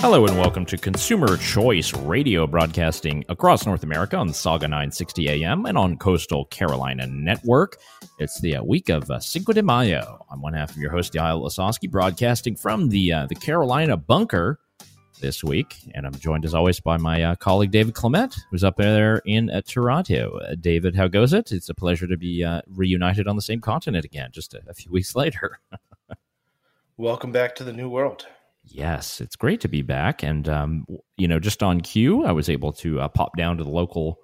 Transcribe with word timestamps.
Hello 0.00 0.24
and 0.26 0.38
welcome 0.38 0.64
to 0.66 0.78
Consumer 0.78 1.36
Choice 1.38 1.92
Radio, 1.92 2.46
broadcasting 2.46 3.24
across 3.28 3.66
North 3.66 3.82
America 3.82 4.16
on 4.16 4.28
Sauga 4.28 4.62
960 4.62 5.28
AM 5.28 5.66
and 5.66 5.76
on 5.76 5.96
Coastal 5.96 6.44
Carolina 6.44 7.04
Network. 7.08 7.78
It's 8.20 8.40
the 8.40 8.56
uh, 8.56 8.62
week 8.62 8.90
of 8.90 9.10
uh, 9.10 9.18
Cinco 9.18 9.52
de 9.52 9.60
Mayo. 9.60 10.24
I'm 10.30 10.40
one 10.40 10.54
half 10.54 10.70
of 10.70 10.76
your 10.76 10.92
host, 10.92 11.14
Yael 11.14 11.44
Ossowski, 11.44 11.90
broadcasting 11.90 12.54
from 12.54 12.88
the 12.90 13.12
uh, 13.12 13.26
the 13.26 13.34
Carolina 13.34 13.96
bunker 13.96 14.60
this 15.20 15.42
week, 15.42 15.74
and 15.96 16.06
I'm 16.06 16.14
joined 16.14 16.44
as 16.44 16.54
always 16.54 16.78
by 16.78 16.96
my 16.96 17.24
uh, 17.24 17.34
colleague 17.34 17.72
David 17.72 17.94
Clement, 17.94 18.36
who's 18.52 18.62
up 18.62 18.76
there 18.76 19.20
in 19.26 19.50
uh, 19.50 19.62
Toronto. 19.66 20.38
Uh, 20.38 20.54
David, 20.54 20.94
how 20.94 21.08
goes 21.08 21.32
it? 21.32 21.50
It's 21.50 21.70
a 21.70 21.74
pleasure 21.74 22.06
to 22.06 22.16
be 22.16 22.46
reunited 22.68 23.26
on 23.26 23.34
the 23.34 23.42
same 23.42 23.60
continent 23.60 24.04
again, 24.04 24.30
just 24.30 24.54
a, 24.54 24.60
a 24.68 24.74
few 24.74 24.92
weeks 24.92 25.16
later. 25.16 25.58
Welcome 26.96 27.32
back 27.32 27.56
to 27.56 27.64
the 27.64 27.72
new 27.72 27.88
world. 27.88 28.28
Yes, 28.70 29.20
it's 29.20 29.36
great 29.36 29.60
to 29.62 29.68
be 29.68 29.82
back. 29.82 30.22
And, 30.22 30.48
um, 30.48 30.86
you 31.16 31.26
know, 31.26 31.38
just 31.38 31.62
on 31.62 31.80
cue, 31.80 32.24
I 32.24 32.32
was 32.32 32.48
able 32.48 32.72
to 32.74 33.00
uh, 33.00 33.08
pop 33.08 33.36
down 33.36 33.56
to 33.58 33.64
the 33.64 33.70
local 33.70 34.18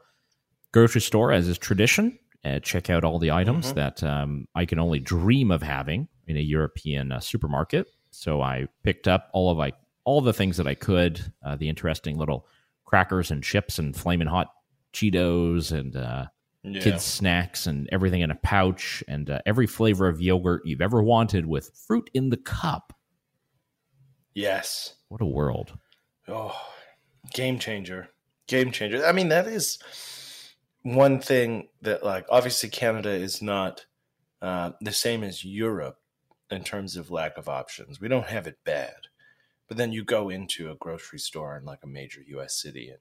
grocery 0.72 1.00
store 1.00 1.32
as 1.32 1.48
is 1.48 1.56
tradition, 1.58 2.18
uh, 2.44 2.58
check 2.58 2.90
out 2.90 3.04
all 3.04 3.18
the 3.18 3.30
items 3.30 3.72
Mhm. 3.72 3.74
that 3.76 4.02
um, 4.02 4.46
I 4.54 4.66
can 4.66 4.78
only 4.78 5.00
dream 5.00 5.50
of 5.50 5.62
having 5.62 6.08
in 6.26 6.36
a 6.36 6.40
European 6.40 7.12
uh, 7.12 7.20
supermarket. 7.20 7.86
So 8.10 8.42
I 8.42 8.68
picked 8.82 9.08
up 9.08 9.30
all 9.32 9.50
of 9.50 9.56
like 9.58 9.74
all 10.04 10.20
the 10.20 10.32
things 10.32 10.56
that 10.58 10.66
I 10.66 10.74
could, 10.74 11.20
uh, 11.42 11.56
the 11.56 11.68
interesting 11.68 12.18
little 12.18 12.46
crackers 12.84 13.30
and 13.30 13.42
chips 13.42 13.78
and 13.78 13.96
flaming 13.96 14.28
hot 14.28 14.48
Cheetos 14.92 15.72
and 15.72 15.96
uh, 15.96 16.26
Yeah. 16.62 16.80
kids 16.80 17.02
snacks 17.02 17.66
and 17.66 17.88
everything 17.92 18.20
in 18.20 18.30
a 18.30 18.36
pouch 18.36 19.02
and 19.08 19.28
uh, 19.28 19.40
every 19.44 19.66
flavor 19.66 20.06
of 20.08 20.20
yogurt 20.20 20.62
you've 20.64 20.80
ever 20.80 21.02
wanted 21.02 21.46
with 21.46 21.70
fruit 21.86 22.08
in 22.14 22.30
the 22.30 22.36
cup. 22.36 22.93
Yes. 24.34 24.94
What 25.08 25.20
a 25.20 25.26
world. 25.26 25.78
Oh, 26.28 26.58
game 27.32 27.58
changer. 27.58 28.08
Game 28.48 28.72
changer. 28.72 29.04
I 29.06 29.12
mean, 29.12 29.28
that 29.28 29.46
is 29.46 29.78
one 30.82 31.20
thing 31.20 31.68
that, 31.82 32.04
like, 32.04 32.26
obviously 32.28 32.68
Canada 32.68 33.10
is 33.10 33.40
not 33.40 33.86
uh, 34.42 34.72
the 34.80 34.92
same 34.92 35.22
as 35.22 35.44
Europe 35.44 35.98
in 36.50 36.62
terms 36.64 36.96
of 36.96 37.10
lack 37.10 37.38
of 37.38 37.48
options. 37.48 38.00
We 38.00 38.08
don't 38.08 38.26
have 38.26 38.46
it 38.46 38.58
bad. 38.64 38.94
But 39.66 39.78
then 39.78 39.92
you 39.92 40.04
go 40.04 40.28
into 40.28 40.70
a 40.70 40.76
grocery 40.76 41.18
store 41.18 41.56
in, 41.56 41.64
like, 41.64 41.80
a 41.84 41.86
major 41.88 42.20
U.S. 42.28 42.60
city, 42.60 42.90
and 42.90 42.98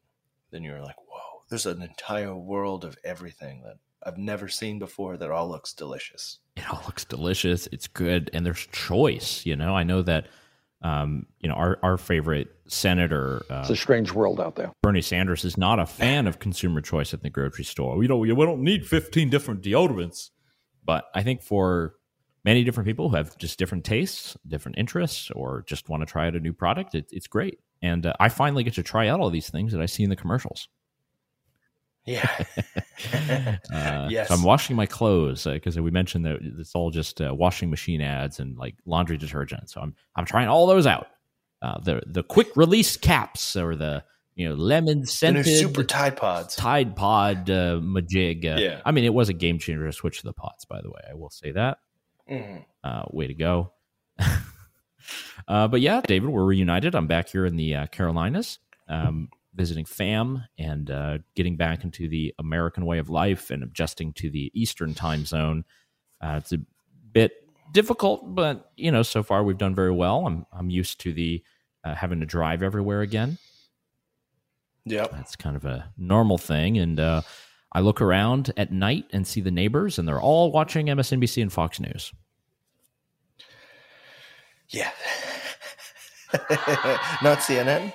then 0.51 0.63
you're 0.63 0.81
like, 0.81 0.95
whoa, 1.09 1.43
there's 1.49 1.65
an 1.65 1.81
entire 1.81 2.35
world 2.35 2.85
of 2.85 2.97
everything 3.03 3.63
that 3.63 3.75
I've 4.05 4.17
never 4.17 4.47
seen 4.47 4.79
before 4.79 5.17
that 5.17 5.29
all 5.29 5.49
looks 5.49 5.73
delicious. 5.73 6.39
it 6.55 6.69
all 6.71 6.81
looks 6.85 7.03
delicious. 7.03 7.67
It's 7.73 7.87
good, 7.87 8.29
and 8.33 8.45
there's 8.45 8.65
choice. 8.71 9.45
You 9.45 9.55
know, 9.55 9.75
I 9.75 9.83
know 9.83 10.01
that. 10.03 10.27
Um, 10.83 11.25
you 11.39 11.47
know, 11.47 11.55
our 11.55 11.79
our 11.81 11.97
favorite 11.97 12.49
senator 12.67 13.43
uh, 13.49 13.59
It's 13.61 13.69
a 13.69 13.75
strange 13.75 14.11
world 14.11 14.39
out 14.39 14.55
there. 14.55 14.71
Bernie 14.81 15.01
Sanders 15.01 15.45
is 15.45 15.57
not 15.57 15.79
a 15.79 15.85
fan 15.85 16.27
of 16.27 16.39
consumer 16.39 16.81
choice 16.81 17.13
at 17.13 17.23
the 17.23 17.29
grocery 17.29 17.63
store. 17.63 17.97
We 17.97 18.07
don't 18.07 18.19
we 18.19 18.27
don't 18.27 18.61
need 18.61 18.85
15 18.85 19.29
different 19.29 19.61
deodorants. 19.61 20.29
But 20.85 21.05
I 21.15 21.23
think 21.23 21.41
for 21.41 21.95
many 22.43 22.63
different 22.63 22.87
people 22.87 23.09
who 23.09 23.15
have 23.15 23.37
just 23.37 23.57
different 23.57 23.85
tastes, 23.85 24.35
different 24.47 24.77
interests, 24.77 25.31
or 25.31 25.63
just 25.65 25.89
want 25.89 26.01
to 26.01 26.05
try 26.05 26.27
out 26.27 26.35
a 26.35 26.39
new 26.39 26.53
product, 26.53 26.95
it, 26.95 27.05
it's 27.11 27.27
great. 27.27 27.59
And 27.81 28.05
uh, 28.05 28.13
I 28.19 28.29
finally 28.29 28.63
get 28.63 28.73
to 28.75 28.83
try 28.83 29.07
out 29.07 29.19
all 29.19 29.29
these 29.29 29.49
things 29.49 29.71
that 29.71 29.81
I 29.81 29.85
see 29.85 30.03
in 30.03 30.09
the 30.09 30.15
commercials. 30.15 30.67
Yeah. 32.05 32.29
Uh, 33.73 34.07
Yes. 34.09 34.27
So 34.29 34.35
I'm 34.35 34.43
washing 34.43 34.75
my 34.75 34.85
clothes 34.85 35.43
because 35.45 35.77
we 35.79 35.91
mentioned 35.91 36.25
that 36.25 36.37
it's 36.41 36.73
all 36.75 36.89
just 36.91 37.19
uh, 37.21 37.33
washing 37.33 37.69
machine 37.69 38.01
ads 38.01 38.39
and 38.39 38.57
like 38.57 38.75
laundry 38.85 39.17
detergent. 39.17 39.69
So 39.69 39.81
I'm 39.81 39.95
I'm 40.15 40.25
trying 40.25 40.47
all 40.47 40.67
those 40.67 40.85
out. 40.87 41.07
Uh, 41.61 41.79
the 41.79 42.01
the 42.05 42.23
quick 42.23 42.55
release 42.55 42.95
caps 42.97 43.55
or 43.55 43.75
the 43.75 44.03
you 44.35 44.47
know 44.47 44.55
lemon 44.55 45.05
scented 45.05 45.45
super 45.45 45.83
Tide 45.83 46.15
Pods. 46.17 46.55
Tide 46.55 46.95
Pod 46.95 47.49
uh, 47.49 47.79
Majig. 47.81 48.45
Uh, 48.45 48.59
Yeah. 48.59 48.81
I 48.85 48.91
mean, 48.91 49.03
it 49.05 49.13
was 49.13 49.29
a 49.29 49.33
game 49.33 49.59
changer 49.59 49.85
to 49.85 49.91
switch 49.93 50.19
to 50.19 50.25
the 50.25 50.33
pods. 50.33 50.65
By 50.65 50.81
the 50.81 50.89
way, 50.89 51.01
I 51.09 51.13
will 51.15 51.29
say 51.31 51.51
that. 51.51 51.79
Uh, 52.83 53.03
way 53.11 53.27
to 53.27 53.33
go. 53.33 53.71
uh, 55.47 55.67
but 55.67 55.81
yeah, 55.81 56.01
David, 56.01 56.29
we're 56.29 56.45
reunited. 56.45 56.95
I'm 56.95 57.07
back 57.07 57.29
here 57.29 57.45
in 57.45 57.55
the 57.55 57.75
uh, 57.75 57.87
Carolinas, 57.87 58.59
um, 58.87 59.29
visiting 59.55 59.85
fam 59.85 60.43
and 60.57 60.89
uh, 60.89 61.17
getting 61.35 61.55
back 61.55 61.83
into 61.83 62.07
the 62.07 62.33
American 62.39 62.85
way 62.85 62.97
of 62.97 63.09
life 63.09 63.51
and 63.51 63.63
adjusting 63.63 64.13
to 64.13 64.29
the 64.29 64.51
Eastern 64.53 64.93
time 64.93 65.25
zone. 65.25 65.63
Uh, 66.21 66.35
it's 66.37 66.51
a 66.53 66.59
bit 67.11 67.33
difficult, 67.71 68.35
but 68.35 68.71
you 68.75 68.91
know, 68.91 69.03
so 69.03 69.23
far 69.23 69.43
we've 69.43 69.57
done 69.57 69.75
very 69.75 69.91
well. 69.91 70.25
I'm 70.25 70.45
I'm 70.51 70.69
used 70.69 70.99
to 71.01 71.13
the 71.13 71.43
uh, 71.83 71.95
having 71.95 72.19
to 72.19 72.25
drive 72.25 72.63
everywhere 72.63 73.01
again. 73.01 73.37
Yep. 74.85 75.11
That's 75.11 75.35
kind 75.35 75.55
of 75.55 75.65
a 75.65 75.91
normal 75.97 76.37
thing. 76.37 76.77
And 76.77 76.99
uh, 76.99 77.21
I 77.71 77.79
look 77.79 78.01
around 78.01 78.51
at 78.57 78.71
night 78.71 79.05
and 79.11 79.25
see 79.25 79.41
the 79.41 79.51
neighbors, 79.51 79.97
and 79.97 80.07
they're 80.07 80.21
all 80.21 80.51
watching 80.51 80.87
MSNBC 80.87 81.41
and 81.41 81.51
Fox 81.51 81.79
News. 81.79 82.11
Yeah. 84.69 84.91
Not 87.21 87.39
CNN? 87.39 87.93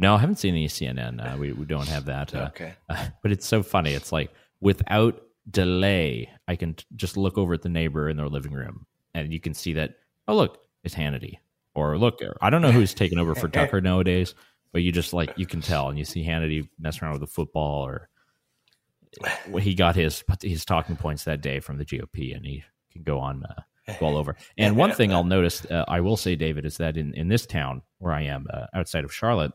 No, 0.00 0.14
I 0.14 0.18
haven't 0.18 0.36
seen 0.36 0.54
any 0.54 0.66
CNN. 0.66 1.20
Uh, 1.20 1.36
we, 1.36 1.52
we 1.52 1.66
don't 1.66 1.86
have 1.88 2.06
that. 2.06 2.34
Uh, 2.34 2.48
Okay. 2.48 2.72
but 3.22 3.30
it's 3.30 3.46
so 3.46 3.62
funny. 3.62 3.92
It's 3.92 4.12
like 4.12 4.32
without 4.60 5.20
delay, 5.50 6.30
I 6.48 6.56
can 6.56 6.72
t- 6.74 6.86
just 6.96 7.18
look 7.18 7.36
over 7.36 7.52
at 7.52 7.60
the 7.62 7.68
neighbor 7.68 8.08
in 8.08 8.16
their 8.16 8.28
living 8.28 8.52
room, 8.52 8.86
and 9.14 9.30
you 9.32 9.40
can 9.40 9.52
see 9.52 9.74
that. 9.74 9.96
Oh, 10.26 10.34
look, 10.34 10.58
it's 10.84 10.94
Hannity. 10.94 11.34
Or 11.74 11.98
look, 11.98 12.18
I 12.40 12.48
don't 12.50 12.62
know 12.62 12.72
who's 12.72 12.94
taking 12.94 13.18
over 13.18 13.34
for 13.34 13.48
Tucker 13.66 13.80
nowadays, 13.82 14.34
but 14.72 14.82
you 14.82 14.90
just 14.90 15.12
like 15.12 15.32
you 15.36 15.44
can 15.46 15.60
tell, 15.60 15.90
and 15.90 15.98
you 15.98 16.04
see 16.06 16.24
Hannity 16.24 16.66
messing 16.78 17.04
around 17.04 17.12
with 17.12 17.20
the 17.20 17.26
football, 17.34 17.86
or 17.86 18.08
he 19.60 19.74
got 19.74 19.96
his 19.96 20.24
his 20.42 20.64
talking 20.64 20.96
points 20.96 21.24
that 21.24 21.42
day 21.42 21.60
from 21.60 21.76
the 21.76 21.84
GOP, 21.84 22.34
and 22.34 22.44
he 22.46 22.64
can 22.92 23.02
go 23.02 23.18
on 23.18 23.44
uh, 23.44 23.94
all 24.00 24.16
over. 24.16 24.36
And 24.56 24.76
one 24.76 24.92
thing 24.92 25.12
I'll 25.12 25.24
notice, 25.24 25.64
uh, 25.66 25.84
I 25.88 26.00
will 26.00 26.16
say, 26.16 26.36
David, 26.36 26.64
is 26.64 26.78
that 26.78 26.96
in 26.96 27.12
in 27.14 27.28
this 27.28 27.44
town 27.46 27.82
where 27.98 28.14
I 28.14 28.22
am, 28.22 28.46
uh, 28.52 28.66
outside 28.74 29.04
of 29.04 29.12
Charlotte, 29.12 29.52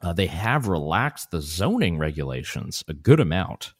uh, 0.00 0.12
they 0.12 0.26
have 0.26 0.68
relaxed 0.68 1.30
the 1.30 1.40
zoning 1.40 1.98
regulations 1.98 2.84
a 2.88 2.94
good 2.94 3.20
amount 3.20 3.72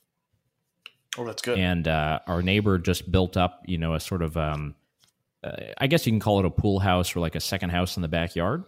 Oh, 1.17 1.25
that's 1.25 1.43
good. 1.43 1.59
and 1.59 1.89
uh, 1.89 2.21
our 2.27 2.43
neighbor 2.43 2.79
just 2.79 3.11
built 3.11 3.37
up 3.37 3.63
you 3.67 3.79
know 3.79 3.95
a 3.95 4.01
sort 4.01 4.23
of 4.23 4.37
um, 4.37 4.75
uh, 5.43 5.53
i 5.79 5.87
guess 5.87 6.07
you 6.07 6.13
can 6.13 6.21
call 6.21 6.39
it 6.41 6.45
a 6.45 6.51
pool 6.51 6.79
house 6.81 7.17
or 7.17 7.21
like 7.21 7.35
a 7.35 7.41
second 7.41 7.71
house 7.71 7.97
in 7.97 8.03
the 8.03 8.09
backyard 8.09 8.65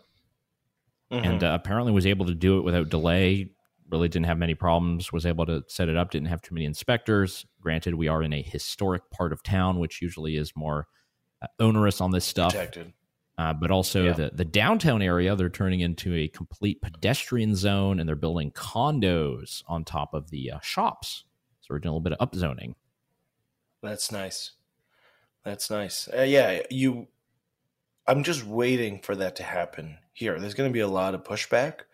Mhm. 1.12 1.24
and 1.26 1.44
uh, 1.44 1.58
apparently 1.60 1.92
was 1.92 2.06
able 2.06 2.26
to 2.26 2.34
do 2.34 2.58
it 2.58 2.62
without 2.62 2.88
delay 2.88 3.50
really 3.90 4.08
didn't 4.08 4.26
have 4.26 4.38
many 4.38 4.54
problems 4.54 5.12
was 5.12 5.26
able 5.26 5.44
to 5.46 5.64
set 5.66 5.88
it 5.88 5.96
up 5.96 6.12
didn't 6.12 6.28
have 6.28 6.40
too 6.40 6.54
many 6.54 6.64
inspectors 6.64 7.44
granted 7.60 7.94
we 7.96 8.06
are 8.06 8.22
in 8.22 8.32
a 8.32 8.40
historic 8.42 9.02
part 9.10 9.32
of 9.32 9.42
town 9.42 9.78
which 9.80 10.00
usually 10.00 10.36
is 10.36 10.52
more 10.54 10.86
uh, 11.42 11.46
onerous 11.58 12.00
on 12.00 12.12
this 12.12 12.24
stuff 12.24 12.52
Protected. 12.52 12.92
Uh, 13.40 13.54
but 13.54 13.70
also 13.70 14.04
Yeah. 14.04 14.12
the, 14.12 14.30
the 14.34 14.44
downtown 14.44 15.00
area 15.00 15.34
they're 15.34 15.48
turning 15.48 15.80
into 15.80 16.14
a 16.14 16.28
complete 16.28 16.82
pedestrian 16.82 17.56
zone 17.56 17.98
and 17.98 18.06
they're 18.06 18.14
building 18.16 18.50
condos 18.50 19.62
on 19.66 19.84
top 19.84 20.12
of 20.12 20.28
the 20.30 20.50
uh, 20.52 20.60
shops 20.60 21.24
so 21.62 21.68
we're 21.70 21.78
doing 21.78 21.90
a 21.90 21.96
little 21.96 22.00
bit 22.02 22.12
of 22.18 22.28
upzoning 22.30 22.74
That's 23.82 24.12
nice. 24.12 24.52
That's 25.42 25.70
nice. 25.70 26.06
Uh, 26.14 26.22
yeah, 26.22 26.60
you. 26.70 27.08
I'm 28.06 28.24
just 28.24 28.44
waiting 28.44 29.00
for 29.00 29.16
that 29.16 29.36
to 29.36 29.42
happen 29.42 29.96
here. 30.12 30.38
There's 30.38 30.52
going 30.54 30.68
to 30.68 30.74
be 30.74 30.80
a 30.80 30.88
lot 30.88 31.14
of 31.14 31.24
pushback, 31.24 31.84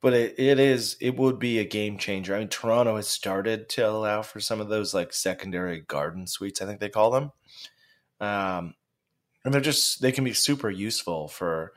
but 0.00 0.12
it, 0.12 0.34
it 0.38 0.58
is 0.58 0.96
it 1.00 1.16
would 1.16 1.38
be 1.38 1.60
a 1.60 1.64
game 1.64 1.98
changer. 1.98 2.34
I 2.34 2.40
mean, 2.40 2.48
Toronto 2.48 2.96
has 2.96 3.06
started 3.06 3.68
to 3.70 3.82
allow 3.88 4.22
for 4.22 4.40
some 4.40 4.60
of 4.60 4.68
those 4.68 4.92
like 4.92 5.12
secondary 5.12 5.82
garden 5.82 6.26
suites. 6.26 6.60
I 6.60 6.66
think 6.66 6.80
they 6.80 6.88
call 6.88 7.10
them, 7.12 7.30
um, 8.20 8.74
and 9.44 9.52
they're 9.52 9.60
just 9.60 10.00
they 10.02 10.12
can 10.12 10.24
be 10.24 10.32
super 10.34 10.70
useful 10.70 11.28
for. 11.28 11.72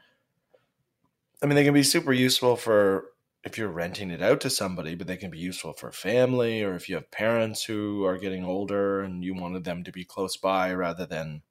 I 1.41 1.45
mean, 1.45 1.55
they 1.55 1.65
can 1.65 1.73
be 1.73 1.83
super 1.83 2.13
useful 2.13 2.55
for 2.55 3.05
if 3.43 3.57
you're 3.57 3.67
renting 3.69 4.11
it 4.11 4.21
out 4.21 4.39
to 4.41 4.49
somebody, 4.49 4.95
but 4.95 5.07
they 5.07 5.17
can 5.17 5.29
be 5.29 5.39
useful 5.39 5.73
for 5.73 5.91
family 5.91 6.63
or 6.63 6.75
if 6.75 6.87
you 6.87 6.95
have 6.95 7.11
parents 7.11 7.63
who 7.63 8.05
are 8.05 8.17
getting 8.17 8.45
older 8.45 9.01
and 9.01 9.23
you 9.23 9.33
wanted 9.35 9.65
them 9.65 9.83
to 9.83 9.91
be 9.91 10.05
close 10.05 10.37
by 10.37 10.73
rather 10.73 11.05
than 11.05 11.41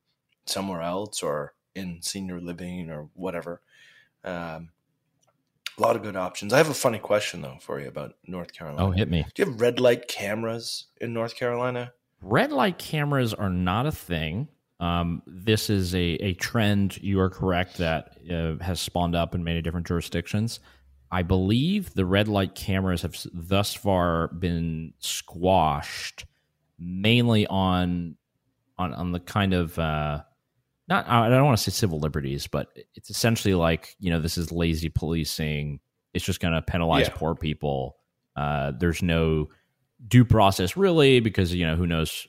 somewhere 0.46 0.80
else 0.80 1.22
or 1.22 1.52
in 1.74 2.00
senior 2.00 2.40
living 2.40 2.90
or 2.90 3.08
whatever. 3.14 3.60
Um, 4.24 4.70
a 5.78 5.82
lot 5.82 5.96
of 5.96 6.02
good 6.02 6.16
options. 6.16 6.52
I 6.52 6.58
have 6.58 6.70
a 6.70 6.74
funny 6.74 6.98
question 6.98 7.42
though 7.42 7.58
for 7.60 7.80
you 7.80 7.88
about 7.88 8.14
North 8.26 8.52
Carolina. 8.52 8.86
oh 8.86 8.90
hit 8.90 9.10
me 9.10 9.24
Do 9.34 9.42
you 9.42 9.50
have 9.50 9.60
red 9.60 9.80
light 9.80 10.08
cameras 10.08 10.86
in 11.00 11.12
North 11.12 11.36
Carolina? 11.36 11.92
red 12.22 12.52
light 12.52 12.78
cameras 12.78 13.34
are 13.34 13.50
not 13.50 13.84
a 13.84 13.92
thing. 13.92 14.48
Um, 14.82 15.22
this 15.26 15.70
is 15.70 15.94
a, 15.94 15.98
a 16.16 16.34
trend. 16.34 17.00
You 17.00 17.20
are 17.20 17.30
correct 17.30 17.78
that 17.78 18.16
uh, 18.30 18.62
has 18.62 18.80
spawned 18.80 19.14
up 19.14 19.34
in 19.34 19.44
many 19.44 19.62
different 19.62 19.86
jurisdictions. 19.86 20.58
I 21.10 21.22
believe 21.22 21.94
the 21.94 22.04
red 22.04 22.26
light 22.26 22.54
cameras 22.56 23.02
have 23.02 23.14
thus 23.32 23.72
far 23.74 24.28
been 24.28 24.92
squashed 24.98 26.24
mainly 26.78 27.46
on 27.46 28.16
on 28.78 28.92
on 28.94 29.12
the 29.12 29.20
kind 29.20 29.54
of 29.54 29.78
uh, 29.78 30.22
not 30.88 31.06
I 31.08 31.28
don't 31.28 31.44
want 31.44 31.58
to 31.58 31.62
say 31.62 31.70
civil 31.70 32.00
liberties, 32.00 32.46
but 32.48 32.76
it's 32.94 33.08
essentially 33.10 33.54
like 33.54 33.94
you 34.00 34.10
know 34.10 34.20
this 34.20 34.36
is 34.36 34.50
lazy 34.50 34.88
policing. 34.88 35.78
It's 36.12 36.24
just 36.24 36.40
going 36.40 36.54
to 36.54 36.62
penalize 36.62 37.06
Yeah. 37.08 37.14
poor 37.14 37.34
people. 37.34 37.96
Uh, 38.34 38.72
there's 38.78 39.02
no 39.02 39.48
due 40.08 40.24
process 40.24 40.76
really 40.76 41.20
because 41.20 41.54
you 41.54 41.64
know 41.66 41.76
who 41.76 41.86
knows 41.86 42.26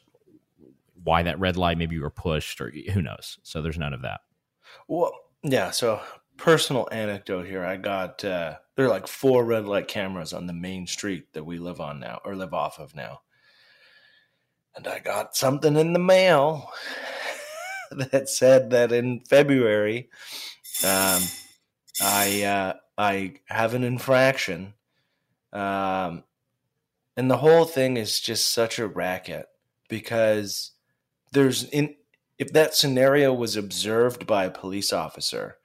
why 1.04 1.24
that 1.24 1.40
red 1.40 1.58
light 1.58 1.78
maybe 1.78 1.96
you 1.96 2.02
were 2.02 2.10
pushed 2.10 2.62
or 2.62 2.72
who 2.94 3.02
knows. 3.02 3.38
So 3.44 3.62
there's 3.62 3.78
none 3.78 3.94
of 3.94 4.02
that. 4.02 4.22
Well, 4.88 5.12
yeah. 5.44 5.72
So 5.72 6.02
personal 6.38 6.88
anecdote 6.92 7.46
here. 7.46 7.66
I 7.66 7.78
got 7.78 8.24
uh, 8.24 8.56
there 8.76 8.86
are 8.86 8.90
like 8.90 9.08
four 9.08 9.44
red 9.44 9.66
light 9.66 9.88
cameras 9.88 10.34
on 10.34 10.48
the 10.48 10.54
main 10.54 10.88
street 10.88 11.34
that 11.34 11.46
we 11.46 11.58
live 11.58 11.80
on 11.80 12.00
now 12.00 12.20
or 12.26 12.36
live 12.36 12.54
off 12.54 12.80
of 12.80 12.96
now, 12.96 13.22
and 14.76 14.88
I 14.88 15.00
got 15.00 15.36
something 15.36 15.76
in 15.76 15.94
the 15.94 16.00
mail 16.00 16.72
that 17.92 18.30
said 18.30 18.72
that 18.72 18.92
in 18.92 19.22
February, 19.22 20.10
um, 20.84 21.22
I 22.02 22.44
uh, 22.44 22.74
I 22.98 23.36
have 23.46 23.74
an 23.74 23.84
infraction, 23.84 24.74
um, 25.52 26.24
and 27.16 27.30
the 27.30 27.38
whole 27.38 27.66
thing 27.66 27.98
is 27.98 28.20
just 28.20 28.52
such 28.52 28.80
a 28.80 28.88
racket 28.88 29.48
because 29.90 30.73
there's 31.34 31.64
in 31.66 31.96
if 32.40 32.52
that 32.54 32.76
scenario 32.76 33.34
was 33.34 33.56
observed 33.56 34.26
by 34.26 34.46
a 34.46 34.52
police 34.52 34.92
officer, 34.92 35.58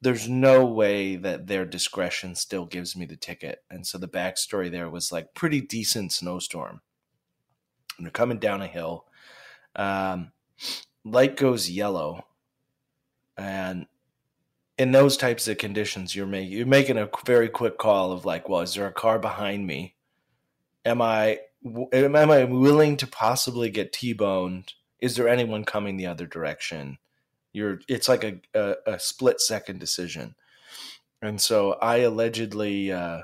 there's 0.00 0.28
no 0.28 0.64
way 0.64 1.16
that 1.16 1.46
their 1.46 1.64
discretion 1.64 2.34
still 2.34 2.66
gives 2.66 2.96
me 2.96 3.06
the 3.06 3.16
ticket. 3.16 3.62
And 3.70 3.86
so 3.86 3.98
the 3.98 4.08
backstory 4.08 4.70
there 4.70 4.90
was 4.90 5.12
like 5.12 5.34
pretty 5.34 5.60
decent 5.60 6.12
snowstorm. 6.12 6.80
And 7.96 8.06
they're 8.06 8.10
coming 8.12 8.38
down 8.38 8.60
a 8.60 8.66
hill. 8.66 9.06
Um, 9.76 10.32
light 11.04 11.36
goes 11.36 11.70
yellow. 11.70 12.26
And 13.36 13.86
in 14.76 14.92
those 14.92 15.16
types 15.16 15.46
of 15.48 15.58
conditions, 15.58 16.14
you're 16.14 16.26
making 16.26 16.52
you're 16.52 16.66
making 16.66 16.98
a 16.98 17.08
very 17.24 17.48
quick 17.48 17.78
call 17.78 18.12
of 18.12 18.24
like, 18.24 18.48
well, 18.48 18.60
is 18.60 18.74
there 18.74 18.86
a 18.86 18.92
car 18.92 19.18
behind 19.18 19.66
me? 19.66 19.94
Am 20.84 21.00
I 21.00 21.40
am 21.92 22.14
I 22.14 22.44
willing 22.44 22.96
to 22.98 23.06
possibly 23.06 23.70
get 23.70 23.92
T-boned? 23.92 24.74
Is 25.04 25.16
there 25.16 25.28
anyone 25.28 25.64
coming 25.64 25.98
the 25.98 26.06
other 26.06 26.26
direction? 26.26 26.96
You're 27.52 27.80
it's 27.88 28.08
like 28.08 28.24
a 28.24 28.40
a, 28.54 28.94
a 28.94 28.98
split 28.98 29.38
second 29.38 29.78
decision, 29.78 30.34
and 31.20 31.38
so 31.38 31.72
I 31.74 31.98
allegedly 31.98 32.90
uh, 32.90 33.22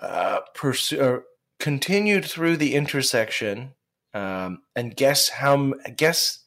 uh, 0.00 0.40
pursue 0.54 1.00
or 1.00 1.24
continued 1.60 2.24
through 2.24 2.56
the 2.56 2.74
intersection, 2.74 3.74
um, 4.14 4.62
and 4.74 4.96
guess 4.96 5.28
how 5.28 5.74
guess 5.96 6.40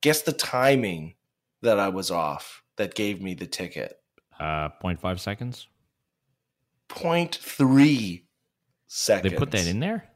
guess 0.00 0.22
the 0.22 0.32
timing 0.32 1.16
that 1.60 1.78
I 1.78 1.90
was 1.90 2.10
off 2.10 2.62
that 2.76 2.94
gave 2.94 3.20
me 3.20 3.34
the 3.34 3.46
ticket. 3.46 4.00
Uh, 4.40 4.70
0.5 4.82 5.18
seconds. 5.18 5.66
0.3 6.88 8.22
seconds. 8.86 9.30
They 9.30 9.36
put 9.36 9.50
that 9.50 9.66
in 9.66 9.80
there. 9.80 10.08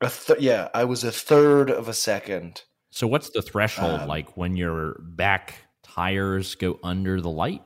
A 0.00 0.10
th- 0.10 0.40
yeah, 0.40 0.68
I 0.74 0.84
was 0.84 1.04
a 1.04 1.12
third 1.12 1.70
of 1.70 1.88
a 1.88 1.94
second. 1.94 2.62
So 2.90 3.06
what's 3.06 3.30
the 3.30 3.42
threshold 3.42 4.00
Um, 4.00 4.08
like 4.08 4.36
when 4.36 4.56
your 4.56 5.00
back 5.00 5.54
tires 5.82 6.54
go 6.54 6.78
under 6.82 7.20
the 7.20 7.30
light? 7.30 7.62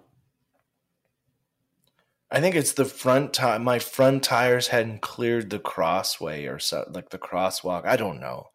I 2.31 2.41
think 2.41 2.55
it's 2.55 2.73
the 2.73 2.85
front 2.85 3.35
tire. 3.35 3.59
My 3.59 3.81
front 3.81 4.23
tires 4.23 4.69
hadn't 4.69 5.03
cleared 5.03 5.50
the 5.50 5.59
crossway 5.59 6.47
or 6.47 6.61
so, 6.61 6.88
like 6.93 7.11
the 7.11 7.19
crosswalk. 7.19 7.85
I 7.85 7.97
don't 7.97 8.21
know, 8.21 8.50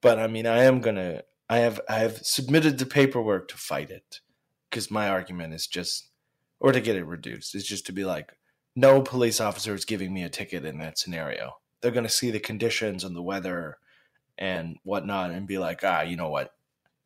but 0.00 0.18
I 0.18 0.26
mean, 0.26 0.46
I 0.46 0.62
am 0.62 0.80
gonna. 0.80 1.22
I 1.50 1.58
have. 1.58 1.80
I 1.88 1.98
have 1.98 2.18
submitted 2.18 2.78
the 2.78 2.86
paperwork 2.86 3.48
to 3.48 3.56
fight 3.58 3.90
it 3.90 4.20
because 4.70 4.90
my 4.90 5.08
argument 5.10 5.52
is 5.52 5.66
just, 5.66 6.10
or 6.60 6.72
to 6.72 6.80
get 6.80 6.96
it 6.96 7.04
reduced, 7.04 7.54
is 7.54 7.66
just 7.66 7.84
to 7.86 7.92
be 7.92 8.04
like, 8.04 8.32
no 8.74 9.02
police 9.02 9.40
officer 9.40 9.74
is 9.74 9.84
giving 9.84 10.12
me 10.14 10.22
a 10.22 10.30
ticket 10.30 10.64
in 10.64 10.78
that 10.78 10.98
scenario. 10.98 11.52
They're 11.80 11.90
gonna 11.90 12.08
see 12.08 12.30
the 12.30 12.40
conditions 12.40 13.04
and 13.04 13.14
the 13.14 13.22
weather 13.22 13.78
and 14.36 14.76
whatnot, 14.84 15.30
and 15.30 15.46
be 15.46 15.58
like, 15.58 15.80
ah, 15.82 16.02
you 16.02 16.16
know 16.16 16.30
what, 16.30 16.52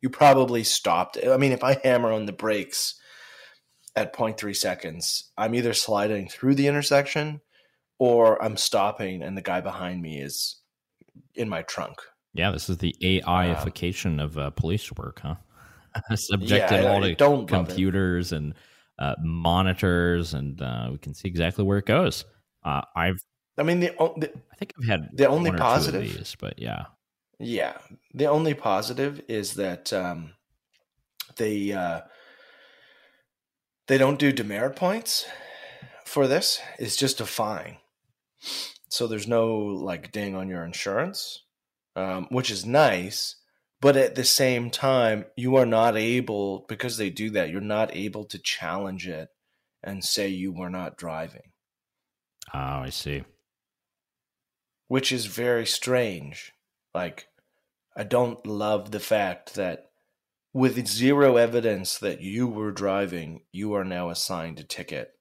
you 0.01 0.09
probably 0.09 0.63
stopped. 0.63 1.17
I 1.25 1.37
mean, 1.37 1.51
if 1.51 1.63
I 1.63 1.79
hammer 1.83 2.11
on 2.11 2.25
the 2.25 2.33
brakes 2.33 2.95
at 3.95 4.13
0.3 4.13 4.55
seconds, 4.55 5.31
I'm 5.37 5.55
either 5.55 5.73
sliding 5.73 6.27
through 6.27 6.55
the 6.55 6.67
intersection 6.67 7.41
or 7.99 8.41
I'm 8.43 8.57
stopping 8.57 9.23
and 9.23 9.37
the 9.37 9.41
guy 9.41 9.61
behind 9.61 10.01
me 10.01 10.19
is 10.19 10.57
in 11.35 11.49
my 11.49 11.61
trunk. 11.63 12.01
Yeah, 12.33 12.51
this 12.51 12.69
is 12.69 12.77
the 12.77 12.95
AIification 13.01 14.21
of 14.21 14.37
uh, 14.37 14.49
police 14.49 14.91
work, 14.91 15.21
huh? 15.21 15.35
Subjected 16.15 16.79
Um, 16.79 16.83
Yeah, 16.83 16.91
all 16.91 17.01
to 17.01 17.45
computers 17.47 18.31
and 18.31 18.55
uh, 18.97 19.15
monitors, 19.23 20.33
and 20.33 20.59
uh, 20.61 20.89
we 20.91 20.97
can 20.97 21.13
see 21.13 21.27
exactly 21.27 21.63
where 21.63 21.77
it 21.77 21.85
goes. 21.85 22.25
Uh, 22.63 22.81
I've, 22.95 23.23
I 23.57 23.63
mean, 23.63 23.79
the, 23.79 23.87
the 24.17 24.31
I 24.51 24.55
think 24.55 24.73
I've 24.79 24.87
had 24.87 25.09
The 25.13 25.27
only 25.27 25.51
one 25.51 25.55
or 25.55 25.57
two 25.59 25.63
of 25.63 25.69
positive- 25.75 26.01
these, 26.01 26.35
but 26.39 26.59
yeah, 26.59 26.85
yeah, 27.39 27.77
the 28.13 28.25
only 28.25 28.53
positive 28.53 29.21
is 29.27 29.55
that 29.55 29.91
um, 29.93 30.33
they 31.37 31.71
uh, 31.71 32.01
they 33.87 33.97
don't 33.97 34.19
do 34.19 34.31
demerit 34.31 34.75
points 34.75 35.25
for 36.05 36.27
this. 36.27 36.61
It's 36.79 36.95
just 36.95 37.21
a 37.21 37.25
fine, 37.25 37.77
so 38.89 39.07
there's 39.07 39.27
no 39.27 39.55
like 39.55 40.11
ding 40.11 40.35
on 40.35 40.47
your 40.49 40.63
insurance, 40.65 41.43
um, 41.95 42.27
which 42.29 42.49
is 42.49 42.65
nice. 42.65 43.35
But 43.81 43.97
at 43.97 44.15
the 44.15 44.23
same 44.23 44.71
time, 44.71 45.25
you 45.35 45.57
are 45.57 45.65
not 45.65 45.97
able 45.97 46.65
because 46.69 46.95
they 46.95 47.09
do 47.09 47.29
that. 47.31 47.49
You're 47.49 47.59
not 47.59 47.93
able 47.93 48.23
to 48.25 48.39
challenge 48.39 49.09
it 49.09 49.27
and 49.83 50.01
say 50.05 50.29
you 50.29 50.53
were 50.53 50.69
not 50.69 50.95
driving. 50.97 51.51
oh, 52.53 52.59
I 52.59 52.89
see. 52.89 53.25
Which 54.87 55.11
is 55.11 55.25
very 55.25 55.65
strange. 55.65 56.53
Like, 56.93 57.27
I 57.95 58.03
don't 58.03 58.45
love 58.45 58.91
the 58.91 58.99
fact 58.99 59.55
that 59.55 59.91
with 60.53 60.87
zero 60.87 61.37
evidence 61.37 61.97
that 61.97 62.21
you 62.21 62.47
were 62.47 62.71
driving, 62.71 63.41
you 63.51 63.73
are 63.73 63.83
now 63.83 64.09
assigned 64.09 64.59
a 64.59 64.63
ticket, 64.63 65.11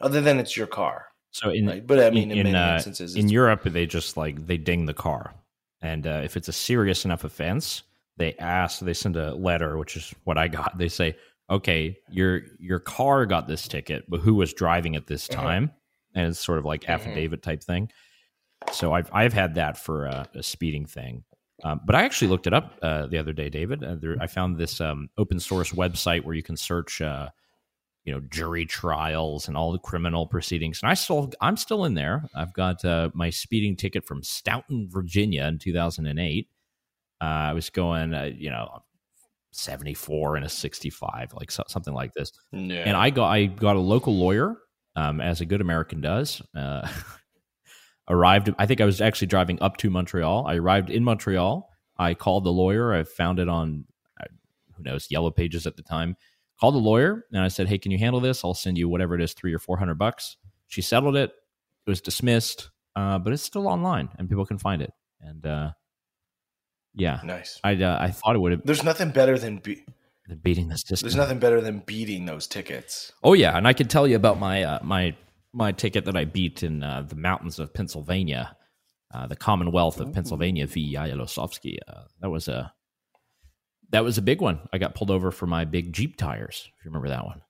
other 0.00 0.20
than 0.20 0.38
it's 0.38 0.56
your 0.56 0.66
car. 0.66 1.06
So 1.30 1.50
in 1.50 1.66
Right? 1.66 1.86
But 1.86 2.00
I 2.00 2.10
mean, 2.10 2.30
in, 2.30 2.38
in, 2.38 2.52
many 2.52 2.58
uh, 2.58 2.74
instances, 2.74 3.16
in 3.16 3.28
Europe, 3.28 3.62
they 3.64 3.86
just 3.86 4.16
like 4.16 4.46
they 4.46 4.56
ding 4.56 4.86
the 4.86 4.94
car, 4.94 5.34
and 5.80 6.06
uh, 6.06 6.20
if 6.22 6.36
it's 6.36 6.48
a 6.48 6.52
serious 6.52 7.04
enough 7.04 7.24
offense, 7.24 7.82
they 8.16 8.34
ask, 8.34 8.80
they 8.80 8.94
send 8.94 9.16
a 9.16 9.34
letter, 9.34 9.76
which 9.76 9.96
is 9.96 10.14
what 10.24 10.38
I 10.38 10.46
got. 10.48 10.78
They 10.78 10.88
say, 10.88 11.16
"Okay, 11.50 11.96
your 12.10 12.42
your 12.58 12.78
car 12.78 13.26
got 13.26 13.48
this 13.48 13.66
ticket, 13.66 14.04
but 14.08 14.20
who 14.20 14.34
was 14.34 14.52
driving 14.52 14.94
at 14.94 15.06
this 15.06 15.28
Uh-huh. 15.28 15.42
time?" 15.42 15.72
And 16.14 16.28
it's 16.28 16.38
sort 16.38 16.58
of 16.58 16.64
like 16.64 16.82
Mhm. 16.82 16.94
affidavit 16.94 17.42
type 17.42 17.62
thing. 17.62 17.90
So 18.72 18.92
I've 18.92 19.10
I've 19.12 19.32
had 19.32 19.54
that 19.54 19.76
for 19.76 20.06
a, 20.06 20.26
a 20.34 20.42
speeding 20.42 20.86
thing, 20.86 21.24
um, 21.62 21.80
but 21.84 21.94
I 21.94 22.04
actually 22.04 22.28
looked 22.28 22.46
it 22.46 22.54
up 22.54 22.78
uh, 22.82 23.06
the 23.06 23.18
other 23.18 23.32
day, 23.32 23.48
David. 23.48 23.84
Uh, 23.84 23.96
there, 23.96 24.16
I 24.20 24.26
found 24.26 24.58
this 24.58 24.80
um, 24.80 25.08
open 25.16 25.38
source 25.38 25.72
website 25.72 26.24
where 26.24 26.34
you 26.34 26.42
can 26.42 26.56
search. 26.56 27.00
Uh, 27.00 27.28
you 28.04 28.12
know 28.12 28.20
jury 28.30 28.66
trials 28.66 29.48
and 29.48 29.56
all 29.56 29.72
the 29.72 29.78
criminal 29.78 30.26
proceedings 30.26 30.80
and 30.82 30.90
i 30.90 30.94
still 30.94 31.30
i'm 31.40 31.56
still 31.56 31.84
in 31.84 31.94
there 31.94 32.24
i've 32.34 32.52
got 32.52 32.84
uh, 32.84 33.10
my 33.14 33.30
speeding 33.30 33.76
ticket 33.76 34.04
from 34.04 34.22
Staunton 34.22 34.88
virginia 34.90 35.44
in 35.46 35.58
2008 35.58 36.48
uh, 37.20 37.24
i 37.24 37.52
was 37.52 37.70
going 37.70 38.14
uh, 38.14 38.30
you 38.36 38.50
know 38.50 38.82
74 39.52 40.36
and 40.36 40.44
a 40.44 40.48
65 40.48 41.32
like 41.34 41.50
so, 41.50 41.62
something 41.66 41.94
like 41.94 42.12
this 42.12 42.32
yeah. 42.52 42.82
and 42.84 42.96
i 42.96 43.10
got 43.10 43.28
i 43.28 43.46
got 43.46 43.76
a 43.76 43.80
local 43.80 44.14
lawyer 44.14 44.56
um, 44.96 45.20
as 45.20 45.40
a 45.40 45.46
good 45.46 45.60
american 45.60 46.00
does 46.00 46.42
uh, 46.54 46.86
arrived 48.08 48.50
i 48.58 48.66
think 48.66 48.80
i 48.80 48.84
was 48.84 49.00
actually 49.00 49.26
driving 49.26 49.60
up 49.60 49.76
to 49.78 49.90
montreal. 49.90 50.46
I 50.46 50.56
arrived 50.56 50.90
in 50.90 51.04
montreal. 51.04 51.70
I 51.96 52.14
called 52.14 52.44
the 52.44 52.52
lawyer. 52.52 52.92
I 52.92 53.04
found 53.04 53.38
it 53.38 53.48
on 53.48 53.84
who 54.76 54.82
knows 54.82 55.06
yellow 55.10 55.30
pages 55.30 55.66
at 55.66 55.76
the 55.76 55.82
time. 55.82 56.16
Called 56.60 56.74
the 56.74 56.78
lawyer 56.78 57.24
and 57.32 57.42
i 57.42 57.48
said 57.48 57.68
hey 57.68 57.78
can 57.78 57.92
you 57.92 57.98
handle 57.98 58.20
this? 58.20 58.44
I'll 58.44 58.54
send 58.54 58.78
you 58.78 58.88
whatever 58.88 59.14
it 59.14 59.22
is 59.22 59.32
three 59.32 59.54
or 59.54 59.58
four 59.58 59.76
hundred 59.76 59.98
bucks. 59.98 60.36
She 60.68 60.82
settled 60.82 61.16
it. 61.16 61.30
It 61.86 61.90
was 61.90 62.00
dismissed 62.00 62.70
uh, 62.96 63.18
but 63.18 63.32
it's 63.32 63.42
still 63.42 63.68
online 63.68 64.08
and 64.18 64.28
people 64.28 64.46
can 64.46 64.58
find 64.58 64.82
it. 64.82 64.92
And 65.20 65.44
uh, 65.46 65.70
yeah. 66.94 67.20
Nice. 67.24 67.60
i 67.64 67.74
uh, 67.74 67.98
i 68.00 68.10
thought 68.10 68.36
it 68.36 68.38
would 68.38 68.52
have 68.52 68.62
There's 68.64 68.84
nothing 68.84 69.10
better 69.10 69.38
than 69.38 69.58
be- 69.58 69.84
been 70.28 70.38
beating 70.38 70.68
the 70.68 70.78
system. 70.78 71.06
There's 71.06 71.16
nothing 71.16 71.38
better 71.38 71.60
than 71.60 71.80
beating 71.80 72.26
those 72.26 72.46
tickets. 72.46 73.12
Oh 73.22 73.32
yeah, 73.34 73.56
and 73.56 73.66
I 73.66 73.72
can 73.72 73.88
tell 73.88 74.06
you 74.06 74.16
about 74.16 74.38
my 74.38 74.62
uh, 74.62 74.78
my 74.82 75.16
my 75.54 75.72
ticket 75.72 76.04
that 76.06 76.16
I 76.16 76.24
beat 76.24 76.62
in 76.62 76.82
uh, 76.82 77.02
the 77.08 77.16
mountains 77.16 77.58
of 77.58 77.72
Pennsylvania, 77.72 78.56
uh, 79.12 79.26
the 79.26 79.36
Commonwealth 79.36 80.00
of 80.00 80.12
Pennsylvania 80.12 80.66
v. 80.66 80.94
Yalosovsky. 80.94 81.78
Uh, 81.88 82.02
that 82.20 82.30
was 82.30 82.48
a 82.48 82.72
that 83.90 84.04
was 84.04 84.18
a 84.18 84.22
big 84.22 84.40
one. 84.40 84.60
I 84.72 84.78
got 84.78 84.94
pulled 84.94 85.10
over 85.10 85.30
for 85.30 85.46
my 85.46 85.64
big 85.64 85.92
Jeep 85.92 86.16
tires. 86.16 86.68
If 86.78 86.84
you 86.84 86.90
remember 86.90 87.08
that 87.08 87.24
one. 87.24 87.42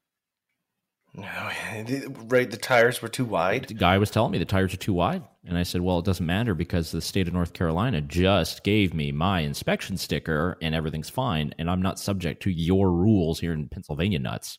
No, 1.15 1.23
right. 2.27 2.51
The 2.51 2.59
tires 2.61 3.01
were 3.01 3.09
too 3.09 3.25
wide. 3.25 3.69
The 3.69 3.75
guy 3.75 3.99
was 3.99 4.11
telling 4.11 4.33
me 4.33 4.39
the 4.39 4.45
tires 4.45 4.75
are 4.75 4.79
too 4.79 4.93
wide. 4.93 5.23
And 5.47 5.57
I 5.57 5.63
said, 5.63 5.81
well, 5.81 6.01
it 6.01 6.05
doesn't 6.05 6.27
matter 6.27 6.55
because 6.55 6.91
the 6.91 7.01
state 7.01 7.29
of 7.29 7.35
North 7.35 7.53
Carolina 7.53 8.01
just 8.01 8.65
gave 8.65 8.93
me 8.95 9.13
my 9.13 9.41
inspection 9.41 9.97
sticker 9.97 10.59
and 10.61 10.75
everything's 10.75 11.11
fine. 11.11 11.55
And 11.59 11.71
I'm 11.71 11.83
not 11.83 11.99
subject 12.01 12.43
to 12.43 12.51
your 12.51 12.91
rules 12.91 13.39
here 13.39 13.53
in 13.53 13.69
Pennsylvania 13.69 14.19
nuts. 14.19 14.59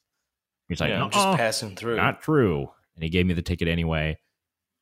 He's 0.70 0.80
like, 0.80 0.90
Yeah, 0.90 1.04
I'm 1.04 1.12
just 1.12 1.38
passing 1.38 1.76
through. 1.76 1.98
not 1.98 2.22
true. 2.22 2.70
And 2.96 3.04
he 3.04 3.10
gave 3.10 3.26
me 3.26 3.34
the 3.34 3.42
ticket 3.42 3.68
anyway. 3.68 4.18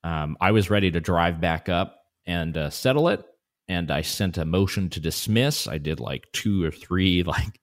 Um, 0.03 0.37
I 0.41 0.51
was 0.51 0.69
ready 0.69 0.91
to 0.91 0.99
drive 0.99 1.39
back 1.41 1.69
up 1.69 1.99
and 2.25 2.55
uh, 2.57 2.69
settle 2.69 3.09
it. 3.09 3.23
And 3.67 3.89
I 3.91 4.01
sent 4.01 4.37
a 4.37 4.45
motion 4.45 4.89
to 4.89 4.99
dismiss. 4.99 5.67
I 5.67 5.77
did 5.77 5.99
like 5.99 6.25
two 6.33 6.63
or 6.63 6.71
three, 6.71 7.23
like, 7.23 7.59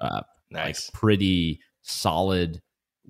uh, 0.00 0.22
nice. 0.50 0.88
like 0.88 0.98
pretty 0.98 1.60
solid 1.82 2.60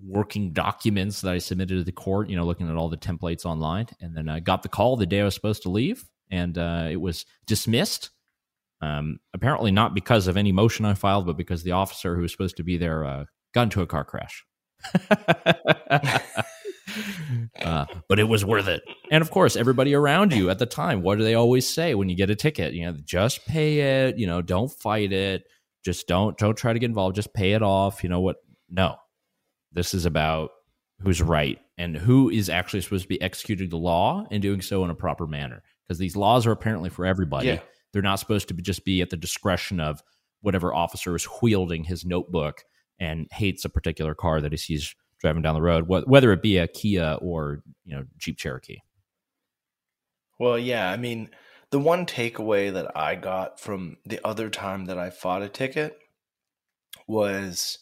working 0.03 0.53
documents 0.53 1.21
that 1.21 1.33
I 1.33 1.39
submitted 1.39 1.79
to 1.79 1.85
the 1.85 1.93
court, 1.93 2.29
you 2.29 2.37
know, 2.37 2.45
looking 2.45 2.69
at 2.69 2.77
all 2.77 2.89
the 2.89 2.97
templates 2.97 3.45
online. 3.45 3.87
And 4.01 4.17
then 4.17 4.29
I 4.29 4.41
got 4.41 4.63
the 4.63 4.69
call 4.69 4.97
the 4.97 5.07
day 5.07 5.21
I 5.21 5.25
was 5.25 5.35
supposed 5.35 5.63
to 5.63 5.71
leave, 5.71 6.05
and 6.31 6.57
uh, 6.57 6.89
it 6.91 7.01
was 7.01 7.25
dismissed. 7.47 8.11
Um, 8.81 9.19
apparently, 9.35 9.71
not 9.71 9.95
because 9.95 10.27
of 10.27 10.37
any 10.37 10.53
motion 10.53 10.85
I 10.85 10.95
filed, 10.95 11.27
but 11.27 11.37
because 11.37 11.63
the 11.63 11.73
officer 11.73 12.17
who 12.17 12.23
was 12.23 12.33
supposed 12.33 12.57
to 12.57 12.65
be 12.65 12.79
there 12.79 13.05
uh, 13.05 13.25
got 13.53 13.65
into 13.65 13.83
a 13.83 13.87
car 13.87 14.05
crash. 14.05 14.45
uh, 17.65 17.87
but 18.09 18.19
it 18.19 18.29
was 18.29 18.45
worth 18.45 18.69
it. 18.69 18.83
And 19.11 19.23
of 19.23 19.31
course, 19.31 19.57
everybody 19.57 19.95
around 19.95 20.33
you 20.33 20.51
at 20.51 20.59
the 20.59 20.67
time, 20.67 21.03
what 21.03 21.19
do 21.19 21.25
they 21.25 21.35
always 21.35 21.67
say 21.67 21.95
when 21.95 22.09
you 22.09 22.17
get 22.17 22.31
a 22.31 22.37
ticket? 22.37 22.75
You 22.75 22.87
know, 22.87 22.97
just 23.05 23.47
pay 23.47 24.07
it. 24.07 24.19
You 24.19 24.27
know, 24.27 24.43
don't 24.43 24.71
fight 24.71 25.13
it. 25.13 25.45
Just 25.85 26.07
don't 26.07 26.37
don't 26.39 26.57
try 26.57 26.73
to 26.73 26.79
get 26.79 26.87
involved. 26.87 27.17
Just 27.17 27.35
pay 27.35 27.53
it 27.53 27.63
off. 27.63 28.03
You 28.03 28.11
know 28.11 28.21
what? 28.21 28.37
No, 28.69 28.97
this 29.73 29.95
is 29.95 30.07
about 30.07 30.51
who's 31.03 31.23
right 31.23 31.59
and 31.79 31.97
who 31.97 32.29
is 32.29 32.51
actually 32.51 32.83
supposed 32.83 33.05
to 33.05 33.09
be 33.09 33.21
executing 33.23 33.71
the 33.71 33.77
law 33.77 34.27
and 34.31 34.43
doing 34.43 34.61
so 34.61 34.85
in 34.85 34.91
a 34.91 34.95
proper 34.95 35.27
manner. 35.27 35.63
Because 35.87 35.99
these 35.99 36.17
laws 36.17 36.47
are 36.47 36.53
apparently 36.53 36.91
for 36.91 37.07
everybody. 37.07 37.49
Yeah. 37.49 37.61
They're 37.93 38.03
not 38.03 38.21
supposed 38.21 38.49
to 38.49 38.55
be, 38.55 38.63
just 38.63 38.85
be 38.85 39.01
at 39.01 39.11
the 39.11 39.17
discretion 39.17 39.81
of 39.81 40.03
whatever 40.43 40.73
officer 40.73 41.17
is 41.17 41.27
wielding 41.43 41.85
his 41.85 42.05
notebook 42.05 42.65
and 43.01 43.27
hates 43.33 43.65
a 43.65 43.71
particular 43.71 44.15
car 44.15 44.41
that 44.41 44.53
he 44.53 44.59
sees 44.59 44.95
driving 45.19 45.43
down 45.43 45.55
the 45.55 45.63
road, 45.63 45.87
wh- 45.87 46.09
whether 46.09 46.33
it 46.33 46.43
be 46.43 46.59
a 46.59 46.69
Kia 46.69 47.19
or 47.21 47.63
you 47.85 47.97
know 47.97 48.05
Jeep 48.19 48.37
Cherokee. 48.39 48.79
Well, 50.39 50.59
yeah. 50.59 50.91
I 50.91 50.97
mean, 50.97 51.31
the 51.71 51.81
one 51.81 52.07
takeaway 52.07 52.73
that 52.73 52.97
I 52.97 53.15
got 53.15 53.61
from 53.61 53.97
the 54.05 54.21
other 54.25 54.49
time 54.49 54.87
that 54.87 54.99
I 54.99 55.11
fought 55.11 55.43
a 55.43 55.49
ticket 55.49 55.99
was 57.07 57.79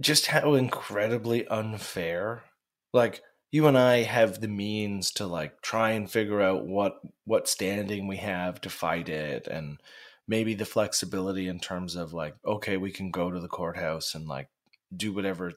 just 0.00 0.26
how 0.26 0.54
incredibly 0.54 1.46
unfair. 1.48 2.44
Like 2.92 3.22
you 3.50 3.66
and 3.66 3.78
I 3.78 4.02
have 4.02 4.40
the 4.40 4.48
means 4.48 5.10
to 5.12 5.26
like 5.26 5.60
try 5.62 5.90
and 5.90 6.10
figure 6.10 6.40
out 6.40 6.66
what 6.66 7.00
what 7.24 7.48
standing 7.48 8.06
we 8.06 8.16
have 8.18 8.60
to 8.62 8.70
fight 8.70 9.08
it 9.08 9.46
and 9.46 9.78
maybe 10.26 10.54
the 10.54 10.64
flexibility 10.64 11.48
in 11.48 11.60
terms 11.60 11.96
of 11.96 12.12
like 12.12 12.34
okay, 12.46 12.76
we 12.76 12.90
can 12.90 13.10
go 13.10 13.30
to 13.30 13.40
the 13.40 13.48
courthouse 13.48 14.14
and 14.14 14.26
like 14.26 14.48
do 14.94 15.12
whatever 15.12 15.52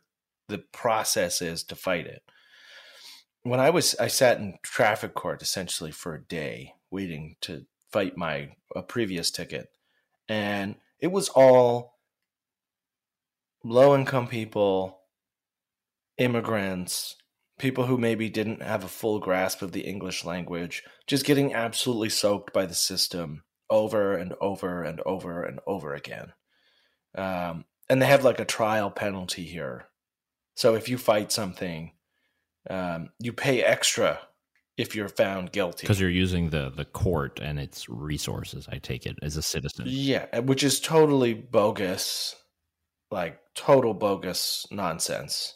the 0.48 0.60
process 0.72 1.42
is 1.42 1.64
to 1.64 1.76
fight 1.76 2.06
it. 2.06 2.24
When 3.44 3.60
I 3.60 3.70
was 3.70 3.96
I 4.00 4.08
sat 4.08 4.40
in 4.40 4.56
traffic 4.64 5.14
court 5.14 5.42
essentially 5.42 5.92
for 5.92 6.16
a 6.16 6.24
day 6.24 6.74
waiting 6.92 7.36
to 7.42 7.66
fight 7.92 8.18
my 8.18 8.52
a 8.76 8.84
previous 8.84 9.32
ticket 9.32 9.70
and 10.28 10.76
it 11.00 11.12
was 11.12 11.30
all 11.30 11.98
low 13.64 13.96
income 13.96 14.28
people 14.28 15.00
immigrants 16.18 17.16
people 17.60 17.86
who 17.86 17.98
maybe 17.98 18.30
didn't 18.30 18.62
have 18.62 18.84
a 18.84 18.90
full 18.90 19.20
grasp 19.20 19.62
of 19.62 19.72
the 19.72 19.82
English 19.82 20.26
language 20.26 20.84
just 21.06 21.26
getting 21.26 21.54
absolutely 21.54 22.10
soaked 22.10 22.54
by 22.54 22.66
the 22.66 22.76
system 22.76 23.44
over 23.70 24.14
and 24.14 24.34
over 24.42 24.84
and 24.84 25.02
over 25.06 25.44
and 25.44 25.60
over 25.68 25.94
again 25.94 26.34
um, 27.16 27.66
and 27.90 28.02
they 28.02 28.06
have 28.06 28.24
like 28.24 28.40
a 28.40 28.46
trial 28.46 28.90
penalty 28.90 29.44
here 29.44 29.88
so 30.56 30.76
if 30.76 30.90
you 30.90 30.98
fight 30.98 31.32
something 31.32 31.92
um, 32.70 33.10
you 33.20 33.34
pay 33.34 33.64
extra 33.64 34.20
if 34.78 34.96
you're 34.96 35.10
found 35.10 35.52
guilty. 35.52 35.82
Because 35.82 36.00
you're 36.00 36.10
using 36.10 36.52
the 36.52 36.70
the 36.70 36.86
court 36.86 37.40
and 37.42 37.60
its 37.60 37.90
resources, 37.90 38.68
I 38.72 38.78
take 38.78 39.06
it, 39.08 39.18
as 39.24 39.36
a 39.36 39.42
citizen. 39.42 39.86
Yeah, 39.88 40.40
which 40.40 40.64
is 40.64 40.80
totally 40.80 41.34
bogus, 41.34 42.36
like 43.10 43.40
total 43.56 43.94
bogus 43.94 44.68
nonsense. 44.72 45.56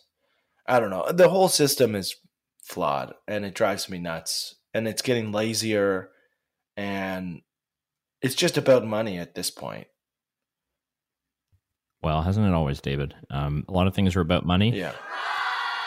I 0.68 0.80
don't 0.80 0.90
know. 0.90 1.12
The 1.12 1.30
whole 1.30 1.50
system 1.50 1.96
is 1.96 2.16
flawed 2.64 3.14
and 3.28 3.46
it 3.46 3.56
drives 3.56 3.90
me 3.90 4.00
nuts. 4.00 4.56
And 4.74 4.88
it's 4.88 5.02
getting 5.02 5.32
lazier 5.32 6.12
and 6.78 7.42
it's 8.22 8.36
just 8.36 8.58
about 8.58 8.86
money 8.86 9.18
at 9.18 9.36
this 9.36 9.50
point. 9.52 9.88
Well, 12.02 12.22
hasn't 12.24 12.48
it 12.48 12.54
always, 12.54 12.82
David? 12.82 13.14
Um, 13.30 13.64
a 13.68 13.72
lot 13.72 13.88
of 13.88 13.94
things 13.94 14.16
are 14.16 14.22
about 14.22 14.46
money. 14.46 14.76
Yeah. 14.76 14.94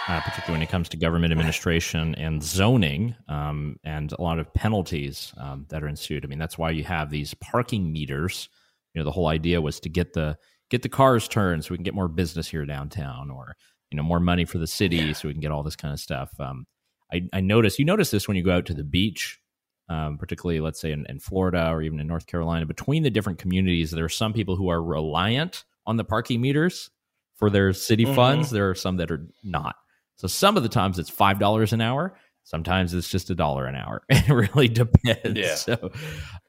uh, 0.06 0.20
particularly 0.20 0.52
when 0.58 0.62
it 0.62 0.70
comes 0.70 0.88
to 0.90 0.96
government 0.96 1.32
administration 1.32 2.14
and 2.14 2.42
zoning, 2.42 3.16
um, 3.28 3.76
and 3.84 4.12
a 4.12 4.22
lot 4.22 4.38
of 4.38 4.52
penalties 4.54 5.32
um, 5.38 5.66
that 5.70 5.82
are 5.82 5.88
ensued. 5.88 6.24
I 6.24 6.28
mean, 6.28 6.38
that's 6.38 6.58
why 6.58 6.70
you 6.70 6.84
have 6.84 7.10
these 7.10 7.34
parking 7.34 7.92
meters. 7.92 8.48
You 8.94 9.00
know, 9.00 9.04
the 9.04 9.10
whole 9.10 9.26
idea 9.28 9.60
was 9.60 9.80
to 9.80 9.88
get 9.88 10.12
the 10.12 10.36
get 10.70 10.82
the 10.82 10.88
cars 10.88 11.26
turned 11.26 11.64
so 11.64 11.70
we 11.72 11.78
can 11.78 11.84
get 11.84 11.94
more 11.94 12.08
business 12.08 12.48
here 12.48 12.64
downtown, 12.64 13.30
or 13.30 13.56
you 13.90 13.96
know, 13.96 14.02
more 14.02 14.20
money 14.20 14.44
for 14.44 14.58
the 14.58 14.66
city 14.66 14.96
Yeah. 14.96 15.12
so 15.14 15.28
we 15.28 15.34
can 15.34 15.40
get 15.40 15.50
all 15.50 15.62
this 15.64 15.76
kind 15.76 15.92
of 15.92 15.98
stuff. 16.00 16.30
Um, 16.38 16.66
I, 17.12 17.22
I 17.32 17.40
notice 17.40 17.78
you 17.78 17.84
notice 17.84 18.10
this 18.10 18.28
when 18.28 18.36
you 18.36 18.42
go 18.44 18.52
out 18.56 18.66
to 18.66 18.74
the 18.74 18.84
beach. 18.84 19.40
Um, 19.88 20.16
particularly, 20.16 20.60
let's 20.60 20.80
say 20.80 20.92
in, 20.92 21.04
in 21.10 21.18
Florida 21.18 21.68
or 21.70 21.82
even 21.82 22.00
in 22.00 22.06
North 22.06 22.26
Carolina, 22.26 22.64
between 22.64 23.02
the 23.02 23.10
different 23.10 23.38
communities, 23.38 23.90
there 23.90 24.04
are 24.06 24.08
some 24.08 24.32
people 24.32 24.56
who 24.56 24.70
are 24.70 24.82
reliant 24.82 25.64
on 25.86 25.98
the 25.98 26.04
parking 26.04 26.40
meters 26.40 26.88
for 27.36 27.50
their 27.50 27.72
city 27.74 28.06
Mhm. 28.06 28.14
funds. 28.14 28.50
There 28.50 28.70
are 28.70 28.74
some 28.74 28.96
that 28.96 29.10
are 29.10 29.26
not. 29.42 29.76
So 30.16 30.26
some 30.26 30.56
of 30.56 30.62
the 30.62 30.68
times 30.70 30.98
it's 30.98 31.10
five 31.10 31.38
dollars 31.38 31.72
an 31.74 31.82
hour. 31.82 32.16
Sometimes 32.44 32.94
it's 32.94 33.08
just 33.10 33.28
a 33.30 33.34
dollar 33.34 33.66
an 33.66 33.74
hour. 33.74 34.02
It 34.10 34.28
really 34.28 34.68
depends. 34.68 35.38
Yeah. 35.38 35.54
So 35.54 35.90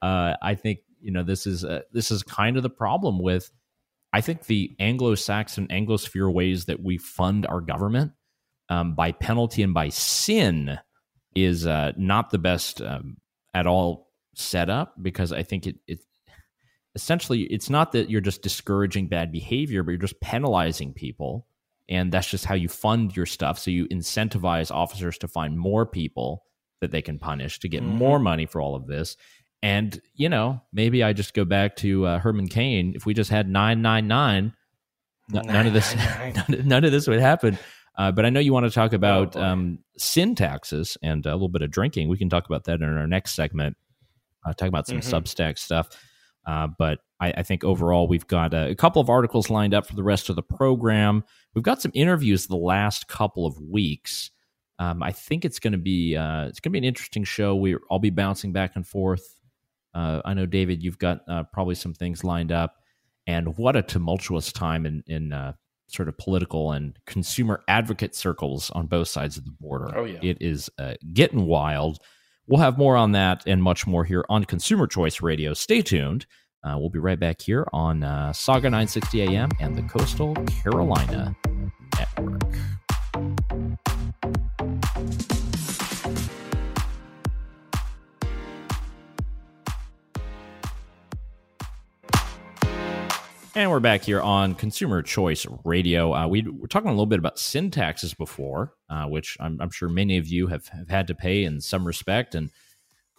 uh, 0.02 0.36
I 0.42 0.56
think 0.56 0.80
you 1.02 1.12
know 1.12 1.24
this 1.24 1.46
is 1.46 1.66
uh, 1.66 1.82
this 1.92 2.12
is 2.12 2.24
kind 2.24 2.56
of 2.58 2.64
the 2.64 2.70
problem 2.70 3.20
with. 3.20 3.52
I 4.14 4.22
think 4.22 4.46
the 4.46 4.74
Anglo-Saxon 4.80 5.68
Anglosphere 5.68 6.32
ways 6.34 6.66
that 6.66 6.82
we 6.82 6.98
fund 6.98 7.46
our 7.48 7.60
government 7.60 8.14
um, 8.70 8.96
by 8.96 9.12
penalty 9.12 9.62
and 9.62 9.74
by 9.74 9.90
sin 9.90 10.80
is 11.36 11.68
uh, 11.68 11.92
not 11.98 12.30
the 12.30 12.38
best 12.38 12.82
um, 12.82 13.18
at 13.56 13.66
all 13.66 14.12
set 14.36 14.70
up 14.70 14.94
because 15.02 15.32
I 15.32 15.42
think 15.42 15.66
it, 15.66 15.78
it 15.88 16.00
essentially 16.94 17.42
it's 17.44 17.70
not 17.70 17.92
that 17.94 18.10
you're 18.10 18.22
just 18.22 18.42
discouraging 18.42 19.08
bad 19.08 19.32
behavior, 19.32 19.82
but 19.84 19.92
you're 19.92 19.98
just 20.00 20.20
penalizing 20.22 20.94
people. 20.94 21.48
And 21.90 22.12
that's 22.12 22.28
just 22.30 22.46
how 22.46 22.56
you 22.56 22.68
fund 22.68 23.16
your 23.16 23.26
stuff. 23.26 23.60
So 23.60 23.70
you 23.72 23.88
incentivize 23.88 24.72
officers 24.72 25.18
to 25.20 25.28
find 25.28 25.58
more 25.58 25.86
people 25.86 26.44
that 26.82 26.92
they 26.92 27.02
can 27.02 27.20
punish 27.20 27.60
to 27.60 27.70
get 27.70 27.84
Mhm. 27.84 27.88
more 27.98 28.20
money 28.20 28.46
for 28.46 28.60
all 28.62 28.76
of 28.76 28.88
this. 28.88 29.16
And, 29.62 30.00
you 30.14 30.30
know, 30.30 30.62
maybe 30.74 31.04
I 31.04 31.14
just 31.14 31.34
go 31.34 31.46
back 31.46 31.76
to 31.78 32.06
uh, 32.06 32.20
Herman 32.20 32.48
Cain. 32.48 32.94
If 32.96 33.06
we 33.06 33.14
just 33.14 33.30
had 33.30 33.48
999, 33.50 34.54
n- 35.34 35.42
none 35.48 35.68
of 35.68 35.74
this 35.74 35.96
none, 36.50 36.68
none 36.68 36.84
of 36.84 36.92
this 36.92 37.08
would 37.08 37.20
happen. 37.20 37.58
Uh, 37.98 38.12
but 38.12 38.26
I 38.26 38.30
know 38.30 38.40
you 38.40 38.52
want 38.54 38.66
to 38.66 38.72
talk 38.72 38.94
about 38.94 39.34
boy. 39.34 39.42
um, 39.42 39.80
sin 39.98 40.36
taxes 40.36 40.98
and 41.02 41.26
a 41.26 41.32
little 41.34 41.50
bit 41.50 41.62
of 41.62 41.72
drinking. 41.72 42.10
We 42.10 42.18
can 42.18 42.30
talk 42.30 42.46
about 42.46 42.66
that 42.66 42.82
in 42.82 42.84
our 42.84 43.08
next 43.08 43.36
segment. 43.36 43.78
Uh, 44.46 44.54
talk 44.54 44.68
about 44.68 44.86
some 44.88 44.98
Mhm. 45.00 45.12
Substack 45.24 45.58
stuff. 45.58 45.90
Uh, 46.46 46.68
but 46.78 47.00
I, 47.20 47.32
I 47.38 47.44
think 47.44 47.64
overall 47.64 48.08
we've 48.08 48.28
got 48.28 48.54
a, 48.54 48.68
a 48.70 48.76
couple 48.76 49.02
of 49.02 49.10
articles 49.10 49.50
lined 49.50 49.74
up 49.74 49.88
for 49.88 49.96
the 49.96 50.04
rest 50.04 50.30
of 50.30 50.36
the 50.36 50.44
program. 50.44 51.24
We've 51.54 51.64
got 51.64 51.82
some 51.82 51.92
interviews 51.96 52.46
the 52.48 52.56
last 52.58 53.08
couple 53.08 53.46
of 53.48 53.60
weeks. 53.60 54.30
Um, 54.78 55.02
I 55.02 55.12
think 55.12 55.46
it's 55.46 55.58
going 55.58 55.72
to 55.74 55.80
be 55.80 56.16
uh, 56.18 56.48
it's 56.48 56.60
going 56.60 56.70
to 56.72 56.74
be 56.74 56.78
an 56.80 56.84
interesting 56.84 57.24
show. 57.24 57.56
We 57.56 57.78
I'll 57.90 57.98
be 58.00 58.10
bouncing 58.10 58.52
back 58.52 58.76
and 58.76 58.86
forth. 58.86 59.40
Uh, 59.94 60.22
I 60.26 60.34
know 60.34 60.46
David, 60.46 60.84
you've 60.84 61.00
got 61.00 61.22
uh, 61.30 61.44
probably 61.54 61.76
some 61.76 61.94
things 61.94 62.26
lined 62.26 62.52
up, 62.52 62.76
and 63.26 63.58
what 63.58 63.78
a 63.78 63.82
tumultuous 63.82 64.52
time 64.52 64.86
in 64.86 65.02
in 65.08 65.32
uh, 65.32 65.54
sort 65.88 66.08
of 66.08 66.18
political 66.18 66.72
and 66.72 66.98
consumer 67.06 67.64
advocate 67.68 68.16
circles 68.16 68.70
on 68.72 68.88
both 68.88 69.08
sides 69.08 69.38
of 69.38 69.46
the 69.46 69.52
border. 69.52 69.96
Oh, 69.96 70.04
yeah. 70.04 70.20
it 70.22 70.38
is 70.42 70.70
uh, 70.78 70.96
getting 71.14 71.46
wild. 71.46 72.00
We'll 72.48 72.62
have 72.62 72.78
more 72.78 72.96
on 72.96 73.14
that 73.14 73.44
and 73.48 73.62
much 73.62 73.88
more 73.88 74.04
here 74.04 74.26
on 74.30 74.46
Consumer 74.46 74.88
Choice 74.88 75.22
Radio. 75.22 75.54
Stay 75.54 75.82
tuned. 75.82 76.26
Uh, 76.64 76.76
we'll 76.78 76.90
be 76.90 77.00
right 77.00 77.20
back 77.20 77.42
here 77.42 77.68
on 77.74 78.04
uh, 78.04 78.32
Sauga 78.32 78.64
960 78.64 79.22
AM 79.22 79.50
and 79.60 79.76
the 79.76 79.84
Coastal 79.84 80.34
Carolina 80.64 81.36
Network. 81.96 82.56
And 93.58 93.72
we're 93.72 93.80
back 93.80 94.04
here 94.04 94.20
on 94.20 94.54
Consumer 94.54 95.02
Choice 95.02 95.46
Radio. 95.64 96.14
Uh, 96.14 96.28
we 96.28 96.42
were 96.42 96.68
talking 96.68 96.90
a 96.90 96.92
little 96.92 97.06
bit 97.06 97.20
about 97.20 97.40
sin 97.40 97.72
taxes 97.72 98.14
before, 98.14 98.74
uh, 98.90 99.06
which 99.06 99.38
I'm, 99.40 99.62
I'm, 99.62 99.70
sure 99.70 99.88
many 99.88 100.18
of 100.18 100.28
you 100.28 100.48
have, 100.48 100.68
have 100.68 100.90
had 100.90 101.08
to 101.08 101.16
pay 101.16 101.46
in 101.46 101.62
some 101.62 101.88
respect. 101.88 102.36
And 102.36 102.52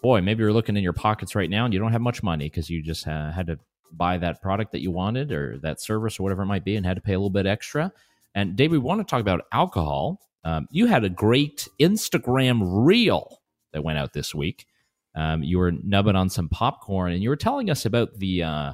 boy, 0.02 0.20
maybe 0.20 0.42
you're 0.42 0.52
looking 0.52 0.76
in 0.76 0.82
your 0.82 0.92
pockets 0.92 1.34
right 1.34 1.48
now 1.48 1.64
and 1.64 1.72
you 1.72 1.80
don't 1.80 1.92
have 1.92 2.02
much 2.02 2.22
money 2.22 2.50
because 2.50 2.68
you 2.68 2.82
just 2.82 3.08
uh, 3.08 3.32
had 3.32 3.46
to 3.46 3.58
buy 3.92 4.18
that 4.18 4.42
product 4.42 4.72
that 4.72 4.82
you 4.82 4.90
wanted 4.90 5.32
or 5.32 5.56
that 5.62 5.80
service 5.80 6.20
or 6.20 6.24
whatever 6.24 6.42
it 6.42 6.46
might 6.46 6.66
be 6.66 6.76
and 6.76 6.84
had 6.84 6.96
to 6.96 7.00
pay 7.00 7.14
a 7.14 7.18
little 7.18 7.30
bit 7.30 7.46
extra. 7.46 7.90
And 8.34 8.56
Dave, 8.56 8.72
we 8.72 8.76
want 8.76 9.00
to 9.00 9.10
talk 9.10 9.22
about 9.22 9.46
alcohol. 9.52 10.20
Um, 10.44 10.68
you 10.70 10.84
had 10.84 11.02
a 11.02 11.08
great 11.08 11.66
Instagram 11.80 12.60
reel 12.62 13.40
that 13.72 13.82
went 13.82 13.96
out 13.98 14.12
this 14.12 14.34
week. 14.34 14.66
Um, 15.14 15.42
you 15.42 15.56
were 15.56 15.72
nubbing 15.72 16.14
on 16.14 16.28
some 16.28 16.50
popcorn 16.50 17.12
and 17.12 17.22
you 17.22 17.30
were 17.30 17.36
telling 17.36 17.70
us 17.70 17.86
about 17.86 18.18
the 18.18 18.42
uh, 18.42 18.72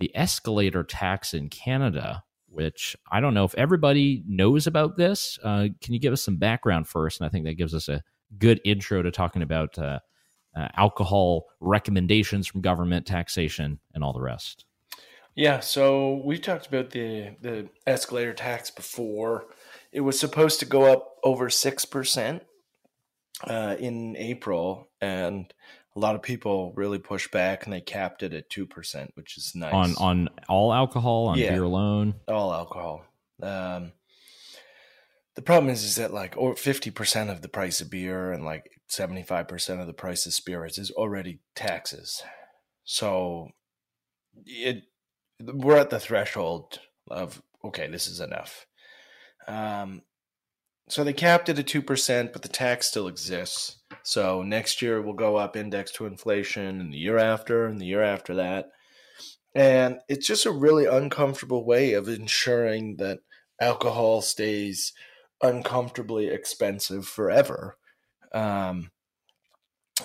the 0.00 0.10
escalator 0.16 0.82
tax 0.82 1.32
in 1.32 1.48
Canada, 1.48 2.24
which 2.48 2.96
I 3.10 3.20
don't 3.20 3.34
know 3.34 3.44
if 3.44 3.54
everybody 3.54 4.24
knows 4.26 4.66
about 4.66 4.96
this. 4.96 5.38
Uh, 5.44 5.68
can 5.80 5.94
you 5.94 6.00
give 6.00 6.12
us 6.12 6.22
some 6.22 6.36
background 6.36 6.88
first? 6.88 7.20
And 7.20 7.26
I 7.26 7.30
think 7.30 7.44
that 7.44 7.54
gives 7.54 7.74
us 7.74 7.88
a 7.88 8.02
good 8.36 8.60
intro 8.64 9.02
to 9.02 9.10
talking 9.10 9.42
about 9.42 9.78
uh, 9.78 10.00
uh, 10.56 10.68
alcohol 10.76 11.46
recommendations 11.60 12.46
from 12.46 12.60
government, 12.60 13.06
taxation, 13.06 13.78
and 13.94 14.02
all 14.02 14.12
the 14.12 14.20
rest. 14.20 14.64
Yeah, 15.36 15.60
so 15.60 16.22
we 16.24 16.38
talked 16.38 16.66
about 16.66 16.90
the 16.90 17.36
the 17.40 17.68
escalator 17.86 18.32
tax 18.32 18.70
before. 18.70 19.46
It 19.92 20.00
was 20.00 20.18
supposed 20.18 20.60
to 20.60 20.66
go 20.66 20.92
up 20.92 21.16
over 21.22 21.48
six 21.48 21.84
percent 21.84 22.42
uh, 23.44 23.76
in 23.78 24.16
April, 24.16 24.90
and 25.00 25.52
a 25.96 25.98
lot 25.98 26.14
of 26.14 26.22
people 26.22 26.72
really 26.76 26.98
pushed 26.98 27.30
back 27.30 27.64
and 27.64 27.72
they 27.72 27.80
capped 27.80 28.22
it 28.22 28.32
at 28.32 28.50
2%, 28.50 29.08
which 29.14 29.36
is 29.36 29.54
nice. 29.54 29.74
On 29.74 29.94
on 29.96 30.28
all 30.48 30.72
alcohol, 30.72 31.26
on 31.28 31.38
yeah, 31.38 31.50
beer 31.50 31.64
alone? 31.64 32.14
All 32.28 32.52
alcohol. 32.52 33.04
Um, 33.42 33.92
the 35.34 35.42
problem 35.42 35.72
is, 35.72 35.84
is 35.84 35.96
that 35.96 36.12
like 36.12 36.34
or 36.36 36.54
50% 36.54 37.30
of 37.30 37.42
the 37.42 37.48
price 37.48 37.80
of 37.80 37.90
beer 37.90 38.32
and 38.32 38.44
like 38.44 38.70
75% 38.90 39.80
of 39.80 39.86
the 39.86 39.92
price 39.92 40.26
of 40.26 40.32
spirits 40.32 40.78
is 40.78 40.90
already 40.90 41.40
taxes. 41.54 42.22
So 42.84 43.48
it 44.44 44.84
we're 45.42 45.78
at 45.78 45.90
the 45.90 46.00
threshold 46.00 46.80
of 47.10 47.42
okay, 47.64 47.88
this 47.88 48.06
is 48.06 48.20
enough. 48.20 48.66
Um, 49.48 50.02
so 50.88 51.04
they 51.04 51.12
capped 51.12 51.48
it 51.48 51.58
at 51.58 51.66
2%, 51.66 52.32
but 52.32 52.42
the 52.42 52.48
tax 52.48 52.88
still 52.88 53.06
exists. 53.06 53.79
So 54.02 54.42
next 54.42 54.82
year 54.82 55.00
will 55.00 55.14
go 55.14 55.36
up 55.36 55.56
index 55.56 55.92
to 55.92 56.06
inflation, 56.06 56.80
and 56.80 56.92
the 56.92 56.98
year 56.98 57.18
after, 57.18 57.66
and 57.66 57.80
the 57.80 57.86
year 57.86 58.02
after 58.02 58.34
that. 58.36 58.70
And 59.54 59.98
it's 60.08 60.26
just 60.26 60.46
a 60.46 60.52
really 60.52 60.86
uncomfortable 60.86 61.64
way 61.64 61.92
of 61.94 62.08
ensuring 62.08 62.96
that 62.96 63.20
alcohol 63.60 64.22
stays 64.22 64.92
uncomfortably 65.42 66.28
expensive 66.28 67.06
forever. 67.06 67.76
Um, 68.32 68.90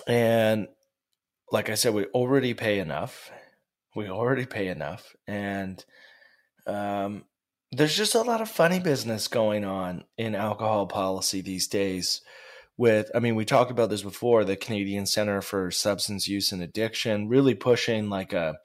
and 0.08 0.68
like 1.52 1.70
I 1.70 1.76
said, 1.76 1.94
we 1.94 2.06
already 2.06 2.54
pay 2.54 2.80
enough. 2.80 3.32
We 3.96 4.10
already 4.10 4.46
pay 4.46 4.68
enough. 4.68 5.16
And 5.28 5.84
um, 6.66 7.26
there's 7.72 7.96
just 7.96 8.16
a 8.16 8.22
lot 8.22 8.42
of 8.42 8.50
funny 8.50 8.80
business 8.80 9.28
going 9.28 9.64
on 9.64 10.04
in 10.18 10.36
alcohol 10.36 10.88
policy 10.88 11.42
these 11.42 11.68
days 11.68 12.22
with 12.78 13.10
i 13.16 13.20
mean 13.20 13.36
we 13.36 13.46
talked 13.46 13.72
about 13.72 13.90
this 13.90 14.02
before 14.02 14.44
the 14.44 14.56
canadian 14.56 15.06
center 15.06 15.42
for 15.42 15.72
substance 15.72 16.28
use 16.28 16.52
and 16.52 16.62
addiction 16.62 17.28
really 17.28 17.56
pushing 17.56 18.10
like 18.10 18.34
a 18.34 18.58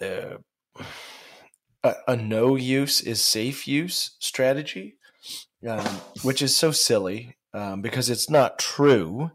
a, 0.00 0.38
a 2.06 2.16
no 2.16 2.56
use 2.56 3.00
is 3.00 3.22
safe 3.22 3.66
use 3.66 4.16
strategy 4.18 4.96
um, 5.66 5.84
which 6.22 6.42
is 6.42 6.56
so 6.56 6.70
silly 6.70 7.36
um, 7.52 7.82
because 7.82 8.10
it's 8.10 8.30
not 8.30 8.58
true 8.58 9.30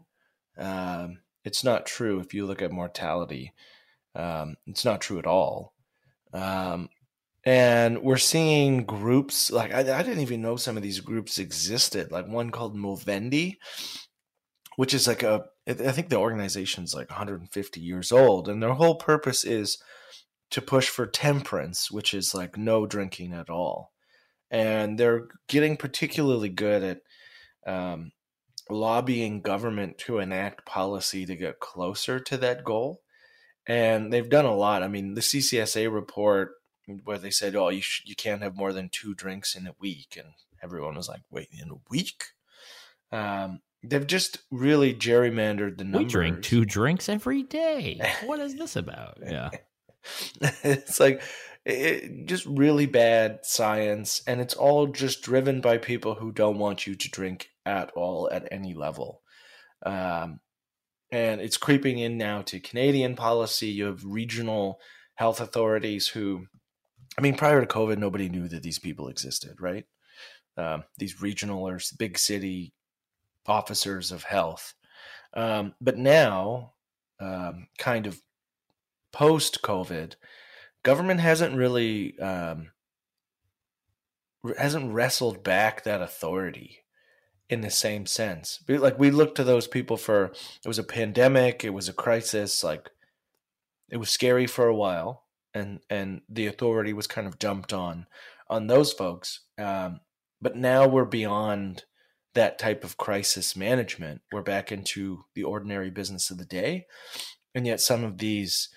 um, 0.58 1.18
it's 1.44 1.64
not 1.64 1.86
true 1.86 2.20
if 2.20 2.32
you 2.32 2.46
look 2.46 2.62
at 2.62 2.72
mortality 2.72 3.52
um, 4.14 4.56
it's 4.66 4.84
not 4.84 5.00
true 5.00 5.18
at 5.18 5.26
all 5.26 5.74
um, 6.32 6.88
and 7.46 8.02
we're 8.02 8.16
seeing 8.16 8.84
groups 8.84 9.50
like 9.50 9.72
I, 9.72 9.80
I, 9.80 10.02
didn't 10.02 10.20
even 10.20 10.42
know 10.42 10.56
some 10.56 10.76
of 10.76 10.82
these 10.82 11.00
groups 11.00 11.38
existed 11.38 12.10
like 12.10 12.26
one 12.26 12.50
called 12.50 12.76
movendi 12.76 13.56
which 14.76 14.94
is 14.94 15.06
like 15.06 15.22
a 15.22 15.44
i 15.68 15.72
think 15.72 16.08
the 16.08 16.16
organization's 16.16 16.94
like 16.94 17.10
150 17.10 17.80
years 17.80 18.12
old 18.12 18.48
and 18.48 18.62
their 18.62 18.72
whole 18.72 18.96
purpose 18.96 19.44
is 19.44 19.78
to 20.54 20.62
push 20.62 20.88
for 20.88 21.04
temperance 21.04 21.90
which 21.90 22.14
is 22.14 22.32
like 22.32 22.56
no 22.56 22.86
drinking 22.86 23.32
at 23.32 23.50
all. 23.50 23.92
And 24.52 24.96
they're 24.96 25.26
getting 25.48 25.76
particularly 25.76 26.48
good 26.48 26.84
at 26.84 27.00
um, 27.66 28.12
lobbying 28.70 29.40
government 29.40 29.98
to 29.98 30.20
enact 30.20 30.64
policy 30.64 31.26
to 31.26 31.34
get 31.34 31.58
closer 31.58 32.20
to 32.20 32.36
that 32.36 32.62
goal. 32.62 33.00
And 33.66 34.12
they've 34.12 34.28
done 34.28 34.44
a 34.44 34.54
lot. 34.54 34.84
I 34.84 34.88
mean 34.88 35.14
the 35.14 35.22
ccsa 35.22 35.92
report 35.92 36.52
where 37.04 37.18
they 37.18 37.30
said, 37.30 37.56
"Oh, 37.56 37.68
you 37.68 37.80
sh- 37.80 38.02
you 38.04 38.14
can't 38.14 38.42
have 38.42 38.56
more 38.56 38.72
than 38.72 38.88
two 38.88 39.14
drinks 39.14 39.54
in 39.54 39.66
a 39.66 39.74
week," 39.78 40.16
and 40.18 40.34
everyone 40.62 40.96
was 40.96 41.08
like, 41.08 41.22
"Wait, 41.30 41.48
in 41.52 41.70
a 41.70 41.80
week?" 41.90 42.24
Um, 43.12 43.60
they've 43.82 44.06
just 44.06 44.38
really 44.50 44.94
gerrymandered 44.94 45.78
the 45.78 45.84
numbers. 45.84 46.04
We 46.04 46.08
drink 46.08 46.42
two 46.42 46.64
drinks 46.64 47.08
every 47.08 47.42
day. 47.42 48.00
What 48.24 48.40
is 48.40 48.54
this 48.54 48.76
about? 48.76 49.18
Yeah, 49.22 49.50
it's 50.62 51.00
like 51.00 51.22
it, 51.64 52.26
just 52.26 52.46
really 52.46 52.86
bad 52.86 53.40
science, 53.42 54.22
and 54.26 54.40
it's 54.40 54.54
all 54.54 54.86
just 54.86 55.22
driven 55.22 55.60
by 55.60 55.78
people 55.78 56.14
who 56.14 56.32
don't 56.32 56.58
want 56.58 56.86
you 56.86 56.94
to 56.94 57.10
drink 57.10 57.50
at 57.64 57.90
all 57.92 58.28
at 58.30 58.48
any 58.50 58.74
level. 58.74 59.22
Um, 59.84 60.40
and 61.10 61.40
it's 61.40 61.56
creeping 61.56 61.98
in 61.98 62.18
now 62.18 62.42
to 62.42 62.60
Canadian 62.60 63.14
policy. 63.14 63.68
You 63.68 63.86
have 63.86 64.04
regional 64.04 64.80
health 65.14 65.40
authorities 65.40 66.08
who 66.08 66.46
I 67.16 67.22
mean, 67.22 67.36
prior 67.36 67.60
to 67.60 67.66
COVID, 67.66 67.98
nobody 67.98 68.28
knew 68.28 68.48
that 68.48 68.62
these 68.62 68.78
people 68.78 69.08
existed, 69.08 69.60
right? 69.60 69.86
Um, 70.56 70.84
these 70.98 71.22
regional 71.22 71.66
or 71.66 71.80
big 71.98 72.18
city 72.18 72.72
officers 73.46 74.10
of 74.10 74.24
health. 74.24 74.74
Um, 75.32 75.74
but 75.80 75.98
now, 75.98 76.72
um, 77.20 77.68
kind 77.78 78.06
of 78.06 78.20
post 79.12 79.62
COVID, 79.62 80.14
government 80.82 81.20
hasn't 81.20 81.56
really 81.56 82.18
um, 82.18 82.70
hasn't 84.58 84.92
wrestled 84.92 85.42
back 85.42 85.84
that 85.84 86.02
authority 86.02 86.84
in 87.48 87.60
the 87.60 87.70
same 87.70 88.06
sense. 88.06 88.60
Like 88.68 88.98
we 88.98 89.10
looked 89.10 89.36
to 89.36 89.44
those 89.44 89.66
people 89.66 89.96
for 89.96 90.26
it 90.26 90.68
was 90.68 90.78
a 90.78 90.84
pandemic, 90.84 91.64
it 91.64 91.70
was 91.70 91.88
a 91.88 91.92
crisis, 91.92 92.64
like 92.64 92.90
it 93.90 93.98
was 93.98 94.10
scary 94.10 94.46
for 94.46 94.66
a 94.66 94.74
while 94.74 95.23
and 95.54 95.80
and 95.88 96.20
the 96.28 96.46
authority 96.46 96.92
was 96.92 97.06
kind 97.06 97.26
of 97.26 97.38
dumped 97.38 97.72
on 97.72 98.06
on 98.48 98.66
those 98.66 98.92
folks. 98.92 99.40
Um, 99.58 100.00
but 100.42 100.56
now 100.56 100.86
we're 100.86 101.04
beyond 101.04 101.84
that 102.34 102.58
type 102.58 102.84
of 102.84 102.96
crisis 102.96 103.56
management. 103.56 104.20
We're 104.32 104.42
back 104.42 104.72
into 104.72 105.24
the 105.34 105.44
ordinary 105.44 105.90
business 105.90 106.30
of 106.30 106.38
the 106.38 106.44
day, 106.44 106.86
and 107.54 107.66
yet 107.66 107.80
some 107.80 108.04
of 108.04 108.18
these 108.18 108.68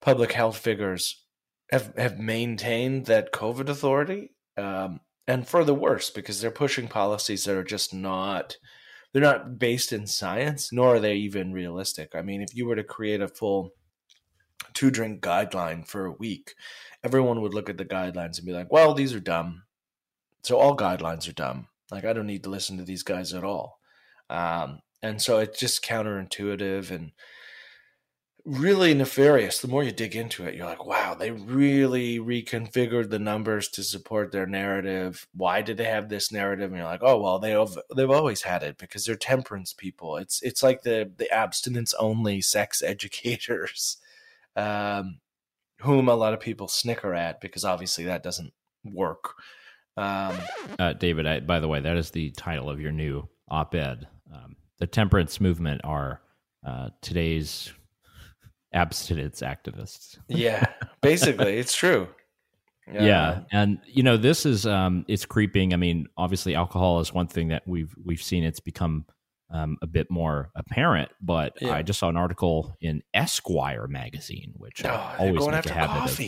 public 0.00 0.32
health 0.32 0.56
figures 0.56 1.24
have 1.70 1.92
have 1.96 2.18
maintained 2.18 3.06
that 3.06 3.32
COVID 3.32 3.68
authority, 3.68 4.32
um, 4.56 5.00
and 5.28 5.46
for 5.46 5.64
the 5.64 5.74
worse 5.74 6.10
because 6.10 6.40
they're 6.40 6.50
pushing 6.50 6.88
policies 6.88 7.44
that 7.44 7.56
are 7.56 7.64
just 7.64 7.94
not. 7.94 8.56
They're 9.12 9.22
not 9.22 9.60
based 9.60 9.92
in 9.92 10.08
science, 10.08 10.72
nor 10.72 10.96
are 10.96 11.00
they 11.00 11.14
even 11.14 11.52
realistic. 11.52 12.16
I 12.16 12.22
mean, 12.22 12.42
if 12.42 12.52
you 12.52 12.66
were 12.66 12.74
to 12.74 12.82
create 12.82 13.20
a 13.20 13.28
full 13.28 13.70
two 14.72 14.90
drink 14.90 15.20
guideline 15.20 15.86
for 15.86 16.06
a 16.06 16.12
week, 16.12 16.54
everyone 17.02 17.40
would 17.40 17.54
look 17.54 17.68
at 17.68 17.78
the 17.78 17.84
guidelines 17.84 18.38
and 18.38 18.46
be 18.46 18.52
like, 18.52 18.72
well, 18.72 18.94
these 18.94 19.12
are 19.14 19.20
dumb. 19.20 19.62
So 20.42 20.58
all 20.58 20.76
guidelines 20.76 21.28
are 21.28 21.32
dumb. 21.32 21.68
Like, 21.90 22.04
I 22.04 22.12
don't 22.12 22.26
need 22.26 22.44
to 22.44 22.50
listen 22.50 22.76
to 22.78 22.84
these 22.84 23.02
guys 23.02 23.34
at 23.34 23.44
all. 23.44 23.78
Um, 24.30 24.80
and 25.02 25.20
so 25.20 25.38
it's 25.38 25.58
just 25.58 25.84
counterintuitive 25.84 26.90
and 26.90 27.12
really 28.44 28.94
nefarious. 28.94 29.58
The 29.58 29.68
more 29.68 29.82
you 29.82 29.92
dig 29.92 30.16
into 30.16 30.44
it, 30.46 30.54
you're 30.54 30.66
like, 30.66 30.84
wow, 30.84 31.14
they 31.14 31.30
really 31.30 32.18
reconfigured 32.18 33.10
the 33.10 33.18
numbers 33.18 33.68
to 33.70 33.82
support 33.82 34.32
their 34.32 34.46
narrative. 34.46 35.26
Why 35.34 35.62
did 35.62 35.76
they 35.76 35.84
have 35.84 36.08
this 36.08 36.30
narrative? 36.30 36.70
And 36.70 36.76
you're 36.76 36.86
like, 36.86 37.02
oh 37.02 37.20
well, 37.20 37.38
they 37.38 37.50
have, 37.50 37.78
they've 37.96 38.10
always 38.10 38.42
had 38.42 38.62
it 38.62 38.78
because 38.78 39.04
they're 39.04 39.16
temperance 39.16 39.72
people. 39.72 40.16
It's 40.16 40.42
it's 40.42 40.62
like 40.62 40.82
the 40.82 41.10
the 41.16 41.30
abstinence 41.32 41.94
only 41.94 42.40
sex 42.40 42.82
educators 42.86 43.98
um, 44.56 45.18
whom 45.80 46.08
a 46.08 46.14
lot 46.14 46.34
of 46.34 46.40
people 46.40 46.68
snicker 46.68 47.14
at 47.14 47.40
because 47.40 47.64
obviously 47.64 48.04
that 48.04 48.22
doesn't 48.22 48.52
work. 48.84 49.34
Um, 49.96 50.36
uh, 50.78 50.92
David, 50.94 51.26
I, 51.26 51.40
by 51.40 51.60
the 51.60 51.68
way, 51.68 51.80
that 51.80 51.96
is 51.96 52.10
the 52.10 52.30
title 52.32 52.68
of 52.68 52.80
your 52.80 52.92
new 52.92 53.28
op-ed. 53.48 54.06
Um, 54.32 54.56
the 54.78 54.86
temperance 54.86 55.40
movement 55.40 55.82
are 55.84 56.20
uh, 56.66 56.90
today's 57.00 57.72
abstinence 58.72 59.40
activists. 59.40 60.18
yeah, 60.28 60.64
basically, 61.00 61.58
it's 61.58 61.74
true. 61.74 62.08
yeah 62.92 63.40
and 63.50 63.78
you 63.86 64.02
know 64.02 64.18
this 64.18 64.44
is 64.44 64.66
um 64.66 65.06
it's 65.08 65.24
creeping 65.24 65.72
i 65.72 65.76
mean 65.76 66.06
obviously 66.18 66.54
alcohol 66.54 67.00
is 67.00 67.14
one 67.14 67.26
thing 67.26 67.48
that 67.48 67.62
we've 67.66 67.94
we've 68.04 68.22
seen 68.22 68.44
it's 68.44 68.60
become 68.60 69.06
um, 69.50 69.76
a 69.82 69.86
bit 69.86 70.10
more 70.10 70.50
apparent 70.56 71.10
but 71.20 71.52
Yeah. 71.60 71.74
i 71.74 71.82
just 71.82 71.98
saw 71.98 72.08
an 72.08 72.16
article 72.16 72.76
in 72.80 73.02
esquire 73.12 73.86
magazine 73.86 74.52
which 74.56 74.84
Oh, 74.84 74.88
I 74.88 75.16
always 75.18 75.38
going 75.40 75.52
make 75.52 75.66
a 75.66 75.72
habit 75.72 76.10
of 76.10 76.20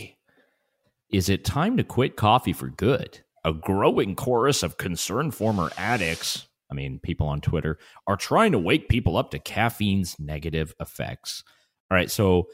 is 1.09 1.29
it 1.29 1.45
time 1.45 1.77
to 1.77 1.83
quit 1.85 2.17
coffee 2.17 2.51
for 2.51 2.67
good? 2.69 3.21
A 3.45 3.53
growing 3.53 4.13
chorus 4.13 4.61
of 4.61 4.77
concerned 4.77 5.33
former 5.33 5.71
addicts, 5.77 6.49
I 6.69 6.73
mean, 6.73 6.99
people 7.01 7.27
on 7.29 7.39
Twitter, 7.39 7.79
are 8.07 8.17
trying 8.17 8.51
to 8.51 8.59
wake 8.59 8.89
people 8.89 9.15
up 9.15 9.31
to 9.31 9.39
caffeine's 9.39 10.19
negative 10.19 10.73
effects. 10.81 11.45
All 11.89 11.95
right, 11.95 12.11
so 12.11 12.47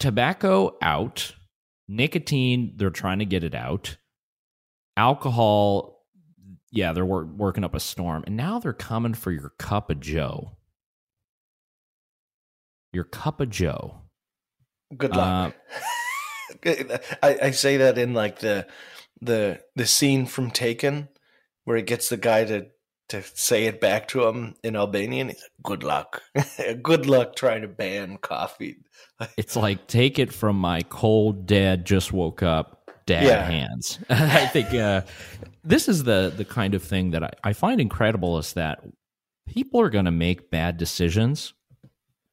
tobacco 0.00 0.76
out, 0.82 1.32
nicotine, 1.86 2.72
they're 2.74 2.90
trying 2.90 3.20
to 3.20 3.24
get 3.24 3.44
it 3.44 3.54
out. 3.54 3.98
Alcohol, 4.96 5.93
yeah, 6.74 6.92
they're 6.92 7.06
wor- 7.06 7.24
working 7.24 7.64
up 7.64 7.74
a 7.74 7.80
storm. 7.80 8.24
And 8.26 8.36
now 8.36 8.58
they're 8.58 8.72
coming 8.72 9.14
for 9.14 9.30
your 9.30 9.52
cup 9.58 9.90
of 9.90 10.00
Joe. 10.00 10.56
Your 12.92 13.04
cup 13.04 13.40
of 13.40 13.48
Joe. 13.48 14.02
Good 14.96 15.12
uh, 15.12 15.16
luck. 15.16 15.54
I, 17.22 17.38
I 17.42 17.50
say 17.52 17.78
that 17.78 17.96
in 17.96 18.12
like 18.12 18.40
the 18.40 18.66
the 19.20 19.60
the 19.76 19.86
scene 19.86 20.26
from 20.26 20.50
Taken 20.50 21.08
where 21.64 21.76
he 21.76 21.82
gets 21.82 22.08
the 22.08 22.16
guy 22.16 22.44
to 22.44 22.66
to 23.08 23.22
say 23.22 23.64
it 23.64 23.80
back 23.80 24.08
to 24.08 24.24
him 24.26 24.54
in 24.62 24.76
Albanian. 24.76 25.28
He's 25.28 25.42
like, 25.42 25.62
"Good 25.62 25.82
luck, 25.82 26.22
good 26.82 27.06
luck 27.06 27.36
trying 27.36 27.62
to 27.62 27.68
ban 27.68 28.18
coffee." 28.18 28.78
It's 29.36 29.56
like 29.56 29.86
take 29.86 30.18
it 30.18 30.32
from 30.32 30.56
my 30.56 30.82
cold 30.82 31.46
dad 31.46 31.84
just 31.84 32.12
woke 32.12 32.42
up 32.42 32.83
dad 33.06 33.24
Yeah. 33.24 33.44
hands. 33.44 33.98
I 34.10 34.46
think 34.46 34.72
uh, 34.74 35.02
this 35.62 35.88
is 35.88 36.04
the 36.04 36.32
the 36.36 36.44
kind 36.44 36.74
of 36.74 36.82
thing 36.82 37.10
that 37.12 37.22
I, 37.22 37.30
I 37.42 37.52
find 37.52 37.80
incredible 37.80 38.38
is 38.38 38.52
that 38.54 38.80
people 39.46 39.80
are 39.80 39.90
going 39.90 40.06
to 40.06 40.10
make 40.10 40.50
bad 40.50 40.76
decisions. 40.76 41.54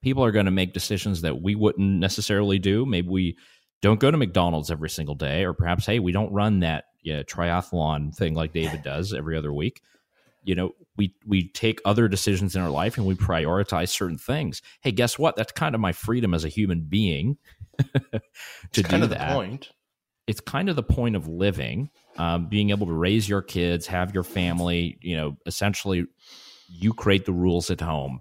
People 0.01 0.23
are 0.23 0.31
going 0.31 0.45
to 0.45 0.51
make 0.51 0.73
decisions 0.73 1.21
that 1.21 1.41
we 1.41 1.55
wouldn't 1.55 1.99
necessarily 1.99 2.57
do. 2.60 2.86
Maybe 2.86 3.07
we 3.10 3.38
don't 3.81 3.99
go 3.99 4.10
to 4.12 4.17
McDonald's 4.17 4.71
every 4.71 4.89
single 4.89 5.15
day, 5.15 5.43
or 5.45 5.53
perhaps 5.53 5.86
hey, 5.86 5.99
we 5.99 6.12
don't 6.12 6.31
run 6.31 6.60
that 6.62 6.86
yeah, 7.03 7.23
triathlon 7.23 8.15
thing 8.15 8.34
like 8.36 8.53
David 8.53 8.84
does 8.84 9.13
every 9.13 9.36
other 9.38 9.51
week. 9.53 9.81
You 10.43 10.55
know, 10.55 10.71
we 10.97 11.15
we 11.25 11.49
take 11.49 11.81
other 11.86 12.07
decisions 12.07 12.55
in 12.55 12.62
our 12.62 12.69
life 12.69 12.97
and 12.97 13.05
we 13.05 13.15
prioritize 13.15 13.89
certain 13.89 14.17
things. 14.17 14.62
Hey, 14.81 14.91
guess 14.91 15.19
what? 15.19 15.36
That's 15.36 15.51
kind 15.51 15.75
of 15.75 15.81
my 15.81 15.91
freedom 15.93 16.34
as 16.34 16.43
a 16.45 16.49
human 16.49 16.81
being 16.81 17.38
to 17.77 18.21
It's 18.63 18.81
do 18.81 18.84
kind 18.84 19.03
of 19.03 19.10
that 19.12 19.29
the 19.29 19.36
point. 19.36 19.69
It's 20.31 20.39
kind 20.55 20.67
of 20.69 20.75
the 20.75 20.83
point 20.99 21.15
of 21.15 21.27
living 21.27 21.89
um, 22.17 22.47
being 22.47 22.69
able 22.71 22.87
to 22.87 22.93
raise 23.07 23.27
your 23.29 23.41
kids 23.41 23.87
have 23.87 24.13
your 24.15 24.23
family 24.23 24.97
you 25.01 25.15
know 25.17 25.29
essentially 25.45 26.05
you 26.83 26.93
create 26.93 27.25
the 27.25 27.33
rules 27.33 27.69
at 27.69 27.81
home. 27.81 28.19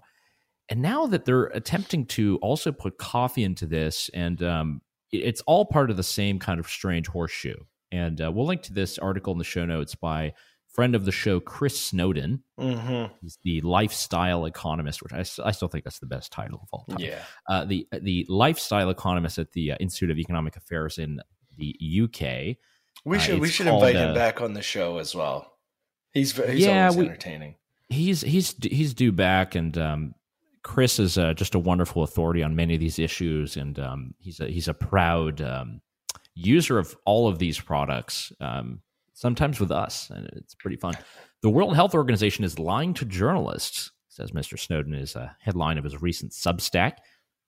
And 0.69 0.81
now 0.81 1.05
that 1.07 1.23
they're 1.25 1.45
attempting 1.61 2.05
to 2.17 2.37
also 2.41 2.71
put 2.71 2.97
coffee 2.97 3.43
into 3.43 3.65
this 3.65 4.09
and 4.13 4.41
um, 4.43 4.81
it- 5.11 5.23
it's 5.29 5.41
all 5.49 5.65
part 5.65 5.89
of 5.91 5.97
the 5.97 6.03
same 6.03 6.37
kind 6.39 6.59
of 6.59 6.67
strange 6.67 7.07
horseshoe. 7.07 7.59
And 7.91 8.21
uh, 8.21 8.31
we'll 8.33 8.45
link 8.51 8.61
to 8.63 8.73
this 8.73 8.97
article 8.99 9.33
in 9.33 9.39
the 9.39 9.43
show 9.55 9.65
notes 9.65 9.95
by 9.95 10.33
friend 10.75 10.95
of 10.95 11.03
the 11.03 11.11
show 11.11 11.39
chris 11.41 11.77
Snowdon. 11.89 12.43
Hmm 12.57 13.05
he's 13.21 13.37
the 13.43 13.59
lifestyle 13.61 14.45
economist 14.45 15.01
which 15.03 15.11
I 15.13 15.51
still 15.51 15.67
think 15.67 15.83
that's 15.83 15.99
the 15.99 16.05
best 16.15 16.31
title 16.31 16.59
of 16.63 16.69
all 16.71 16.85
time. 16.89 16.99
Yeah, 16.99 17.23
uh, 17.49 17.65
the 17.65 17.87
the 18.09 18.25
lifestyle 18.29 18.89
economist 18.89 19.37
at 19.37 19.51
the 19.51 19.73
uh, 19.73 19.77
Institute 19.79 20.11
of 20.11 20.17
Economic 20.17 20.55
Affairs 20.55 20.97
in 20.97 21.19
the 21.61 22.01
UK. 22.03 22.57
we 23.05 23.17
Uh, 23.17 23.19
should 23.19 23.39
we 23.39 23.47
should 23.49 23.67
invite 23.67 23.95
uh, 23.95 24.07
him 24.09 24.13
back 24.15 24.41
on 24.41 24.53
the 24.53 24.61
show 24.61 24.97
as 24.97 25.15
well. 25.15 25.53
He's 26.13 26.33
he's 26.35 26.65
Yeah, 26.65 26.87
always 26.87 26.97
we- 26.97 27.05
entertaining. 27.05 27.55
He's 27.89 28.21
he's 28.21 28.55
he's 28.63 28.93
due 28.93 29.11
back, 29.11 29.55
and 29.55 29.77
um, 29.77 30.15
Chris 30.63 30.97
is 30.99 31.17
uh, 31.17 31.33
just 31.33 31.55
a 31.55 31.59
wonderful 31.59 32.03
authority 32.03 32.41
on 32.43 32.55
many 32.55 32.73
of 32.73 32.79
these 32.79 32.99
issues, 32.99 33.57
and 33.57 33.77
um, 33.79 34.13
he's 34.19 34.39
a 34.39 34.47
he's 34.47 34.67
a 34.69 34.73
proud 34.73 35.41
um, 35.41 35.81
user 36.35 36.77
of 36.79 36.95
all 37.05 37.27
of 37.27 37.37
these 37.39 37.59
products. 37.59 38.31
Um, 38.39 38.81
sometimes 39.13 39.59
with 39.59 39.71
us, 39.71 40.09
and 40.09 40.25
it's 40.37 40.55
pretty 40.55 40.77
fun. 40.77 40.93
The 41.41 41.49
World 41.49 41.75
Health 41.75 41.93
Organization 41.93 42.45
is 42.45 42.57
lying 42.59 42.93
to 42.95 43.05
journalists, 43.05 43.91
says 44.07 44.31
Mr. 44.31 44.57
Snowdon. 44.57 44.93
Is 44.93 45.15
a 45.17 45.35
headline 45.41 45.77
of 45.77 45.83
his 45.83 46.01
recent 46.01 46.31
Substack. 46.31 46.93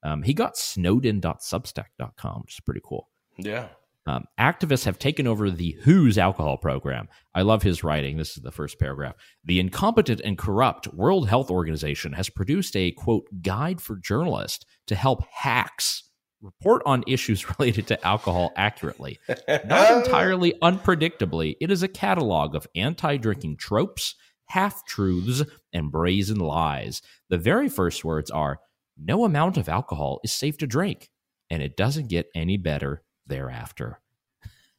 Um, 0.04 0.24
he 0.24 0.34
got 0.34 0.58
snowdon.substack.com, 0.58 2.42
which 2.42 2.56
is 2.56 2.60
pretty 2.60 2.82
cool. 2.84 3.10
Yeah, 3.38 3.68
Um, 4.06 4.26
activists 4.38 4.84
have 4.84 5.00
taken 5.00 5.28
over 5.28 5.50
the 5.50 5.78
WHO's 5.86 6.18
alcohol 6.18 6.58
program. 6.58 7.08
I 7.34 7.44
love 7.44 7.64
his 7.64 7.84
writing. 7.84 8.18
This 8.18 8.36
is 8.36 8.44
the 8.44 8.52
first 8.52 8.78
paragraph. 8.78 9.16
The 9.46 9.60
incompetent 9.60 10.20
and 10.26 10.38
corrupt 10.38 10.94
World 10.94 11.30
Health 11.30 11.50
Organization 11.50 12.12
has 12.14 12.30
produced 12.30 12.76
a 12.76 12.92
quote 12.92 13.26
guide 13.42 13.80
for 13.80 13.96
journalists 13.96 14.66
to 14.88 14.96
help 14.96 15.24
hacks 15.32 16.10
report 16.42 16.82
on 16.86 17.06
issues 17.08 17.48
related 17.60 17.88
to 17.88 18.06
alcohol 18.06 18.52
accurately. 18.58 19.20
Not 19.66 19.92
entirely 20.06 20.54
unpredictably, 20.62 21.56
it 21.62 21.72
is 21.72 21.82
a 21.82 21.88
catalog 21.88 22.56
of 22.56 22.68
anti 22.76 23.18
drinking 23.18 23.58
tropes, 23.58 24.16
half 24.48 24.86
truths, 24.86 25.50
and 25.72 25.92
brazen 25.92 26.40
lies. 26.40 27.02
The 27.30 27.38
very 27.38 27.70
first 27.70 28.04
words 28.04 28.30
are 28.30 28.60
no 28.98 29.24
amount 29.24 29.58
of 29.58 29.70
alcohol 29.70 30.20
is 30.24 30.32
safe 30.34 30.58
to 30.60 30.68
drink, 30.68 31.10
and 31.50 31.64
it 31.64 31.78
doesn't 31.78 32.10
get 32.10 32.28
any 32.36 32.58
better 32.58 33.02
thereafter. 33.28 34.00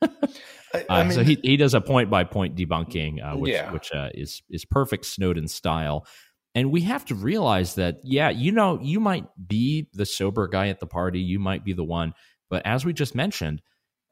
I, 0.03 0.09
Uh, 0.75 0.85
I 0.89 1.03
mean, 1.05 1.13
so 1.13 1.23
he, 1.23 1.39
he 1.43 1.57
does 1.57 1.73
a 1.73 1.81
point 1.81 2.11
by 2.11 2.25
point 2.25 2.57
debunking, 2.57 3.23
uh, 3.25 3.37
which 3.39 3.53
Yeah. 3.53 3.71
which 3.71 3.93
uh, 3.93 4.11
is 4.13 4.43
is 4.51 4.65
perfect 4.65 5.07
Snowdon 5.07 5.47
style. 5.47 6.05
And 6.57 6.73
we 6.73 6.83
have 6.83 7.05
to 7.07 7.15
realize 7.15 7.77
that, 7.77 7.99
yeah, 8.03 8.29
you 8.31 8.51
know, 8.53 8.81
you 8.81 8.99
might 9.01 9.25
be 9.47 9.89
the 9.93 10.05
sober 10.05 10.49
guy 10.49 10.69
at 10.69 10.81
the 10.81 10.87
party, 10.87 11.21
you 11.21 11.39
might 11.39 11.65
be 11.65 11.73
the 11.73 11.85
one, 11.85 12.13
but 12.51 12.65
as 12.67 12.85
we 12.85 12.93
just 12.93 13.15
mentioned, 13.15 13.63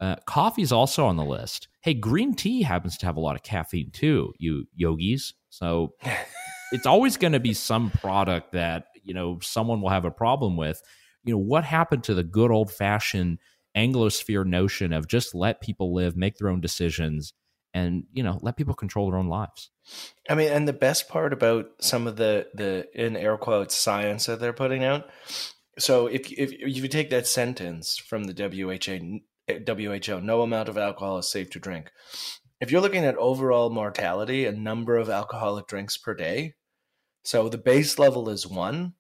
uh, 0.01 0.17
coffee 0.27 0.63
is 0.63 0.73
also 0.73 1.07
on 1.07 1.17
the 1.17 1.25
list. 1.25 1.69
Hey, 1.81 1.95
green 1.95 2.35
tea 2.35 2.63
happens 2.63 2.97
to 2.99 3.07
have 3.07 3.17
a 3.17 3.21
lot 3.21 3.37
of 3.37 3.43
caffeine 3.43 3.91
too, 3.91 4.33
you 4.39 4.67
yogis. 4.75 5.35
So 5.51 5.95
it's 6.73 6.87
always 6.87 7.17
going 7.17 7.33
to 7.33 7.41
be 7.41 7.55
some 7.55 7.91
product 7.91 8.53
that 8.53 8.87
you 9.03 9.15
know 9.15 9.41
someone 9.43 9.81
will 9.81 9.91
have 9.91 10.05
a 10.05 10.11
problem 10.13 10.57
with. 10.57 10.81
You 11.25 11.35
know 11.35 11.39
what 11.39 11.65
happened 11.65 12.05
to 12.05 12.15
the 12.15 12.25
good 12.25 12.51
old 12.51 12.73
fashioned 12.73 13.39
Anglosphere 13.77 14.47
notion 14.47 14.93
of 14.93 15.09
just 15.09 15.35
let 15.35 15.61
people 15.61 15.95
live, 15.95 16.17
make 16.17 16.37
their 16.37 16.49
own 16.49 16.61
decisions, 16.61 17.33
and 17.75 18.05
you 18.13 18.23
know 18.23 18.39
let 18.43 18.57
people 18.57 18.75
control 18.75 19.11
their 19.11 19.19
own 19.19 19.29
lives. 19.29 19.71
I 20.29 20.35
mean, 20.35 20.53
and 20.53 20.69
the 20.69 20.73
best 20.73 21.09
part 21.09 21.33
about 21.33 21.71
some 21.81 22.07
of 22.07 22.17
the 22.17 22.49
the 22.55 22.87
in 22.95 23.17
air 23.17 23.37
quotes 23.37 23.77
science 23.77 24.27
that 24.27 24.41
they're 24.41 24.53
putting 24.53 24.85
out. 24.85 25.09
So 25.79 26.07
if 26.07 26.31
if, 26.33 26.53
if 26.53 26.77
you 26.77 26.89
take 26.89 27.11
that 27.11 27.27
sentence 27.27 27.97
from 27.97 28.25
the 28.25 28.35
WHO, 28.35 29.21
WHO, 29.49 30.21
no 30.21 30.43
amount 30.43 30.69
of 30.69 30.79
alcohol 30.79 31.19
is 31.19 31.29
safe 31.29 31.51
to 31.51 31.59
drink. 31.59 31.91
If 32.61 32.71
you're 32.71 32.81
looking 32.81 33.05
at 33.05 33.17
overall 33.17 33.71
mortality, 33.71 34.47
a 34.47 34.53
number 34.53 34.97
of 34.97 35.11
alcoholic 35.11 35.67
drinks 35.67 35.97
per 35.97 36.15
day, 36.15 36.55
so 37.25 37.49
the 37.49 37.59
base 37.59 37.99
level 37.99 38.29
is 38.29 38.47
one. 38.47 38.95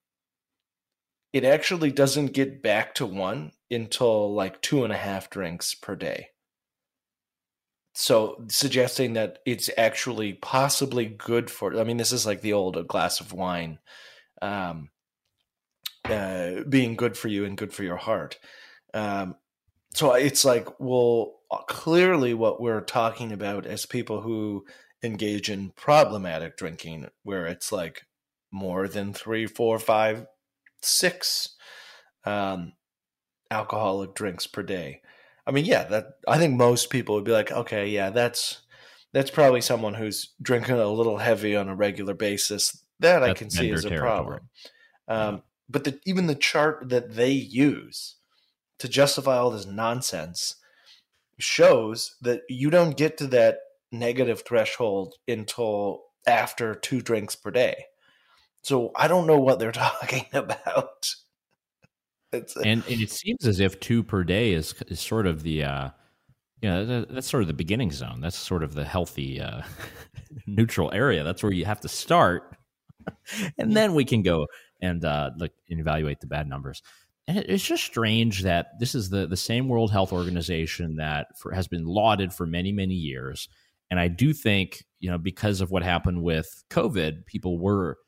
It 1.32 1.44
actually 1.44 1.92
doesn't 1.92 2.34
get 2.34 2.62
back 2.62 2.94
to 2.96 3.06
one 3.06 3.52
until 3.72 4.32
like 4.34 4.60
two 4.60 4.84
and 4.84 4.92
a 4.92 4.96
half 4.96 5.30
drinks 5.30 5.74
per 5.74 5.96
day. 5.96 6.28
So 7.94 8.44
suggesting 8.48 9.14
that 9.14 9.40
it's 9.44 9.68
actually 9.76 10.32
possibly 10.34 11.06
good 11.06 11.50
for 11.50 11.78
I 11.78 11.84
mean 11.84 11.98
this 11.98 12.12
is 12.12 12.26
like 12.26 12.40
the 12.40 12.54
old 12.54 12.76
a 12.76 12.84
glass 12.84 13.20
of 13.20 13.32
wine 13.32 13.78
um 14.40 14.88
uh 16.04 16.62
being 16.68 16.96
good 16.96 17.16
for 17.16 17.28
you 17.28 17.44
and 17.44 17.56
good 17.56 17.72
for 17.72 17.82
your 17.82 17.96
heart. 17.96 18.38
Um 18.94 19.36
so 19.94 20.14
it's 20.14 20.44
like 20.44 20.80
well 20.80 21.40
clearly 21.68 22.32
what 22.32 22.62
we're 22.62 22.80
talking 22.80 23.30
about 23.30 23.66
as 23.66 23.84
people 23.84 24.22
who 24.22 24.64
engage 25.02 25.50
in 25.50 25.70
problematic 25.76 26.56
drinking 26.56 27.08
where 27.24 27.46
it's 27.46 27.70
like 27.72 28.02
more 28.50 28.88
than 28.88 29.12
three, 29.12 29.46
four, 29.46 29.78
five, 29.78 30.26
six 30.80 31.56
um 32.24 32.72
alcoholic 33.52 34.14
drinks 34.14 34.46
per 34.46 34.62
day. 34.62 35.02
I 35.46 35.50
mean, 35.50 35.64
yeah, 35.64 35.84
that 35.84 36.16
I 36.26 36.38
think 36.38 36.56
most 36.56 36.90
people 36.90 37.14
would 37.16 37.24
be 37.24 37.32
like, 37.32 37.52
okay, 37.52 37.88
yeah, 37.88 38.10
that's 38.10 38.62
that's 39.12 39.30
probably 39.30 39.60
someone 39.60 39.94
who's 39.94 40.32
drinking 40.40 40.76
a 40.76 40.88
little 40.88 41.18
heavy 41.18 41.54
on 41.54 41.68
a 41.68 41.74
regular 41.74 42.14
basis. 42.14 42.82
That 43.00 43.22
I 43.22 43.34
can 43.34 43.50
see 43.50 43.70
as 43.70 43.84
a 43.84 43.90
territory. 43.90 44.10
problem. 44.10 44.40
Um, 45.08 45.42
But 45.68 45.84
the, 45.84 46.00
even 46.06 46.26
the 46.26 46.34
chart 46.34 46.88
that 46.88 47.14
they 47.14 47.32
use 47.32 48.16
to 48.78 48.88
justify 48.88 49.36
all 49.36 49.50
this 49.50 49.66
nonsense 49.66 50.56
shows 51.38 52.16
that 52.22 52.42
you 52.48 52.70
don't 52.70 52.96
get 52.96 53.18
to 53.18 53.26
that 53.28 53.58
negative 53.90 54.42
threshold 54.46 55.14
until 55.28 56.04
after 56.26 56.74
two 56.74 57.00
drinks 57.00 57.34
per 57.34 57.50
day. 57.50 57.86
So 58.62 58.92
I 58.94 59.08
don't 59.08 59.26
know 59.26 59.38
what 59.38 59.58
they're 59.58 59.72
talking 59.86 60.26
about. 60.32 61.14
It's 62.32 62.56
And, 62.56 62.82
and 62.88 63.00
it 63.00 63.10
seems 63.10 63.46
as 63.46 63.60
if 63.60 63.78
two 63.80 64.02
per 64.02 64.24
day 64.24 64.52
is 64.52 64.74
is 64.88 65.00
sort 65.00 65.26
of 65.26 65.42
the 65.42 65.64
uh, 65.64 65.90
Yeah, 66.62 66.82
that, 66.82 67.08
that's 67.10 67.28
sort 67.28 67.42
of 67.42 67.46
the 67.46 67.54
beginning 67.54 67.92
zone. 67.92 68.20
That's 68.20 68.38
sort 68.38 68.62
of 68.62 68.74
the 68.74 68.84
healthy, 68.84 69.40
uh, 69.40 69.62
neutral 70.46 70.90
area. 70.92 71.24
That's 71.24 71.42
where 71.42 71.52
you 71.52 71.64
have 71.64 71.80
to 71.80 71.88
start, 71.88 72.56
and 73.58 73.76
then 73.76 73.94
we 73.94 74.04
can 74.04 74.22
go 74.22 74.46
and 74.80 75.04
uh, 75.04 75.30
look 75.36 75.52
and 75.68 75.80
evaluate 75.80 76.20
the 76.20 76.26
bad 76.26 76.48
numbers. 76.48 76.82
And 77.28 77.38
it's 77.38 77.64
just 77.64 77.84
strange 77.84 78.42
that 78.42 78.78
this 78.80 78.94
is 78.94 79.10
the 79.10 79.26
the 79.26 79.36
same 79.36 79.68
World 79.68 79.92
Health 79.92 80.12
Organization 80.12 80.96
that 80.96 81.38
for, 81.38 81.52
has 81.52 81.68
been 81.68 81.84
lauded 81.84 82.32
for 82.32 82.46
many 82.46 82.72
many 82.72 82.94
years. 82.94 83.48
And 83.90 84.00
I 84.00 84.08
do 84.08 84.32
think 84.32 84.84
you 85.00 85.10
know 85.10 85.18
because 85.18 85.60
of 85.60 85.70
what 85.70 85.82
happened 85.82 86.22
with 86.22 86.64
COVID, 86.70 87.26
people 87.26 87.58
were 87.58 87.98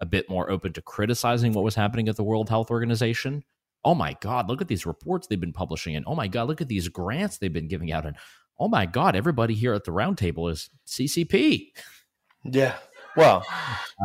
a 0.00 0.06
bit 0.06 0.28
more 0.28 0.50
open 0.50 0.72
to 0.72 0.82
criticizing 0.82 1.52
what 1.52 1.64
was 1.64 1.74
happening 1.74 2.08
at 2.08 2.16
the 2.16 2.24
World 2.24 2.48
Health 2.48 2.70
Organization 2.70 3.44
oh 3.84 3.94
my 3.94 4.16
God, 4.20 4.48
look 4.48 4.60
at 4.60 4.68
these 4.68 4.86
reports 4.86 5.26
they've 5.26 5.40
been 5.40 5.52
publishing. 5.52 5.96
And 5.96 6.04
oh 6.08 6.14
my 6.14 6.28
God, 6.28 6.48
look 6.48 6.60
at 6.60 6.68
these 6.68 6.88
grants 6.88 7.38
they've 7.38 7.52
been 7.52 7.68
giving 7.68 7.92
out. 7.92 8.06
And 8.06 8.16
oh 8.58 8.68
my 8.68 8.86
God, 8.86 9.16
everybody 9.16 9.54
here 9.54 9.74
at 9.74 9.84
the 9.84 9.92
roundtable 9.92 10.50
is 10.50 10.70
CCP. 10.86 11.68
Yeah. 12.44 12.76
Well, 13.16 13.46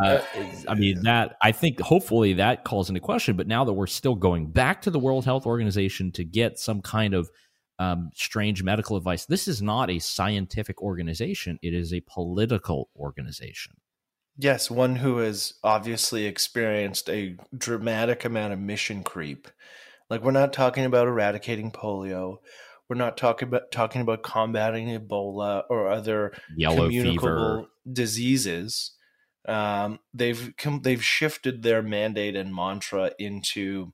uh, 0.03 0.19
I 0.67 0.75
mean, 0.75 1.01
that 1.03 1.35
I 1.41 1.51
think 1.51 1.79
hopefully 1.79 2.33
that 2.33 2.63
calls 2.63 2.89
into 2.89 3.01
question. 3.01 3.35
But 3.35 3.47
now 3.47 3.63
that 3.65 3.73
we're 3.73 3.87
still 3.87 4.15
going 4.15 4.51
back 4.51 4.83
to 4.83 4.91
the 4.91 4.99
World 4.99 5.25
Health 5.25 5.45
Organization 5.45 6.11
to 6.13 6.23
get 6.23 6.59
some 6.59 6.81
kind 6.81 7.15
of 7.15 7.29
um, 7.79 8.11
strange 8.13 8.61
medical 8.61 8.97
advice, 8.97 9.25
this 9.25 9.47
is 9.47 9.61
not 9.61 9.89
a 9.89 9.99
scientific 9.99 10.81
organization, 10.81 11.57
it 11.63 11.73
is 11.73 11.91
a 11.93 12.01
political 12.01 12.89
organization. 12.95 13.73
Yes, 14.37 14.71
one 14.71 14.95
who 14.97 15.17
has 15.17 15.53
obviously 15.63 16.25
experienced 16.25 17.09
a 17.09 17.35
dramatic 17.57 18.23
amount 18.23 18.53
of 18.53 18.59
mission 18.59 19.03
creep. 19.03 19.47
Like 20.09 20.23
we're 20.23 20.31
not 20.31 20.53
talking 20.53 20.85
about 20.85 21.07
eradicating 21.07 21.71
polio. 21.71 22.37
We're 22.89 22.95
not 22.95 23.17
talking 23.17 23.47
about 23.47 23.71
talking 23.71 24.01
about 24.01 24.23
combating 24.23 24.87
Ebola 24.87 25.63
or 25.69 25.89
other 25.89 26.33
Yellow 26.55 26.85
communicable 26.85 27.57
fever. 27.57 27.69
diseases. 27.91 28.93
Um, 29.47 29.99
they've 30.13 30.53
come, 30.57 30.81
they've 30.81 31.03
shifted 31.03 31.61
their 31.61 31.81
mandate 31.81 32.35
and 32.35 32.53
mantra 32.53 33.11
into 33.19 33.93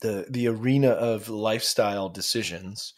the 0.00 0.26
the 0.28 0.48
arena 0.48 0.88
of 0.88 1.28
lifestyle 1.28 2.08
decisions, 2.08 2.92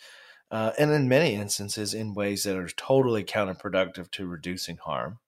uh, 0.51 0.73
and 0.79 0.91
in 0.91 1.09
many 1.09 1.35
instances, 1.35 1.95
in 1.95 2.15
ways 2.15 2.45
that 2.45 2.57
are 2.57 2.69
totally 2.69 3.25
counterproductive 3.25 4.11
to 4.13 4.27
reducing 4.27 4.79
harm. 4.79 5.19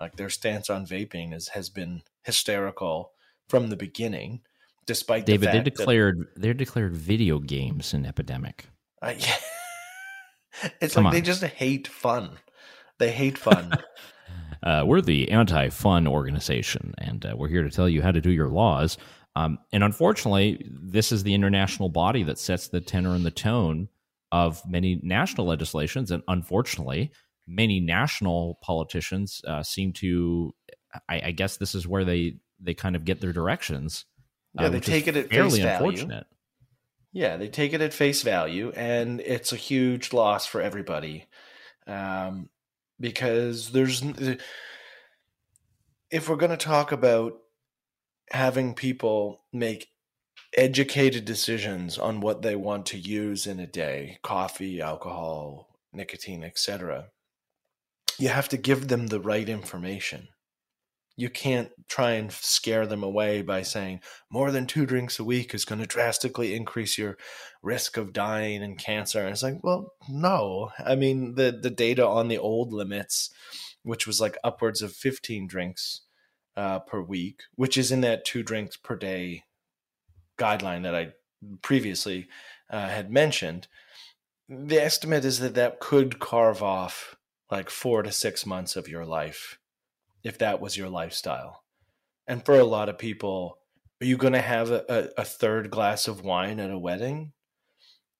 Like 0.00 0.16
their 0.16 0.30
stance 0.30 0.70
on 0.70 0.86
vaping 0.86 1.34
is 1.34 1.48
has 1.48 1.68
been 1.68 2.02
hysterical 2.22 3.12
from 3.48 3.68
the 3.68 3.76
beginning, 3.76 4.40
despite 4.86 5.26
David, 5.26 5.40
the 5.40 5.46
they 5.46 5.58
fact 5.58 5.64
declared 5.64 6.28
they 6.36 6.52
declared 6.52 6.96
video 6.96 7.38
games 7.38 7.92
an 7.92 8.06
epidemic. 8.06 8.66
That, 9.02 9.16
uh, 9.16 9.18
yeah. 10.62 10.70
it's 10.80 10.94
Come 10.94 11.04
like 11.04 11.12
they 11.12 11.20
just 11.20 11.42
hate 11.42 11.88
fun. 11.88 12.38
They 12.98 13.12
hate 13.12 13.38
fun. 13.38 13.72
Uh, 14.62 14.84
we're 14.86 15.00
the 15.00 15.30
anti-fun 15.30 16.06
organization, 16.06 16.92
and 16.98 17.24
uh, 17.24 17.34
we're 17.34 17.48
here 17.48 17.62
to 17.62 17.70
tell 17.70 17.88
you 17.88 18.02
how 18.02 18.10
to 18.10 18.20
do 18.20 18.30
your 18.30 18.48
laws. 18.48 18.98
Um, 19.34 19.58
and 19.72 19.82
unfortunately, 19.82 20.66
this 20.70 21.12
is 21.12 21.22
the 21.22 21.32
international 21.32 21.88
body 21.88 22.24
that 22.24 22.38
sets 22.38 22.68
the 22.68 22.80
tenor 22.80 23.14
and 23.14 23.24
the 23.24 23.30
tone 23.30 23.88
of 24.32 24.60
many 24.68 25.00
national 25.02 25.46
legislations. 25.46 26.10
And 26.10 26.22
unfortunately, 26.28 27.12
many 27.46 27.80
national 27.80 28.58
politicians 28.62 29.42
uh, 29.46 29.62
seem 29.62 29.92
to. 29.94 30.54
I, 31.08 31.20
I 31.26 31.30
guess 31.30 31.56
this 31.56 31.74
is 31.74 31.86
where 31.86 32.04
they 32.04 32.36
they 32.58 32.74
kind 32.74 32.96
of 32.96 33.04
get 33.04 33.20
their 33.20 33.32
directions. 33.32 34.04
Yeah, 34.58 34.68
they 34.68 34.80
take 34.80 35.06
it 35.06 35.16
at 35.16 35.30
face 35.30 35.56
value. 35.56 36.08
Yeah, 37.12 37.36
they 37.36 37.48
take 37.48 37.72
it 37.72 37.80
at 37.80 37.94
face 37.94 38.22
value, 38.22 38.72
and 38.74 39.20
it's 39.20 39.52
a 39.52 39.56
huge 39.56 40.12
loss 40.12 40.46
for 40.46 40.60
everybody. 40.60 41.26
Um, 41.86 42.50
because 43.00 43.70
there's, 43.70 44.02
if 46.10 46.28
we're 46.28 46.36
going 46.36 46.50
to 46.50 46.56
talk 46.56 46.92
about 46.92 47.38
having 48.30 48.74
people 48.74 49.42
make 49.52 49.88
educated 50.56 51.24
decisions 51.24 51.98
on 51.98 52.20
what 52.20 52.42
they 52.42 52.54
want 52.54 52.86
to 52.86 52.98
use 52.98 53.46
in 53.46 53.58
a 53.58 53.66
day 53.66 54.18
coffee, 54.22 54.80
alcohol, 54.80 55.78
nicotine, 55.92 56.44
etc., 56.44 57.08
you 58.20 58.28
have 58.28 58.48
to 58.50 58.58
give 58.58 58.88
them 58.88 59.06
the 59.06 59.20
right 59.20 59.48
information. 59.48 60.28
You 61.16 61.30
can't 61.30 61.70
try 61.88 62.12
and 62.12 62.30
scare 62.30 62.86
them 62.86 63.02
away 63.02 63.42
by 63.42 63.62
saying 63.62 64.00
more 64.30 64.50
than 64.50 64.66
two 64.66 64.86
drinks 64.86 65.18
a 65.18 65.24
week 65.24 65.54
is 65.54 65.64
going 65.64 65.80
to 65.80 65.86
drastically 65.86 66.54
increase 66.54 66.98
your 66.98 67.16
risk 67.62 67.96
of 67.96 68.12
dying 68.12 68.62
and 68.62 68.78
cancer. 68.78 69.20
And 69.20 69.30
it's 69.30 69.42
like, 69.42 69.62
well, 69.62 69.94
no. 70.08 70.70
I 70.78 70.94
mean, 70.94 71.34
the 71.34 71.50
the 71.50 71.70
data 71.70 72.06
on 72.06 72.28
the 72.28 72.38
old 72.38 72.72
limits, 72.72 73.30
which 73.82 74.06
was 74.06 74.20
like 74.20 74.36
upwards 74.44 74.82
of 74.82 74.92
15 74.92 75.46
drinks 75.46 76.02
uh, 76.56 76.80
per 76.80 77.00
week, 77.00 77.40
which 77.54 77.76
is 77.78 77.90
in 77.90 78.02
that 78.02 78.24
two 78.24 78.42
drinks 78.42 78.76
per 78.76 78.96
day 78.96 79.44
guideline 80.38 80.82
that 80.82 80.94
I 80.94 81.12
previously 81.62 82.28
uh, 82.70 82.88
had 82.88 83.10
mentioned. 83.10 83.66
The 84.48 84.82
estimate 84.82 85.24
is 85.24 85.38
that 85.38 85.54
that 85.54 85.80
could 85.80 86.18
carve 86.18 86.62
off 86.62 87.16
like 87.50 87.70
four 87.70 88.02
to 88.02 88.12
six 88.12 88.46
months 88.46 88.76
of 88.76 88.88
your 88.88 89.04
life 89.04 89.58
if 90.22 90.38
that 90.38 90.60
was 90.60 90.76
your 90.76 90.88
lifestyle. 90.88 91.62
And 92.26 92.44
for 92.44 92.58
a 92.58 92.64
lot 92.64 92.88
of 92.88 92.98
people, 92.98 93.58
are 94.00 94.06
you 94.06 94.16
going 94.16 94.34
to 94.34 94.40
have 94.40 94.70
a, 94.70 95.10
a, 95.16 95.24
third 95.24 95.70
glass 95.70 96.08
of 96.08 96.22
wine 96.22 96.60
at 96.60 96.70
a 96.70 96.78
wedding? 96.78 97.32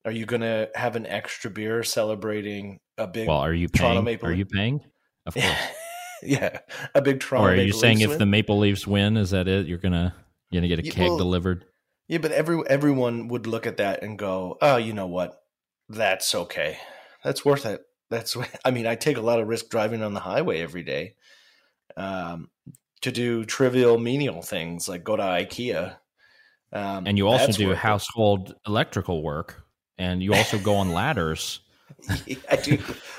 Are 0.05 0.11
you 0.11 0.27
going 0.27 0.43
to 0.43 0.69
have 0.75 0.97
an 0.97 1.07
extra 1.07 1.51
beer 1.51 1.83
celebrating 1.83 2.81
a 2.99 3.07
big 3.07 3.29
Well, 3.29 3.39
are 3.39 3.53
you 3.53 3.69
Toronto 3.69 3.97
paying? 3.97 4.05
Maple 4.05 4.29
Are 4.29 4.33
you 4.33 4.47
paying? 4.47 4.81
Of 5.27 5.35
course. 5.35 5.47
yeah, 6.23 6.59
a 6.95 7.03
big 7.03 7.21
Toronto. 7.21 7.49
or 7.49 7.53
are 7.53 7.57
you 7.57 7.67
Maple 7.67 7.81
saying 7.81 7.99
Leafs 7.99 8.05
if 8.05 8.11
win? 8.11 8.19
the 8.19 8.27
Maple 8.27 8.59
Leafs 8.59 8.87
win, 8.87 9.17
is 9.17 9.31
that 9.31 9.49
it? 9.49 9.67
You're 9.67 9.79
gonna 9.79 10.15
you're 10.51 10.61
gonna 10.61 10.69
get 10.69 10.79
a 10.81 10.85
Yeah, 10.85 10.93
keg 10.93 11.09
well- 11.09 11.19
delivered? 11.19 11.65
Yeah, 12.09 12.19
but 12.19 12.33
every 12.33 12.61
everyone 12.67 13.29
would 13.29 13.47
look 13.47 13.67
at 13.67 13.77
that 13.77 14.03
and 14.03 14.19
go, 14.19 14.59
"Oh, 14.61 14.77
you 14.77 14.93
know 14.93 15.07
what? 15.07 15.41
That's 15.89 16.35
okay. 16.35 16.79
That's 17.23 17.45
worth 17.45 17.65
it." 17.65 17.83
That's 18.11 18.37
what, 18.37 18.49
I 18.65 18.71
mean, 18.71 18.87
I 18.87 18.95
take 18.95 19.17
a 19.17 19.23
lot 19.23 19.41
of 19.41 19.49
risk 19.49 19.69
driving 19.71 20.03
on 20.03 20.15
the 20.15 20.21
highway 20.21 20.61
every 20.61 20.83
day 20.83 21.15
um, 21.97 22.51
to 23.03 23.11
do 23.11 23.45
trivial 23.45 23.99
menial 23.99 24.43
things 24.43 24.89
like 24.89 25.05
go 25.05 25.17
to 25.17 25.23
IKEA. 25.23 25.97
Um, 26.73 27.07
And 27.07 27.19
you 27.19 27.27
also 27.29 27.53
do 27.53 27.75
household 27.75 28.55
electrical 28.67 29.23
work, 29.23 29.65
and 29.99 30.23
you 30.23 30.35
also 30.35 30.59
go 30.59 30.77
on 30.77 30.93
ladders. 30.93 31.61
I 32.09 32.57
do. 32.57 32.79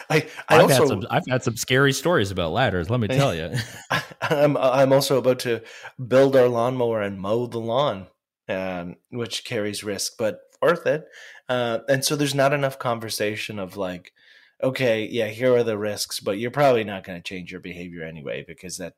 I, 0.10 0.16
I 0.18 0.56
I've 0.56 0.62
also 0.62 0.74
had 0.76 0.88
some 0.88 1.08
I've 1.10 1.24
had 1.28 1.44
some 1.44 1.58
scary 1.58 1.92
stories 1.92 2.32
about 2.32 2.54
ladders. 2.54 2.90
Let 2.90 3.02
me 3.02 3.10
tell 3.10 3.36
you. 3.36 3.54
I'm 4.22 4.56
I'm 4.56 4.94
also 4.94 5.18
about 5.18 5.40
to 5.40 5.62
build 6.08 6.38
our 6.38 6.48
lawnmower 6.48 7.02
and 7.02 7.20
mow 7.20 7.48
the 7.48 7.60
lawn, 7.60 8.08
um, 8.48 8.96
which 9.10 9.44
carries 9.44 9.84
risk, 9.84 10.14
but 10.18 10.40
worth 10.62 10.88
it. 10.88 11.06
Uh, 11.50 11.80
and 11.90 12.06
so 12.06 12.16
there's 12.16 12.36
not 12.36 12.54
enough 12.54 12.80
conversation 12.80 13.60
of 13.60 13.76
like, 13.76 14.14
okay, 14.64 15.08
yeah, 15.10 15.28
here 15.28 15.56
are 15.56 15.64
the 15.64 15.78
risks, 15.78 16.20
but 16.20 16.38
you're 16.38 16.52
probably 16.52 16.84
not 16.84 17.04
going 17.04 17.18
to 17.20 17.28
change 17.28 17.52
your 17.52 17.62
behavior 17.62 18.04
anyway 18.04 18.44
because 18.48 18.78
that 18.78 18.94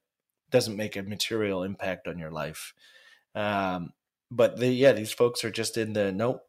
doesn't 0.52 0.78
make 0.78 0.95
a 0.95 1.04
material 1.04 1.63
impact 1.63 2.08
on 2.08 2.17
your 2.17 2.32
life. 2.32 2.73
Um, 3.36 3.93
but 4.30 4.58
the, 4.58 4.67
yeah, 4.67 4.91
these 4.91 5.12
folks 5.12 5.43
are 5.43 5.52
just 5.52 5.78
in 5.78 5.93
the 5.93 6.12
nope, 6.12 6.41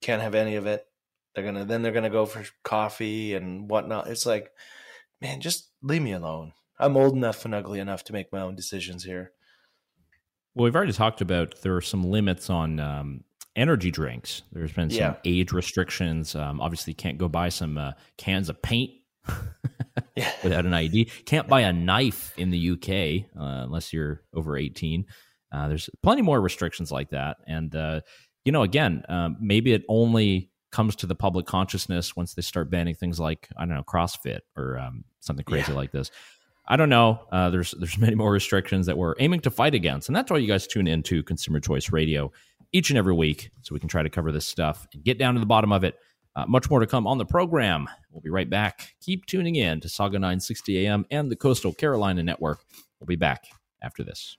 can't 0.00 0.22
have 0.22 0.34
any 0.34 0.56
of 0.56 0.66
it. 0.66 0.86
They're 1.34 1.44
gonna 1.44 1.66
then 1.66 1.82
they're 1.82 1.92
gonna 1.92 2.08
go 2.08 2.24
for 2.24 2.44
coffee 2.62 3.34
and 3.34 3.68
whatnot. 3.68 4.06
It's 4.08 4.24
like, 4.24 4.52
man, 5.20 5.42
just 5.42 5.68
leave 5.82 6.00
me 6.00 6.12
alone. 6.12 6.52
I'm 6.78 6.96
old 6.96 7.14
enough 7.14 7.44
and 7.44 7.54
ugly 7.54 7.78
enough 7.78 8.04
to 8.04 8.14
make 8.14 8.32
my 8.32 8.40
own 8.40 8.56
decisions 8.56 9.04
here. 9.04 9.32
Well, 10.54 10.64
we've 10.64 10.76
already 10.76 10.92
talked 10.92 11.20
about 11.20 11.60
there 11.60 11.76
are 11.76 11.82
some 11.82 12.04
limits 12.04 12.48
on 12.48 12.80
um, 12.80 13.24
energy 13.56 13.90
drinks. 13.90 14.42
There's 14.52 14.72
been 14.72 14.90
some 14.90 14.98
Yeah. 14.98 15.14
age 15.24 15.52
restrictions. 15.52 16.34
Um, 16.34 16.60
obviously, 16.60 16.92
you 16.92 16.96
can't 16.96 17.18
go 17.18 17.28
buy 17.28 17.48
some 17.48 17.78
uh, 17.78 17.92
cans 18.18 18.48
of 18.48 18.60
paint 18.62 18.90
Yeah. 20.16 20.30
without 20.42 20.66
an 20.66 20.74
ID. 20.74 21.06
Can't 21.26 21.48
buy 21.48 21.62
a 21.62 21.72
knife 21.72 22.32
in 22.38 22.50
the 22.50 22.70
UK 22.70 23.26
uh, 23.38 23.64
unless 23.64 23.92
you're 23.92 24.22
over 24.34 24.56
18. 24.56 25.04
Uh, 25.52 25.68
there's 25.68 25.88
plenty 26.02 26.22
more 26.22 26.40
restrictions 26.40 26.90
like 26.92 27.10
that. 27.10 27.38
And, 27.46 27.74
uh, 27.74 28.00
you 28.44 28.52
know, 28.52 28.62
again, 28.62 29.02
um, 29.08 29.36
maybe 29.40 29.72
it 29.72 29.82
only 29.88 30.50
comes 30.72 30.96
to 30.96 31.06
the 31.06 31.14
public 31.14 31.46
consciousness 31.46 32.14
once 32.16 32.34
they 32.34 32.42
start 32.42 32.70
banning 32.70 32.94
things 32.94 33.18
like, 33.18 33.48
I 33.56 33.64
don't 33.64 33.74
know, 33.74 33.82
CrossFit 33.84 34.40
or 34.56 34.78
um, 34.78 35.04
something 35.20 35.44
crazy 35.44 35.72
Yeah. 35.72 35.76
like 35.78 35.92
this. 35.92 36.10
I 36.68 36.76
don't 36.76 36.88
know. 36.88 37.20
Uh, 37.30 37.50
there's 37.50 37.72
there's 37.78 37.96
many 38.06 38.16
more 38.16 38.32
restrictions 38.32 38.86
that 38.86 38.98
we're 38.98 39.14
aiming 39.20 39.40
to 39.40 39.50
fight 39.50 39.74
against, 39.74 40.08
and 40.08 40.16
that's 40.16 40.30
why 40.30 40.38
you 40.38 40.48
guys 40.48 40.66
tune 40.66 40.88
into 40.88 41.22
Consumer 41.22 41.60
Choice 41.60 41.92
Radio 41.92 42.32
each 42.76 42.90
and 42.90 42.98
every 42.98 43.14
week 43.14 43.50
so 43.62 43.74
we 43.74 43.80
can 43.80 43.88
try 43.88 44.02
to 44.02 44.10
cover 44.10 44.30
this 44.30 44.44
stuff 44.44 44.86
and 44.92 45.02
get 45.02 45.18
down 45.18 45.32
to 45.32 45.40
the 45.40 45.46
bottom 45.46 45.72
of 45.72 45.82
it. 45.82 45.98
Uh, 46.34 46.44
much 46.46 46.68
more 46.68 46.78
to 46.78 46.86
come 46.86 47.06
on 47.06 47.16
the 47.16 47.24
program. 47.24 47.88
We'll 48.10 48.20
be 48.20 48.28
right 48.28 48.50
back. 48.50 48.94
Keep 49.00 49.24
tuning 49.24 49.56
in 49.56 49.80
to 49.80 49.88
Sauga 49.88 50.12
960 50.12 50.86
AM 50.86 51.06
and 51.10 51.30
the 51.30 51.36
Coastal 51.36 51.72
Carolina 51.72 52.22
Network. 52.22 52.60
We'll 53.00 53.06
be 53.06 53.16
back 53.16 53.46
after 53.82 54.04
this. 54.04 54.36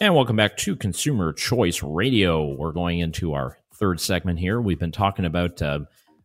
And 0.00 0.16
welcome 0.16 0.34
back 0.34 0.56
to 0.56 0.74
Consumer 0.74 1.32
Choice 1.32 1.84
Radio. 1.84 2.52
We're 2.52 2.72
going 2.72 2.98
into 2.98 3.34
our 3.34 3.58
third 3.78 4.00
segment 4.00 4.38
here. 4.38 4.60
We've 4.60 4.78
been 4.78 4.92
talking 4.92 5.24
about 5.24 5.62
uh, 5.62 5.80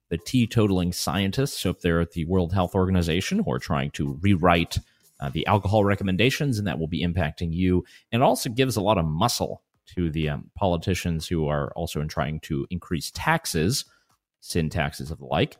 the 0.09 0.17
teetotaling 0.17 0.93
scientists 0.93 1.65
up 1.65 1.81
there 1.81 2.01
at 2.01 2.11
the 2.11 2.25
World 2.25 2.53
Health 2.53 2.75
Organization 2.75 3.39
who 3.39 3.51
are 3.51 3.59
trying 3.59 3.91
to 3.91 4.17
rewrite 4.21 4.79
uh, 5.19 5.29
the 5.29 5.45
alcohol 5.47 5.83
recommendations, 5.83 6.57
and 6.57 6.67
that 6.67 6.79
will 6.79 6.87
be 6.87 7.03
impacting 7.03 7.53
you. 7.53 7.85
And 8.11 8.21
it 8.21 8.25
also 8.25 8.49
gives 8.49 8.75
a 8.75 8.81
lot 8.81 8.97
of 8.97 9.05
muscle 9.05 9.61
to 9.95 10.09
the 10.09 10.29
um, 10.29 10.49
politicians 10.55 11.27
who 11.27 11.47
are 11.47 11.71
also 11.75 12.01
in 12.01 12.07
trying 12.07 12.39
to 12.41 12.67
increase 12.69 13.11
taxes, 13.11 13.85
sin 14.41 14.69
taxes 14.69 15.11
of 15.11 15.19
the 15.19 15.25
like. 15.25 15.57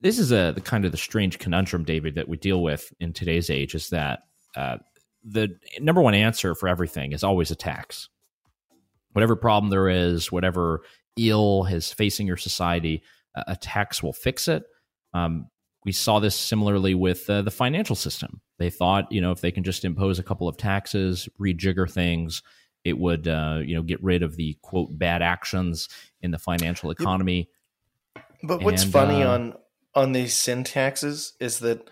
This 0.00 0.18
is 0.18 0.32
a 0.32 0.52
the 0.54 0.60
kind 0.60 0.84
of 0.84 0.90
the 0.90 0.98
strange 0.98 1.38
conundrum, 1.38 1.84
David, 1.84 2.16
that 2.16 2.28
we 2.28 2.36
deal 2.36 2.62
with 2.62 2.92
in 2.98 3.12
today's 3.12 3.50
age. 3.50 3.74
Is 3.74 3.90
that 3.90 4.24
uh, 4.56 4.78
the 5.24 5.56
number 5.80 6.02
one 6.02 6.14
answer 6.14 6.54
for 6.54 6.68
everything 6.68 7.12
is 7.12 7.22
always 7.22 7.50
a 7.50 7.56
tax. 7.56 8.08
Whatever 9.12 9.36
problem 9.36 9.70
there 9.70 9.88
is, 9.88 10.32
whatever 10.32 10.82
ill 11.16 11.64
is 11.64 11.92
facing 11.92 12.26
your 12.26 12.36
society, 12.36 13.02
a 13.34 13.56
tax 13.56 14.02
will 14.02 14.12
fix 14.12 14.48
it. 14.48 14.64
Um, 15.14 15.46
we 15.84 15.92
saw 15.92 16.20
this 16.20 16.36
similarly 16.36 16.94
with 16.94 17.28
uh, 17.28 17.42
the 17.42 17.50
financial 17.50 17.96
system. 17.96 18.40
They 18.58 18.70
thought, 18.70 19.10
you 19.10 19.20
know, 19.20 19.32
if 19.32 19.40
they 19.40 19.50
can 19.50 19.64
just 19.64 19.84
impose 19.84 20.18
a 20.18 20.22
couple 20.22 20.48
of 20.48 20.56
taxes, 20.56 21.28
rejigger 21.40 21.90
things, 21.90 22.42
it 22.84 22.98
would, 22.98 23.26
uh, 23.26 23.60
you 23.64 23.74
know, 23.74 23.82
get 23.82 24.02
rid 24.02 24.22
of 24.22 24.36
the 24.36 24.56
quote 24.62 24.96
bad 24.96 25.22
actions 25.22 25.88
in 26.20 26.30
the 26.30 26.38
financial 26.38 26.90
economy. 26.90 27.48
But 28.42 28.62
what's 28.62 28.84
and, 28.84 28.92
funny 28.92 29.22
uh, 29.22 29.32
on 29.32 29.54
on 29.94 30.12
these 30.12 30.36
sin 30.36 30.64
taxes 30.64 31.34
is 31.38 31.58
that 31.60 31.90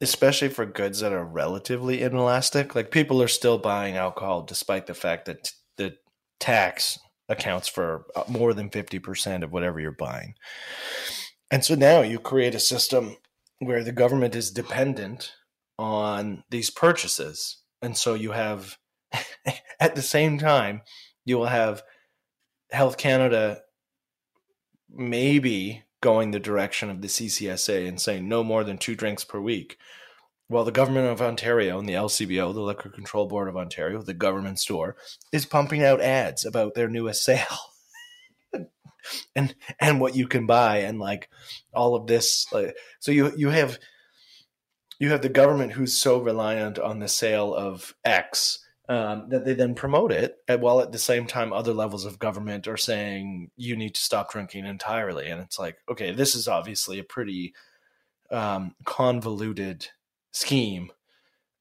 especially 0.00 0.48
for 0.48 0.66
goods 0.66 1.00
that 1.00 1.12
are 1.12 1.24
relatively 1.24 2.02
inelastic. 2.02 2.74
Like 2.74 2.90
people 2.90 3.22
are 3.22 3.28
still 3.28 3.56
buying 3.56 3.96
alcohol 3.96 4.42
despite 4.42 4.86
the 4.86 4.94
fact 4.94 5.26
that 5.26 5.52
the 5.76 5.96
tax 6.40 6.98
accounts 7.32 7.68
for 7.68 8.06
uh, 8.14 8.24
more 8.28 8.54
than 8.54 8.70
50% 8.70 9.42
of 9.42 9.52
whatever 9.52 9.80
you're 9.80 9.92
buying. 9.92 10.34
And 11.50 11.64
so 11.64 11.74
now 11.74 12.00
you 12.00 12.18
create 12.18 12.54
a 12.54 12.60
system 12.60 13.16
where 13.58 13.84
the 13.84 13.92
government 13.92 14.34
is 14.34 14.50
dependent 14.50 15.32
on 15.78 16.44
these 16.50 16.70
purchases. 16.70 17.58
And 17.80 17.96
so 17.96 18.14
you 18.14 18.32
have, 18.32 18.78
at 19.80 19.94
the 19.94 20.02
same 20.02 20.38
time, 20.38 20.82
you 21.24 21.38
will 21.38 21.46
have 21.46 21.82
Health 22.70 22.96
Canada 22.96 23.62
maybe 24.88 25.84
going 26.00 26.30
the 26.30 26.40
direction 26.40 26.90
of 26.90 27.00
the 27.00 27.08
CCSA 27.08 27.88
and 27.88 28.00
saying 28.00 28.28
no 28.28 28.42
more 28.42 28.64
than 28.64 28.78
two 28.78 28.94
drinks 28.94 29.24
per 29.24 29.40
week. 29.40 29.78
Well, 30.52 30.64
the 30.64 30.70
government 30.70 31.06
of 31.06 31.22
Ontario 31.22 31.78
and 31.78 31.88
the 31.88 31.94
LCBO, 31.94 32.52
the 32.52 32.60
Liquor 32.60 32.90
Control 32.90 33.26
Board 33.26 33.48
of 33.48 33.56
Ontario, 33.56 34.02
the 34.02 34.12
government 34.12 34.58
store, 34.58 34.96
is 35.32 35.46
pumping 35.46 35.82
out 35.82 36.02
ads 36.02 36.44
about 36.44 36.74
their 36.74 36.90
newest 36.90 37.24
sale. 37.24 37.58
and 39.34 39.54
and 39.80 39.98
what 39.98 40.14
you 40.14 40.28
can 40.28 40.46
buy 40.46 40.80
and 40.80 41.00
like 41.00 41.30
all 41.72 41.94
of 41.94 42.06
this 42.06 42.46
so 43.00 43.10
you 43.10 43.32
you 43.34 43.48
have 43.48 43.78
you 45.00 45.08
have 45.08 45.22
the 45.22 45.30
government 45.30 45.72
who's 45.72 45.96
so 45.96 46.20
reliant 46.20 46.78
on 46.78 46.98
the 46.98 47.08
sale 47.08 47.54
of 47.54 47.94
X 48.04 48.58
um, 48.90 49.30
that 49.30 49.46
they 49.46 49.54
then 49.54 49.74
promote 49.74 50.12
it, 50.12 50.36
while 50.60 50.82
at 50.82 50.92
the 50.92 50.98
same 50.98 51.26
time 51.26 51.50
other 51.52 51.72
levels 51.72 52.04
of 52.04 52.18
government 52.18 52.68
are 52.68 52.76
saying 52.76 53.50
you 53.56 53.74
need 53.74 53.94
to 53.94 54.00
stop 54.02 54.30
drinking 54.30 54.66
entirely. 54.66 55.28
And 55.28 55.40
it's 55.40 55.58
like, 55.58 55.78
okay, 55.90 56.12
this 56.12 56.34
is 56.34 56.46
obviously 56.46 56.98
a 56.98 57.04
pretty 57.04 57.54
um, 58.30 58.74
convoluted 58.84 59.88
scheme 60.32 60.90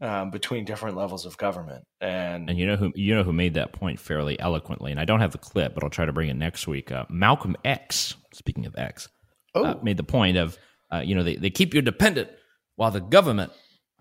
um, 0.01 0.31
between 0.31 0.65
different 0.65 0.97
levels 0.97 1.25
of 1.25 1.37
government. 1.37 1.85
And 2.01 2.49
and 2.49 2.57
you 2.57 2.65
know 2.65 2.75
who 2.75 2.91
you 2.95 3.15
know 3.15 3.23
who 3.23 3.33
made 3.33 3.53
that 3.53 3.71
point 3.73 3.99
fairly 3.99 4.39
eloquently. 4.39 4.91
And 4.91 4.99
I 4.99 5.05
don't 5.05 5.19
have 5.19 5.31
the 5.31 5.37
clip, 5.37 5.75
but 5.75 5.83
I'll 5.83 5.89
try 5.89 6.05
to 6.05 6.13
bring 6.13 6.29
it 6.29 6.35
next 6.35 6.67
week. 6.67 6.91
Uh, 6.91 7.05
Malcolm 7.09 7.55
X, 7.63 8.15
speaking 8.33 8.65
of 8.65 8.75
X, 8.75 9.07
uh, 9.55 9.59
oh. 9.59 9.65
uh, 9.65 9.79
made 9.83 9.97
the 9.97 10.03
point 10.03 10.37
of 10.37 10.57
uh, 10.91 10.99
you 10.99 11.15
know 11.15 11.23
they, 11.23 11.35
they 11.35 11.49
keep 11.49 11.73
you 11.73 11.81
dependent 11.81 12.29
while 12.75 12.91
the 12.91 13.01
government 13.01 13.51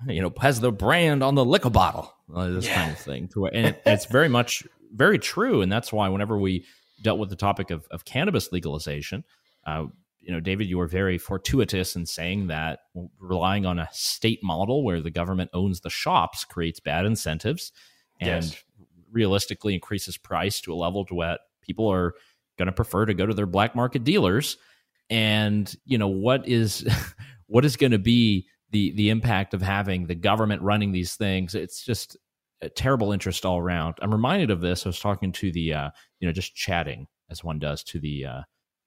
you 0.09 0.23
know 0.23 0.33
has 0.41 0.61
their 0.61 0.71
brand 0.71 1.23
on 1.23 1.35
the 1.35 1.45
liquor 1.45 1.71
bottle 1.71 2.13
uh, 2.35 2.49
this 2.49 2.67
yeah. 2.67 2.75
kind 2.75 2.93
of 2.93 2.99
thing 2.99 3.29
and 3.53 3.67
it, 3.67 3.83
it's 3.85 4.07
very 4.07 4.29
much 4.39 4.63
very 4.95 5.19
true 5.19 5.61
and 5.61 5.71
that's 5.71 5.93
why 5.93 6.09
whenever 6.09 6.39
we 6.39 6.65
dealt 7.03 7.19
with 7.19 7.31
the 7.31 7.37
topic 7.37 7.71
of, 7.71 7.87
of 7.91 8.05
cannabis 8.05 8.53
legalization 8.53 9.25
uh, 9.67 9.85
you 10.31 10.37
know 10.37 10.41
david 10.41 10.69
you 10.69 10.79
were 10.79 10.87
very 10.87 11.19
fortuitous 11.19 11.97
in 11.97 12.07
saying 12.07 12.47
that 12.47 12.81
relying 13.19 13.67
on 13.67 13.81
a 13.81 13.89
state 13.91 14.39
model 14.45 14.85
where 14.85 15.01
the 15.01 15.11
government 15.11 15.51
owns 15.53 15.81
the 15.81 15.91
shops 15.91 16.45
creates 16.45 16.79
bad 16.79 17.05
incentives 17.05 17.73
and 18.21 18.45
yes. 18.45 18.65
realistically 19.11 19.75
increases 19.75 20.17
price 20.17 20.61
to 20.61 20.73
a 20.73 20.77
level 20.77 21.05
to 21.05 21.15
what 21.15 21.41
people 21.63 21.91
are 21.91 22.15
going 22.57 22.67
to 22.67 22.73
prefer 22.73 23.05
to 23.05 23.15
go 23.15 23.27
to 23.27 23.35
their 23.35 23.47
black 23.47 23.75
market 23.75 24.05
dealers 24.05 24.57
and 25.09 25.75
you 25.85 25.99
know 25.99 26.09
what 26.09 26.47
is 26.47 26.87
what 27.47 27.65
is 27.65 27.77
going 27.77 27.93
to 27.93 27.99
be 27.99 28.47
the 28.71 28.93
the 28.93 29.11
impact 29.11 29.55
of 29.55 29.63
having 29.63 30.07
the 30.07 30.15
government 30.15 30.63
running 30.63 30.93
these 30.93 31.17
things. 31.17 31.55
It's 31.55 31.85
just 31.85 32.17
a 32.63 32.69
terrible 32.69 33.13
interest 33.13 33.45
all 33.45 33.59
around. 33.59 33.97
I'm 34.01 34.13
reminded 34.13 34.51
of 34.51 34.61
this. 34.61 34.87
I 34.87 34.89
was 34.89 35.01
talking 35.01 35.33
to 35.33 35.53
the 35.53 35.75
uh, 35.75 35.91
you 36.21 36.27
know 36.27 36.33
just 36.33 36.55
chatting 36.55 37.07
as 37.31 37.45
one 37.45 37.59
does 37.59 37.83
to 37.85 37.99
the 37.99 38.27
uh, 38.27 38.41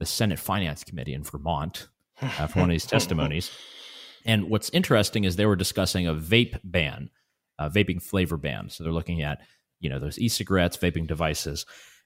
the 0.03 0.07
Senate 0.11 0.39
Finance 0.39 0.83
Committee 0.83 1.13
in 1.13 1.23
Vermont 1.23 1.87
uh, 2.21 2.47
for 2.47 2.59
one 2.59 2.69
of 2.69 2.73
these 2.73 2.85
testimonies. 2.87 3.51
And 4.25 4.49
what's 4.49 4.69
interesting 4.69 5.23
is 5.23 5.35
they 5.35 5.45
were 5.45 5.55
discussing 5.55 6.07
a 6.07 6.13
vape 6.13 6.59
ban, 6.63 7.09
a 7.59 7.69
vaping 7.69 8.01
flavor 8.01 8.37
ban. 8.37 8.69
So 8.69 8.83
they're 8.83 8.93
looking 8.93 9.21
at 9.21 9.41
you 9.79 9.89
know 9.89 9.99
those 9.99 10.19
e-cigarettes, 10.19 10.77
vaping 10.77 11.07
devices, 11.07 11.65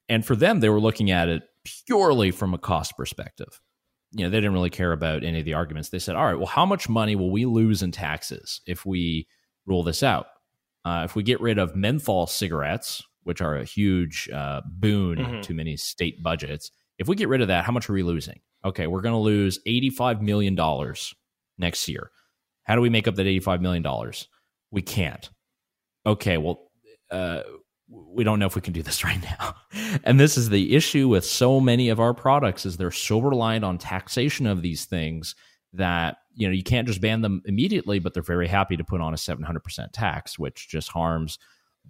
and 0.10 0.26
for 0.26 0.36
them 0.36 0.60
they 0.60 0.70
were 0.70 0.80
looking 0.80 1.12
at 1.12 1.30
it 1.30 1.44
purely 1.86 2.32
from 2.32 2.54
a 2.54 2.58
cost 2.58 2.98
perspective 2.98 3.62
you 4.12 4.24
know, 4.24 4.30
they 4.30 4.38
didn't 4.38 4.54
really 4.54 4.70
care 4.70 4.94
about 4.94 5.24
any 5.24 5.40
of 5.40 5.46
the 5.46 5.54
arguments. 5.54 5.90
They 5.90 6.00
said, 6.00 6.16
all 6.16 6.26
right, 6.26 6.38
well, 6.38 6.48
how 6.48 6.66
much 6.66 6.88
money 6.88 7.16
will 7.16 7.32
we 7.32 7.46
lose 7.46 7.84
in 7.84 7.92
taxes 7.92 8.62
if 8.66 8.86
we 8.86 9.28
rule 9.66 9.84
this 9.84 10.02
out? 10.02 10.28
Uh, 10.86 11.02
if 11.04 11.16
we 11.16 11.24
get 11.24 11.42
rid 11.42 11.58
of 11.58 11.76
menthol 11.76 12.28
cigarettes, 12.28 13.04
which 13.24 13.42
are 13.42 13.58
a 13.58 13.66
huge 13.66 14.30
uh, 14.34 14.62
boon 14.66 15.18
mm-hmm. 15.18 15.42
to 15.42 15.54
many 15.54 15.76
state 15.76 16.24
budgets, 16.24 16.72
if 16.98 17.08
we 17.08 17.16
get 17.16 17.30
rid 17.30 17.42
of 17.42 17.50
that, 17.50 17.66
how 17.66 17.72
much 17.72 17.90
are 17.90 17.94
we 17.94 18.04
losing? 18.04 18.40
Okay, 18.66 18.88
we're 18.88 19.02
going 19.02 19.14
to 19.14 19.20
lose 19.20 19.60
$85 19.68 20.22
million 20.22 20.58
next 21.58 21.88
year. 21.88 22.12
How 22.64 22.76
do 22.76 22.82
we 22.82 22.90
make 22.90 23.08
up 23.08 23.16
that 23.16 23.26
$85 23.26 23.62
million? 23.62 24.12
We 24.72 24.82
can't. 24.82 25.30
Okay, 26.06 26.38
well, 26.38 26.70
uh, 27.12 27.42
we 27.90 28.24
don't 28.24 28.40
know 28.40 28.46
if 28.46 28.56
we 28.56 28.62
can 28.62 28.74
do 28.74 28.84
this 28.84 29.04
right 29.04 29.22
now. 29.22 29.56
And 30.04 30.20
this 30.20 30.38
is 30.38 30.50
the 30.50 30.76
issue 30.76 31.08
with 31.08 31.26
so 31.26 31.60
many 31.60 31.90
of 31.90 32.00
our 32.00 32.14
products 32.14 32.66
is 32.66 32.78
they're 32.78 32.92
so 32.92 33.20
reliant 33.20 33.64
on 33.64 33.78
taxation 33.78 34.48
of 34.48 34.62
these 34.62 34.86
things 34.86 35.36
that 35.74 36.18
you 36.34 36.48
know 36.48 36.54
you 36.54 36.64
can't 36.64 36.88
just 36.88 37.02
ban 37.02 37.22
them 37.22 37.42
immediately, 37.46 38.00
but 38.00 38.14
they're 38.14 38.24
very 38.24 38.48
happy 38.48 38.78
to 38.78 38.84
put 38.84 39.02
on 39.02 39.14
a 39.14 39.18
700% 39.18 39.60
tax, 39.94 40.40
which 40.40 40.68
just 40.70 40.90
harms 40.90 41.38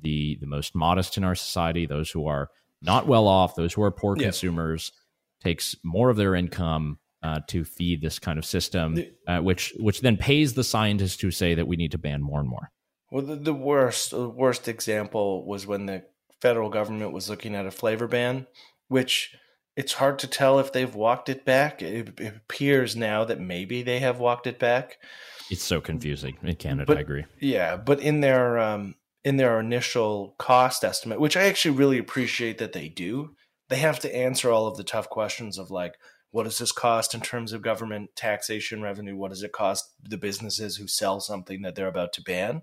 the 0.01 0.37
the 0.41 0.47
most 0.47 0.75
modest 0.75 1.17
in 1.17 1.23
our 1.23 1.35
society, 1.35 1.85
those 1.85 2.09
who 2.09 2.27
are 2.27 2.49
not 2.81 3.07
well 3.07 3.27
off, 3.27 3.55
those 3.55 3.73
who 3.73 3.83
are 3.83 3.91
poor 3.91 4.15
yeah. 4.17 4.23
consumers, 4.23 4.91
takes 5.41 5.75
more 5.83 6.09
of 6.09 6.17
their 6.17 6.35
income 6.35 6.99
uh, 7.23 7.39
to 7.47 7.63
feed 7.63 8.01
this 8.01 8.19
kind 8.19 8.37
of 8.37 8.45
system, 8.45 8.97
uh, 9.27 9.39
which 9.39 9.73
which 9.79 10.01
then 10.01 10.17
pays 10.17 10.53
the 10.53 10.63
scientists 10.63 11.21
who 11.21 11.31
say 11.31 11.55
that 11.55 11.67
we 11.67 11.75
need 11.75 11.91
to 11.91 11.97
ban 11.97 12.21
more 12.21 12.39
and 12.39 12.49
more. 12.49 12.71
Well, 13.11 13.23
the, 13.23 13.35
the 13.35 13.53
worst 13.53 14.11
the 14.11 14.29
worst 14.29 14.67
example 14.67 15.45
was 15.45 15.65
when 15.65 15.85
the 15.85 16.03
federal 16.41 16.69
government 16.69 17.13
was 17.13 17.29
looking 17.29 17.55
at 17.55 17.65
a 17.65 17.71
flavor 17.71 18.07
ban, 18.07 18.47
which 18.87 19.35
it's 19.75 19.93
hard 19.93 20.19
to 20.19 20.27
tell 20.27 20.59
if 20.59 20.71
they've 20.73 20.93
walked 20.93 21.29
it 21.29 21.45
back. 21.45 21.81
It, 21.81 22.19
it 22.19 22.35
appears 22.35 22.95
now 22.95 23.23
that 23.25 23.39
maybe 23.39 23.83
they 23.83 23.99
have 23.99 24.19
walked 24.19 24.47
it 24.47 24.59
back. 24.59 24.97
It's 25.49 25.63
so 25.63 25.79
confusing 25.79 26.37
in 26.43 26.55
Canada. 26.55 26.85
But, 26.85 26.97
I 26.97 27.01
agree. 27.01 27.25
Yeah, 27.39 27.77
but 27.77 27.99
in 27.99 28.21
their 28.21 28.59
um, 28.59 28.95
in 29.27 29.35
their 29.35 29.59
initial 29.59 30.33
cost 30.37 30.85
estimate, 30.85 31.19
which 31.19 31.35
I 31.35 31.47
actually 31.47 31.75
really 31.75 31.97
appreciate 31.97 32.59
that 32.59 32.71
they 32.71 32.87
do, 32.87 33.35
they 33.67 33.75
have 33.75 33.99
to 33.99 34.15
answer 34.15 34.49
all 34.49 34.67
of 34.67 34.77
the 34.77 34.85
tough 34.85 35.09
questions 35.09 35.57
of 35.57 35.69
like, 35.69 35.95
what 36.31 36.43
does 36.43 36.59
this 36.59 36.71
cost 36.71 37.13
in 37.13 37.19
terms 37.19 37.51
of 37.51 37.61
government 37.61 38.11
taxation 38.15 38.81
revenue? 38.81 39.17
What 39.17 39.31
does 39.31 39.43
it 39.43 39.51
cost 39.51 39.91
the 40.01 40.15
businesses 40.15 40.77
who 40.77 40.87
sell 40.87 41.19
something 41.19 41.61
that 41.63 41.75
they're 41.75 41.89
about 41.89 42.13
to 42.13 42.21
ban? 42.21 42.61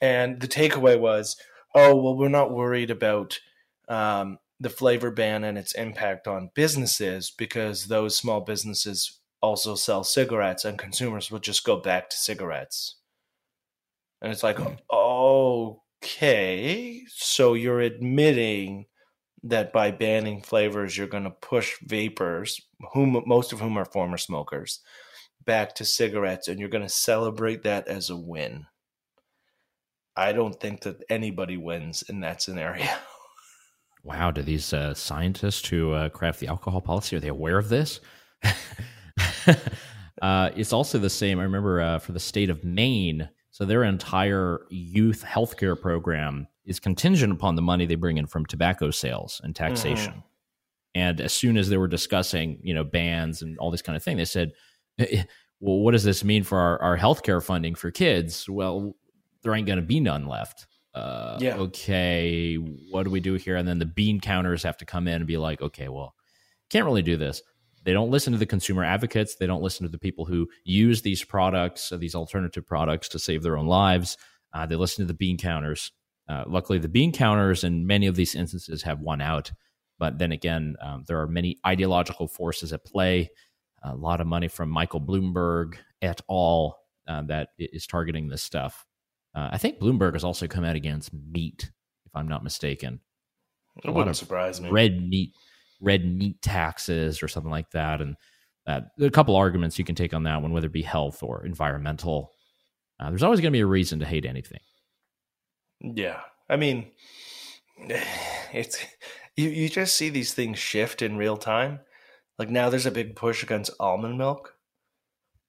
And 0.00 0.40
the 0.40 0.46
takeaway 0.46 0.96
was, 0.96 1.36
oh, 1.74 1.96
well, 1.96 2.16
we're 2.16 2.28
not 2.28 2.52
worried 2.52 2.92
about 2.92 3.40
um, 3.88 4.38
the 4.60 4.70
flavor 4.70 5.10
ban 5.10 5.42
and 5.42 5.58
its 5.58 5.72
impact 5.72 6.28
on 6.28 6.50
businesses 6.54 7.32
because 7.36 7.86
those 7.86 8.16
small 8.16 8.42
businesses 8.42 9.18
also 9.42 9.74
sell 9.74 10.04
cigarettes 10.04 10.64
and 10.64 10.78
consumers 10.78 11.32
will 11.32 11.40
just 11.40 11.64
go 11.64 11.80
back 11.80 12.10
to 12.10 12.16
cigarettes. 12.16 12.94
And 14.24 14.32
it's 14.32 14.42
like, 14.42 14.58
okay, 14.90 17.02
so 17.08 17.52
you're 17.52 17.82
admitting 17.82 18.86
that 19.42 19.70
by 19.70 19.90
banning 19.90 20.40
flavors, 20.40 20.96
you're 20.96 21.06
going 21.06 21.24
to 21.24 21.30
push 21.30 21.74
vapers, 21.82 22.58
whom 22.94 23.22
most 23.26 23.52
of 23.52 23.60
whom 23.60 23.76
are 23.76 23.84
former 23.84 24.16
smokers, 24.16 24.80
back 25.44 25.74
to 25.74 25.84
cigarettes, 25.84 26.48
and 26.48 26.58
you're 26.58 26.70
going 26.70 26.86
to 26.86 26.88
celebrate 26.88 27.64
that 27.64 27.86
as 27.86 28.08
a 28.08 28.16
win. 28.16 28.64
I 30.16 30.32
don't 30.32 30.58
think 30.58 30.80
that 30.84 31.04
anybody 31.10 31.58
wins 31.58 32.02
in 32.08 32.20
that 32.20 32.40
scenario. 32.40 32.88
Wow, 34.06 34.32
do 34.32 34.42
these 34.42 34.74
uh, 34.74 34.92
scientists 34.92 35.66
who 35.66 35.92
uh, 35.92 36.10
craft 36.10 36.38
the 36.38 36.48
alcohol 36.48 36.82
policy 36.82 37.16
are 37.16 37.20
they 37.20 37.28
aware 37.28 37.56
of 37.56 37.70
this? 37.70 38.00
uh, 40.20 40.50
it's 40.54 40.74
also 40.74 40.98
the 40.98 41.08
same. 41.08 41.40
I 41.40 41.44
remember 41.44 41.80
uh, 41.80 41.98
for 42.00 42.12
the 42.12 42.20
state 42.20 42.50
of 42.50 42.62
Maine, 42.62 43.30
so 43.54 43.64
their 43.64 43.84
entire 43.84 44.66
youth 44.68 45.24
healthcare 45.24 45.80
program 45.80 46.48
is 46.64 46.80
contingent 46.80 47.32
upon 47.32 47.54
the 47.54 47.62
money 47.62 47.86
they 47.86 47.94
bring 47.94 48.16
in 48.16 48.26
from 48.26 48.44
tobacco 48.44 48.90
sales 48.90 49.40
and 49.44 49.54
taxation. 49.54 50.12
Mm-hmm. 50.12 50.20
And 50.96 51.20
as 51.20 51.32
soon 51.32 51.56
as 51.56 51.68
they 51.68 51.76
were 51.76 51.86
discussing, 51.86 52.58
you 52.64 52.74
know, 52.74 52.82
bans 52.82 53.42
and 53.42 53.56
all 53.58 53.70
this 53.70 53.82
kind 53.82 53.96
of 53.96 54.02
thing, 54.02 54.16
they 54.16 54.24
said, 54.24 54.52
eh, 54.98 55.06
eh, 55.10 55.22
"Well, 55.60 55.78
what 55.78 55.92
does 55.92 56.04
this 56.04 56.24
mean 56.24 56.42
for 56.42 56.58
our, 56.58 56.82
our 56.82 56.98
healthcare 56.98 57.42
funding 57.42 57.76
for 57.76 57.90
kids?" 57.90 58.48
Well, 58.48 58.96
there 59.42 59.54
ain't 59.54 59.66
going 59.66 59.78
to 59.78 59.84
be 59.84 60.00
none 60.00 60.26
left 60.26 60.66
uh, 60.94 61.36
yeah. 61.40 61.56
okay, 61.56 62.54
what 62.54 63.02
do 63.02 63.10
we 63.10 63.20
do 63.20 63.34
here? 63.34 63.56
And 63.56 63.66
then 63.66 63.78
the 63.78 63.86
bean 63.86 64.20
counters 64.20 64.62
have 64.62 64.76
to 64.78 64.84
come 64.84 65.08
in 65.08 65.16
and 65.16 65.26
be 65.26 65.36
like, 65.36 65.60
okay, 65.60 65.88
well, 65.88 66.14
can't 66.70 66.84
really 66.84 67.02
do 67.02 67.16
this. 67.16 67.42
They 67.84 67.92
don't 67.92 68.10
listen 68.10 68.32
to 68.32 68.38
the 68.38 68.46
consumer 68.46 68.82
advocates. 68.82 69.36
They 69.36 69.46
don't 69.46 69.62
listen 69.62 69.84
to 69.84 69.90
the 69.90 69.98
people 69.98 70.24
who 70.24 70.48
use 70.64 71.02
these 71.02 71.22
products, 71.22 71.92
uh, 71.92 71.96
these 71.96 72.14
alternative 72.14 72.66
products 72.66 73.08
to 73.10 73.18
save 73.18 73.42
their 73.42 73.56
own 73.56 73.66
lives. 73.66 74.16
Uh, 74.52 74.66
they 74.66 74.76
listen 74.76 75.04
to 75.04 75.06
the 75.06 75.16
bean 75.16 75.36
counters. 75.36 75.92
Uh, 76.28 76.44
luckily, 76.46 76.78
the 76.78 76.88
bean 76.88 77.12
counters 77.12 77.64
in 77.64 77.86
many 77.86 78.06
of 78.06 78.16
these 78.16 78.34
instances 78.34 78.82
have 78.82 79.00
won 79.00 79.20
out. 79.20 79.52
But 79.98 80.18
then 80.18 80.32
again, 80.32 80.76
um, 80.80 81.04
there 81.06 81.20
are 81.20 81.26
many 81.26 81.58
ideological 81.66 82.26
forces 82.26 82.72
at 82.72 82.84
play. 82.84 83.30
A 83.82 83.94
lot 83.94 84.20
of 84.20 84.26
money 84.26 84.48
from 84.48 84.70
Michael 84.70 85.00
Bloomberg 85.00 85.76
et 86.00 86.20
al. 86.30 86.78
Uh, 87.06 87.20
that 87.22 87.50
is 87.58 87.86
targeting 87.86 88.28
this 88.28 88.42
stuff. 88.42 88.86
Uh, 89.34 89.50
I 89.52 89.58
think 89.58 89.78
Bloomberg 89.78 90.14
has 90.14 90.24
also 90.24 90.46
come 90.46 90.64
out 90.64 90.74
against 90.74 91.12
meat, 91.12 91.70
if 92.06 92.16
I'm 92.16 92.28
not 92.28 92.42
mistaken. 92.42 93.00
It 93.84 93.90
wouldn't 93.92 94.16
surprise 94.16 94.58
me. 94.60 94.70
Red 94.70 95.06
meat, 95.06 95.34
red 95.80 96.04
meat 96.04 96.40
taxes, 96.42 97.22
or 97.22 97.28
something 97.28 97.50
like 97.50 97.70
that, 97.70 98.00
and 98.00 98.16
uh, 98.66 98.80
a 99.00 99.10
couple 99.10 99.36
arguments 99.36 99.78
you 99.78 99.84
can 99.84 99.94
take 99.94 100.14
on 100.14 100.22
that 100.24 100.40
one, 100.42 100.52
whether 100.52 100.66
it 100.66 100.72
be 100.72 100.82
health 100.82 101.22
or 101.22 101.44
environmental. 101.44 102.32
Uh, 102.98 103.10
there's 103.10 103.22
always 103.22 103.40
going 103.40 103.52
to 103.52 103.56
be 103.56 103.60
a 103.60 103.66
reason 103.66 103.98
to 103.98 104.06
hate 104.06 104.24
anything. 104.24 104.60
Yeah, 105.80 106.20
I 106.48 106.56
mean, 106.56 106.90
it's 108.52 108.84
you. 109.36 109.50
You 109.50 109.68
just 109.68 109.94
see 109.94 110.08
these 110.08 110.32
things 110.32 110.58
shift 110.58 111.02
in 111.02 111.16
real 111.16 111.36
time. 111.36 111.80
Like 112.38 112.50
now, 112.50 112.70
there's 112.70 112.86
a 112.86 112.90
big 112.90 113.16
push 113.16 113.42
against 113.42 113.70
almond 113.78 114.18
milk 114.18 114.54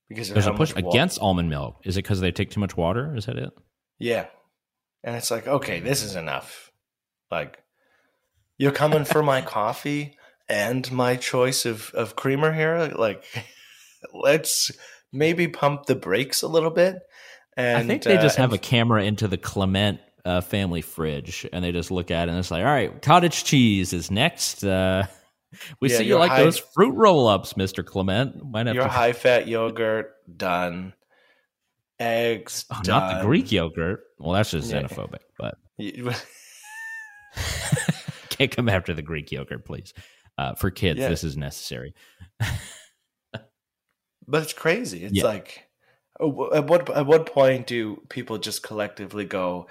because 0.10 0.30
there's 0.30 0.48
a 0.48 0.54
push 0.54 0.74
against 0.76 1.20
almond 1.20 1.50
milk. 1.50 1.82
Is 1.84 1.98
it 1.98 2.04
because 2.04 2.20
they 2.20 2.32
take 2.32 2.52
too 2.52 2.60
much 2.60 2.78
water? 2.78 3.16
Is 3.16 3.26
that 3.26 3.38
it? 3.38 3.52
Yeah. 3.98 4.28
And 5.04 5.16
it's 5.16 5.32
like, 5.32 5.48
okay, 5.48 5.80
this 5.80 6.04
is 6.04 6.16
enough. 6.16 6.72
Like, 7.32 7.60
you're 8.58 8.72
coming 8.72 9.06
for 9.06 9.24
my 9.24 9.42
coffee 9.42 10.18
and 10.48 10.90
my 10.92 11.16
choice 11.16 11.66
of, 11.66 11.92
of 11.94 12.16
creamer 12.16 12.54
here. 12.54 12.92
Like, 12.96 13.24
let's 14.14 14.72
maybe 15.12 15.48
pump 15.48 15.86
the 15.86 15.96
brakes 15.96 16.42
a 16.42 16.48
little 16.48 16.72
bit. 16.72 17.00
And 17.58 17.78
I 17.78 17.88
think 17.88 18.04
they 18.04 18.18
just 18.18 18.38
uh, 18.38 18.44
have 18.44 18.54
a 18.54 18.58
camera 18.58 19.04
into 19.04 19.28
the 19.28 19.38
Clement 19.38 20.00
uh, 20.26 20.42
family 20.42 20.82
fridge 20.82 21.48
and 21.54 21.64
they 21.64 21.72
just 21.72 21.92
look 21.92 22.12
at 22.12 22.28
it 22.28 22.32
and 22.32 22.40
it's 22.40 22.52
like, 22.52 22.66
all 22.66 22.72
right, 22.72 23.02
cottage 23.02 23.44
cheese 23.44 23.94
is 23.94 24.12
next. 24.12 24.64
Uh, 24.64 25.06
we 25.80 25.90
yeah, 25.90 25.98
see 25.98 26.06
you 26.06 26.18
like 26.18 26.32
high, 26.32 26.44
those 26.44 26.58
fruit 26.58 26.94
roll 26.96 27.28
ups, 27.28 27.54
Mr. 27.54 27.86
Clement. 27.86 28.44
Might 28.52 28.68
have 28.68 28.76
your 28.76 28.86
to... 28.86 28.90
high 28.92 29.14
fat 29.14 29.48
yogurt 29.48 30.14
done 30.36 30.94
eggs. 32.00 32.66
Oh, 32.72 32.82
not 32.86 33.20
the 33.20 33.26
Greek 33.26 33.52
yogurt. 33.52 34.02
Well, 34.20 34.34
that's 34.34 34.52
just 34.52 34.70
yeah. 34.70 34.82
xenophobic, 34.82 35.22
but 35.38 35.58
can't 38.36 38.52
come 38.52 38.70
after 38.70 38.94
the 38.94 39.02
Greek 39.02 39.32
yogurt, 39.32 39.66
please. 39.66 39.94
Uh, 40.38 40.54
for 40.56 40.70
kids, 40.70 41.00
yeah. 41.00 41.08
this 41.08 41.24
is 41.24 41.38
necessary. 41.38 41.94
but 44.28 44.44
it's 44.44 44.54
crazy. 44.54 45.04
It's 45.04 45.16
yeah. 45.16 45.24
like, 45.24 45.68
oh, 46.20 46.54
at 46.54 46.68
what 46.68 46.90
at 46.90 47.06
what 47.06 47.26
point 47.26 47.68
do 47.68 48.02
people 48.10 48.38
just 48.38 48.62
collectively 48.62 49.26
go, 49.26 49.68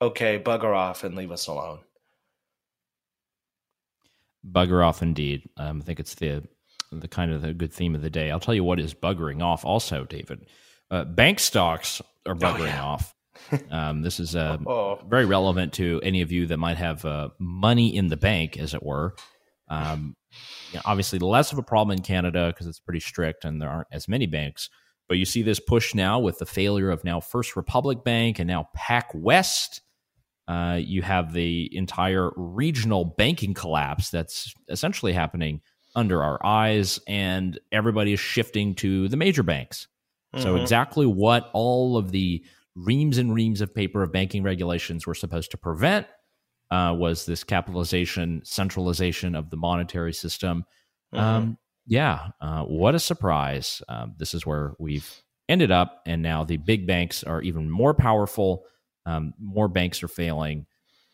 "Okay, 0.00 0.38
bugger 0.38 0.76
off 0.76 1.02
and 1.02 1.16
leave 1.16 1.32
us 1.32 1.48
alone"? 1.48 1.80
Bugger 4.48 4.86
off, 4.86 5.02
indeed. 5.02 5.48
Um, 5.56 5.80
I 5.82 5.84
think 5.84 5.98
it's 5.98 6.14
the 6.14 6.44
the 6.92 7.08
kind 7.08 7.32
of 7.32 7.42
the 7.42 7.52
good 7.52 7.72
theme 7.72 7.94
of 7.94 8.02
the 8.02 8.10
day. 8.10 8.30
I'll 8.30 8.40
tell 8.40 8.54
you 8.54 8.64
what 8.64 8.78
is 8.78 8.94
buggering 8.94 9.42
off, 9.42 9.64
also, 9.64 10.04
David. 10.04 10.46
Uh, 10.90 11.04
bank 11.04 11.38
stocks 11.40 12.00
are 12.24 12.34
oh, 12.34 12.38
buggering 12.38 12.60
oh, 12.60 12.64
yeah. 12.66 12.82
off. 12.84 13.14
Um, 13.70 14.02
this 14.02 14.20
is 14.20 14.36
uh, 14.36 14.58
oh. 14.66 15.00
very 15.08 15.24
relevant 15.24 15.72
to 15.74 16.00
any 16.02 16.22
of 16.22 16.32
you 16.32 16.46
that 16.46 16.58
might 16.58 16.76
have 16.76 17.04
uh, 17.04 17.30
money 17.38 17.94
in 17.94 18.08
the 18.08 18.16
bank, 18.16 18.58
as 18.58 18.74
it 18.74 18.82
were. 18.82 19.14
Um, 19.68 20.16
you 20.70 20.76
know, 20.76 20.82
obviously, 20.84 21.18
less 21.18 21.52
of 21.52 21.58
a 21.58 21.62
problem 21.62 21.96
in 21.96 22.02
Canada 22.02 22.48
because 22.48 22.66
it's 22.66 22.80
pretty 22.80 23.00
strict 23.00 23.44
and 23.44 23.60
there 23.60 23.68
aren't 23.68 23.88
as 23.92 24.08
many 24.08 24.26
banks. 24.26 24.68
But 25.08 25.16
you 25.16 25.24
see 25.24 25.42
this 25.42 25.58
push 25.58 25.94
now 25.94 26.18
with 26.18 26.38
the 26.38 26.46
failure 26.46 26.90
of 26.90 27.02
now 27.02 27.20
First 27.20 27.56
Republic 27.56 28.04
Bank 28.04 28.38
and 28.38 28.46
now 28.46 28.68
PacWest. 28.76 29.80
Uh, 30.46 30.78
you 30.80 31.02
have 31.02 31.32
the 31.32 31.74
entire 31.76 32.30
regional 32.36 33.04
banking 33.04 33.54
collapse 33.54 34.10
that's 34.10 34.54
essentially 34.68 35.12
happening 35.12 35.60
under 35.94 36.22
our 36.22 36.44
eyes, 36.44 37.00
and 37.06 37.58
everybody 37.72 38.12
is 38.12 38.20
shifting 38.20 38.74
to 38.76 39.08
the 39.08 39.16
major 39.16 39.42
banks. 39.42 39.88
Mm-hmm. 40.34 40.42
So, 40.42 40.56
exactly 40.56 41.06
what 41.06 41.50
all 41.54 41.96
of 41.96 42.12
the 42.12 42.44
reams 42.84 43.18
and 43.18 43.34
reams 43.34 43.60
of 43.60 43.74
paper 43.74 44.02
of 44.02 44.12
banking 44.12 44.42
regulations 44.42 45.06
were 45.06 45.14
supposed 45.14 45.50
to 45.50 45.56
prevent 45.56 46.06
uh, 46.70 46.94
was 46.96 47.26
this 47.26 47.44
capitalization, 47.44 48.42
centralization 48.44 49.34
of 49.34 49.50
the 49.50 49.56
monetary 49.56 50.12
system. 50.12 50.64
Mm-hmm. 51.14 51.24
Um, 51.24 51.58
yeah, 51.86 52.28
uh, 52.40 52.64
what 52.64 52.94
a 52.94 52.98
surprise. 52.98 53.82
Um, 53.88 54.14
this 54.18 54.34
is 54.34 54.44
where 54.44 54.74
we've 54.78 55.10
ended 55.48 55.70
up. 55.70 56.02
And 56.06 56.22
now 56.22 56.44
the 56.44 56.58
big 56.58 56.86
banks 56.86 57.24
are 57.24 57.40
even 57.40 57.70
more 57.70 57.94
powerful. 57.94 58.64
Um, 59.06 59.32
more 59.40 59.68
banks 59.68 60.02
are 60.02 60.08
failing. 60.08 60.66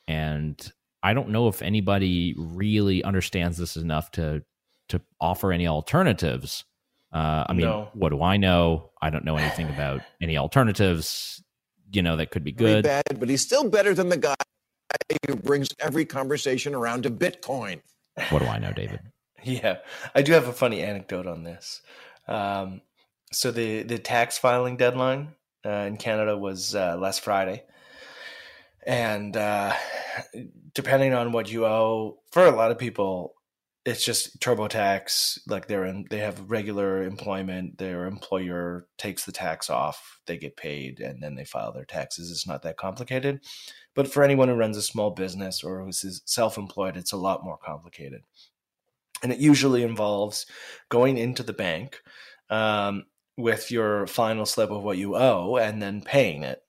And 0.08 0.60
I 1.02 1.14
don't 1.14 1.28
know 1.28 1.46
if 1.46 1.62
anybody 1.62 2.34
really 2.36 3.04
understands 3.04 3.56
this 3.56 3.76
enough 3.76 4.10
to 4.12 4.42
to 4.90 5.00
offer 5.18 5.50
any 5.50 5.66
alternatives 5.66 6.64
uh, 7.14 7.44
I 7.48 7.52
mean, 7.52 7.66
no. 7.66 7.88
what 7.94 8.08
do 8.08 8.22
I 8.22 8.36
know? 8.36 8.90
I 9.00 9.08
don't 9.08 9.24
know 9.24 9.36
anything 9.36 9.68
about 9.68 10.00
any 10.20 10.36
alternatives. 10.36 11.43
You 11.92 12.02
know 12.02 12.16
that 12.16 12.30
could 12.30 12.44
be 12.44 12.52
good. 12.52 12.84
Bad, 12.84 13.18
but 13.18 13.28
he's 13.28 13.42
still 13.42 13.68
better 13.68 13.94
than 13.94 14.08
the 14.08 14.16
guy 14.16 14.34
who 15.26 15.36
brings 15.36 15.68
every 15.80 16.04
conversation 16.04 16.74
around 16.74 17.02
to 17.04 17.10
Bitcoin. 17.10 17.80
What 18.30 18.42
do 18.42 18.48
I 18.48 18.58
know, 18.58 18.72
David? 18.72 19.00
yeah, 19.42 19.78
I 20.14 20.22
do 20.22 20.32
have 20.32 20.46
a 20.46 20.52
funny 20.52 20.82
anecdote 20.82 21.26
on 21.26 21.42
this. 21.42 21.82
Um, 22.28 22.80
so 23.32 23.50
the 23.50 23.82
the 23.82 23.98
tax 23.98 24.38
filing 24.38 24.76
deadline 24.76 25.34
uh, 25.66 25.86
in 25.88 25.96
Canada 25.96 26.36
was 26.36 26.74
uh, 26.74 26.96
last 26.96 27.20
Friday, 27.20 27.64
and 28.86 29.36
uh, 29.36 29.74
depending 30.74 31.12
on 31.12 31.32
what 31.32 31.50
you 31.50 31.66
owe, 31.66 32.18
for 32.30 32.46
a 32.46 32.50
lot 32.50 32.70
of 32.70 32.78
people, 32.78 33.34
it's 33.84 34.04
just 34.04 34.40
TurboTax. 34.40 35.40
Like 35.46 35.66
they're 35.66 35.84
in, 35.84 36.06
they 36.08 36.18
have 36.18 36.50
regular 36.50 37.02
employment. 37.02 37.78
Their 37.78 38.06
employer 38.06 38.86
takes 38.96 39.24
the 39.24 39.32
tax 39.32 39.68
off. 39.68 40.20
They 40.26 40.38
get 40.38 40.56
paid, 40.56 41.00
and 41.00 41.22
then 41.22 41.34
they 41.34 41.44
file 41.44 41.72
their 41.72 41.84
taxes. 41.84 42.30
It's 42.30 42.46
not 42.46 42.62
that 42.62 42.78
complicated. 42.78 43.40
But 43.94 44.08
for 44.08 44.22
anyone 44.22 44.48
who 44.48 44.54
runs 44.54 44.76
a 44.76 44.82
small 44.82 45.10
business 45.10 45.62
or 45.62 45.82
who's 45.82 46.22
self-employed, 46.24 46.96
it's 46.96 47.12
a 47.12 47.18
lot 47.18 47.44
more 47.44 47.58
complicated. 47.58 48.22
And 49.22 49.30
it 49.30 49.38
usually 49.38 49.82
involves 49.82 50.46
going 50.88 51.16
into 51.18 51.42
the 51.42 51.52
bank 51.52 52.00
um, 52.50 53.04
with 53.36 53.70
your 53.70 54.06
final 54.06 54.46
slip 54.46 54.70
of 54.70 54.82
what 54.82 54.98
you 54.98 55.14
owe 55.14 55.56
and 55.56 55.80
then 55.80 56.02
paying 56.02 56.42
it. 56.42 56.62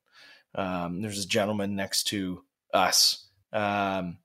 Um, 0.54 1.02
there's 1.02 1.24
a 1.24 1.28
gentleman 1.28 1.76
next 1.76 2.04
to 2.08 2.44
us. 2.74 3.28
Um, 3.52 4.18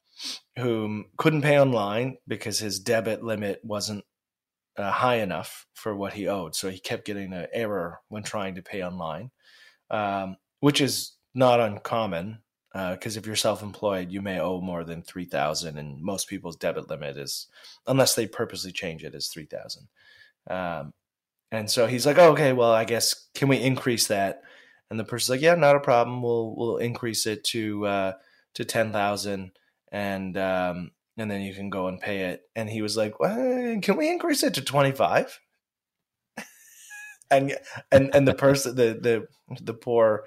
whom 0.59 1.07
couldn't 1.17 1.43
pay 1.43 1.59
online 1.59 2.19
because 2.27 2.59
his 2.59 2.81
debit 2.81 3.23
limit 3.23 3.61
wasn't 3.65 4.05
uh, 4.77 4.91
high 4.91 5.17
enough 5.17 5.67
for 5.75 5.95
what 5.95 6.13
he 6.13 6.29
owed. 6.29 6.55
So 6.55 6.71
he 6.71 6.79
kept 6.79 7.05
getting 7.05 7.33
an 7.33 7.47
error 7.53 8.01
when 8.09 8.23
trying 8.23 8.55
to 8.57 8.63
pay 8.63 8.83
online, 8.83 9.31
um, 9.91 10.37
which 10.61 10.81
is 10.81 11.13
not 11.35 11.61
uncommon 11.61 12.39
because 12.73 13.17
uh, 13.17 13.21
if 13.21 13.27
you're 13.27 13.37
self-employed, 13.37 14.13
you 14.13 14.23
may 14.23 14.39
owe 14.39 14.61
more 14.61 14.85
than 14.85 15.03
three 15.03 15.25
thousand, 15.25 15.77
and 15.77 16.01
most 16.01 16.29
people's 16.29 16.57
debit 16.57 16.89
limit 16.89 17.17
is, 17.17 17.49
unless 17.87 18.15
they 18.15 18.27
purposely 18.29 18.71
change 18.71 19.03
it, 19.03 19.15
is 19.15 19.27
three 19.27 19.47
thousand. 19.47 19.89
Um, 20.49 20.93
and 21.51 21.69
so 21.69 21.89
he's 21.89 22.07
like, 22.07 22.19
oh, 22.19 22.31
"Okay, 22.33 22.53
well, 22.53 22.71
I 22.71 22.85
guess 22.85 23.29
can 23.35 23.49
we 23.49 23.57
increase 23.57 24.07
that?" 24.07 24.43
And 24.89 25.01
the 25.01 25.05
person's 25.05 25.31
like, 25.31 25.41
"Yeah, 25.41 25.57
not 25.57 25.75
a 25.75 25.81
problem. 25.81 26.23
We'll 26.23 26.55
we'll 26.57 26.77
increase 26.77 27.27
it 27.27 27.43
to 27.47 27.87
uh, 27.87 28.13
to 28.55 28.65
ten 28.65 28.93
thousand 28.93 29.51
and 29.91 30.37
um, 30.37 30.91
and 31.17 31.31
then 31.31 31.43
you 31.43 31.55
can 31.55 31.71
go 31.71 31.89
and 31.89 32.01
pay 32.01 32.27
it. 32.27 32.43
And 32.55 32.69
he 32.69 32.83
was 32.83 32.97
like, 32.97 33.21
well, 33.21 33.79
"Can 33.81 33.97
we 33.97 34.11
increase 34.11 34.43
it 34.43 34.55
to 34.55 34.63
25?" 34.63 35.39
and 37.31 37.57
and 37.93 38.15
and 38.15 38.29
the 38.29 38.35
person, 38.35 38.75
the 38.77 38.99
the 39.01 39.27
the 39.61 39.75
poor 39.75 40.25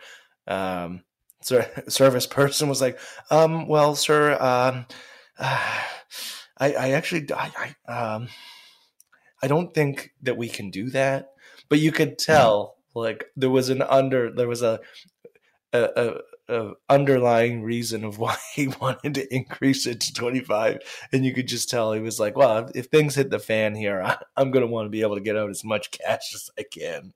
um, 0.47 1.03
ser- 1.41 1.83
service 1.87 2.27
person 2.27 2.69
was 2.69 2.81
like, 2.81 2.99
um, 3.29 3.67
well, 3.67 3.95
sir, 3.95 4.33
um, 4.39 4.85
uh, 5.37 5.79
I, 6.57 6.73
I 6.73 6.89
actually, 6.91 7.27
I, 7.33 7.73
I, 7.87 7.91
um, 7.91 8.27
I 9.41 9.47
don't 9.47 9.73
think 9.73 10.11
that 10.21 10.37
we 10.37 10.47
can 10.47 10.69
do 10.69 10.89
that. 10.91 11.31
But 11.67 11.79
you 11.79 11.91
could 11.91 12.19
tell, 12.19 12.75
like, 12.93 13.25
there 13.35 13.49
was 13.49 13.69
an 13.69 13.81
under, 13.81 14.31
there 14.31 14.47
was 14.47 14.61
a, 14.61 14.79
a, 15.73 16.13
a, 16.49 16.71
underlying 16.89 17.63
reason 17.63 18.03
of 18.03 18.17
why 18.17 18.35
he 18.55 18.67
wanted 18.67 19.15
to 19.15 19.33
increase 19.33 19.85
it 19.85 20.01
to 20.01 20.13
25 20.13 20.79
and 21.11 21.25
you 21.25 21.33
could 21.33 21.47
just 21.47 21.69
tell 21.69 21.93
he 21.93 21.99
was 21.99 22.19
like 22.19 22.35
well 22.35 22.69
if, 22.75 22.87
things 22.87 23.15
hit 23.15 23.29
the 23.29 23.39
fan 23.39 23.75
here 23.75 24.01
I, 24.01 24.17
i'm 24.37 24.51
going 24.51 24.65
to 24.65 24.71
want 24.71 24.85
to 24.85 24.89
be 24.91 25.01
able 25.01 25.15
to 25.15 25.21
get 25.21 25.37
out 25.37 25.49
as 25.49 25.63
much 25.63 25.91
cash 25.91 26.33
as 26.35 26.49
i 26.59 26.63
can 26.63 27.13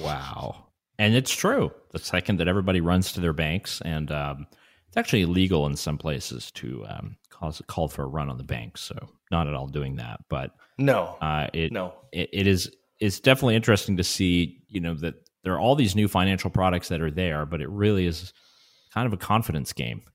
Wow. 0.00 0.66
And 0.98 1.14
it's 1.14 1.34
true. 1.34 1.72
The 1.92 1.98
second 1.98 2.38
that 2.38 2.48
everybody 2.48 2.80
runs 2.80 3.12
to 3.12 3.20
their 3.20 3.32
banks, 3.32 3.80
and 3.84 4.10
um, 4.10 4.46
it's 4.88 4.96
actually 4.96 5.22
illegal 5.22 5.66
in 5.66 5.76
some 5.76 5.96
places 5.96 6.50
to 6.52 6.84
um, 6.88 7.16
cause 7.30 7.62
call 7.66 7.88
for 7.88 8.02
a 8.02 8.08
run 8.08 8.28
on 8.28 8.36
the 8.36 8.44
banks. 8.44 8.82
So 8.82 8.96
not 9.30 9.46
at 9.46 9.54
all 9.54 9.68
doing 9.68 9.96
that, 9.96 10.20
but 10.28 10.50
no 10.76 11.16
uh, 11.20 11.48
it, 11.52 11.72
no 11.72 11.94
it 12.12 12.28
it 12.32 12.46
is 12.46 12.70
it's 12.98 13.20
definitely 13.20 13.54
interesting 13.54 13.96
to 13.96 14.04
see. 14.04 14.60
You 14.68 14.80
know 14.80 14.94
that 14.94 15.14
there 15.48 15.54
are 15.54 15.60
all 15.60 15.74
these 15.74 15.96
new 15.96 16.08
financial 16.08 16.50
products 16.50 16.88
that 16.88 17.00
are 17.00 17.10
there, 17.10 17.46
but 17.46 17.62
it 17.62 17.70
really 17.70 18.04
is 18.04 18.34
kind 18.92 19.06
of 19.06 19.14
a 19.14 19.16
confidence 19.16 19.72
game. 19.72 20.02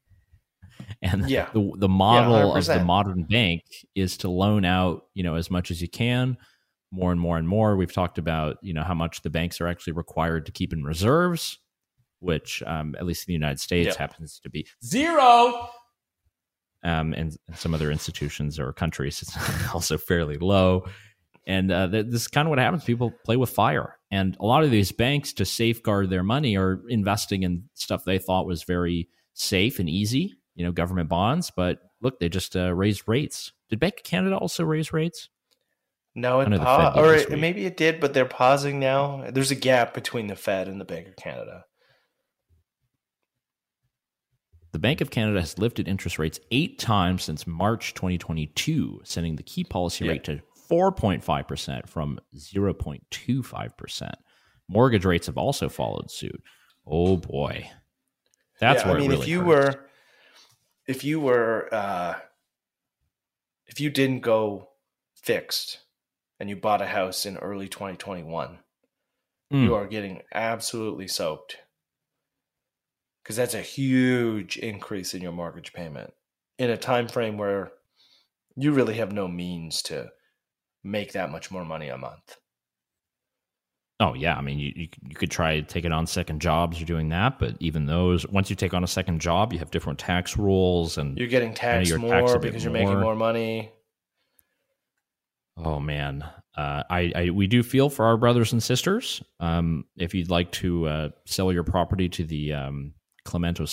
And 1.01 1.27
Yeah. 1.27 1.49
the 1.53 1.71
the 1.77 1.89
model 1.89 2.53
of 2.55 2.65
the 2.65 2.83
modern 2.85 3.23
bank 3.23 3.63
is 3.95 4.15
to 4.17 4.29
loan 4.29 4.63
out, 4.63 5.05
you 5.15 5.23
know, 5.23 5.33
as 5.35 5.49
much 5.49 5.71
as 5.71 5.81
you 5.81 5.87
can, 5.89 6.37
more 6.91 7.11
and 7.11 7.19
more 7.19 7.37
and 7.39 7.47
more. 7.47 7.75
We've 7.75 7.91
talked 7.91 8.19
about, 8.19 8.57
you 8.61 8.73
know, 8.75 8.83
how 8.83 8.93
much 8.93 9.21
the 9.23 9.29
banks 9.31 9.59
are 9.59 9.65
actually 9.67 9.93
required 9.93 10.45
to 10.45 10.51
keep 10.51 10.71
in 10.71 10.83
reserves, 10.83 11.57
which 12.19 12.61
um, 12.67 12.93
at 12.99 13.05
least 13.07 13.23
in 13.27 13.31
the 13.31 13.33
United 13.33 13.59
States 13.59 13.87
Yeah. 13.95 13.97
happens 13.97 14.39
to 14.43 14.49
be 14.51 14.67
zero. 14.85 15.67
Um, 16.83 17.13
and 17.13 17.35
some 17.55 17.73
other 17.73 17.89
institutions 17.91 18.59
or 18.59 18.71
countries, 18.73 19.21
it's 19.23 19.35
also 19.73 19.97
fairly 19.97 20.37
low. 20.37 20.85
And 21.45 21.71
uh, 21.71 21.87
th- 21.89 22.05
this 22.07 22.21
is 22.21 22.27
kind 22.27 22.47
of 22.47 22.49
what 22.49 22.59
happens. 22.59 22.83
People 22.83 23.11
play 23.25 23.35
with 23.35 23.49
fire. 23.49 23.97
And 24.11 24.37
a 24.39 24.45
lot 24.45 24.63
of 24.63 24.71
these 24.71 24.91
banks, 24.91 25.33
to 25.33 25.45
safeguard 25.45 26.09
their 26.09 26.23
money, 26.23 26.55
are 26.57 26.81
investing 26.87 27.43
in 27.43 27.63
stuff 27.73 28.05
they 28.05 28.19
thought 28.19 28.45
was 28.45 28.63
very 28.63 29.09
safe 29.33 29.79
and 29.79 29.89
easy, 29.89 30.35
you 30.55 30.63
know, 30.63 30.71
government 30.71 31.09
bonds. 31.09 31.51
But 31.55 31.79
look, 32.01 32.19
they 32.19 32.29
just 32.29 32.55
uh, 32.55 32.73
raised 32.73 33.03
rates. 33.07 33.51
Did 33.69 33.79
Bank 33.79 33.95
of 33.97 34.03
Canada 34.03 34.37
also 34.37 34.63
raise 34.63 34.93
rates? 34.93 35.29
no 36.15 36.41
it 36.41 36.59
pa- 36.59 36.93
or 36.95 37.15
it, 37.15 37.39
maybe 37.39 37.65
it 37.65 37.75
did 37.75 37.99
but 37.99 38.13
they're 38.13 38.23
pausing 38.23 38.79
now 38.79 39.25
there's 39.31 39.49
a 39.49 39.55
gap 39.55 39.95
between 39.95 40.27
the 40.27 40.35
fed 40.35 40.67
and 40.67 40.79
the 40.79 40.85
bank 40.85 41.07
of 41.07 41.15
canada 41.15 41.65
The 44.73 44.79
Bank 44.79 45.01
of 45.01 45.11
Canada 45.11 45.39
has 45.39 45.59
lifted 45.59 45.87
interest 45.87 46.17
rates 46.17 46.39
eight 46.49 46.79
times 46.79 47.23
since 47.23 47.45
March 47.45 47.93
2022, 47.93 49.01
sending 49.03 49.35
the 49.35 49.43
key 49.43 49.63
policy 49.63 50.05
Yeah. 50.05 50.11
rate 50.13 50.23
to 50.23 50.41
4.5% 50.69 51.87
from 51.87 52.19
0.25%. 52.35 54.11
Mortgage 54.69 55.05
rates 55.05 55.27
have 55.27 55.37
also 55.37 55.69
followed 55.69 56.09
suit. 56.09 56.41
Oh 56.87 57.17
boy. 57.17 57.69
That's 58.59 58.81
Yeah, 58.81 58.87
where 58.87 58.97
I 58.97 58.99
mean, 59.01 59.09
really 59.09 59.21
if 59.23 59.27
you 59.27 59.41
were, 59.43 59.85
if 60.87 61.03
you 61.03 61.19
were, 61.19 61.69
uh, 61.73 62.15
if 63.67 63.79
you 63.79 63.89
didn't 63.89 64.21
go 64.21 64.69
fixed 65.15 65.79
and 66.39 66.49
you 66.49 66.55
bought 66.55 66.81
a 66.81 66.85
house 66.87 67.25
in 67.25 67.37
early 67.37 67.67
2021, 67.67 68.59
Mm. 69.51 69.63
you 69.65 69.75
are 69.75 69.85
getting 69.85 70.21
absolutely 70.33 71.07
soaked 71.07 71.57
because 73.21 73.35
that's 73.35 73.53
a 73.53 73.61
huge 73.61 74.57
increase 74.57 75.13
in 75.13 75.21
your 75.21 75.31
mortgage 75.31 75.73
payment 75.73 76.11
in 76.57 76.69
a 76.71 76.77
time 76.77 77.07
frame 77.07 77.37
where 77.37 77.71
you 78.55 78.71
really 78.71 78.95
have 78.95 79.11
no 79.11 79.27
means 79.27 79.81
to 79.83 80.09
make 80.83 81.13
that 81.13 81.31
much 81.31 81.51
more 81.51 81.65
money 81.65 81.89
a 81.89 81.97
month. 81.97 82.37
Oh 83.99 84.15
yeah, 84.15 84.35
I 84.35 84.41
mean 84.41 84.59
you, 84.59 84.73
you 84.75 84.87
you 85.07 85.15
could 85.15 85.31
try 85.31 85.61
taking 85.61 85.91
on 85.91 86.07
second 86.07 86.41
jobs. 86.41 86.79
You're 86.79 86.87
doing 86.87 87.09
that, 87.09 87.39
but 87.39 87.55
even 87.59 87.85
those, 87.85 88.27
once 88.27 88.49
you 88.49 88.55
take 88.55 88.73
on 88.73 88.83
a 88.83 88.87
second 88.87 89.21
job, 89.21 89.53
you 89.53 89.59
have 89.59 89.71
different 89.71 89.99
tax 89.99 90.35
rules, 90.35 90.97
and 90.97 91.17
You're 91.17 91.27
getting 91.27 91.53
taxed 91.53 91.95
more 91.97 92.39
because 92.39 92.63
you're 92.63 92.73
making 92.73 92.99
more. 92.99 93.15
money. 93.15 93.71
oh 95.57 95.79
man, 95.79 96.23
uh, 96.57 96.83
I, 96.89 97.11
I 97.15 97.29
we 97.29 97.47
do 97.47 97.61
feel 97.63 97.89
for 97.89 98.05
our 98.05 98.17
brothers 98.17 98.51
and 98.51 98.61
sisters. 98.61 99.21
Um, 99.39 99.85
if 99.95 100.13
you'd 100.13 100.29
like 100.31 100.51
to 100.53 100.87
uh, 100.87 101.09
sell 101.25 101.53
your 101.53 101.63
property 101.63 102.09
to 102.09 102.23
the 102.25 102.53
um, 102.53 102.93
Clement 103.25 103.59
um, 103.59 103.65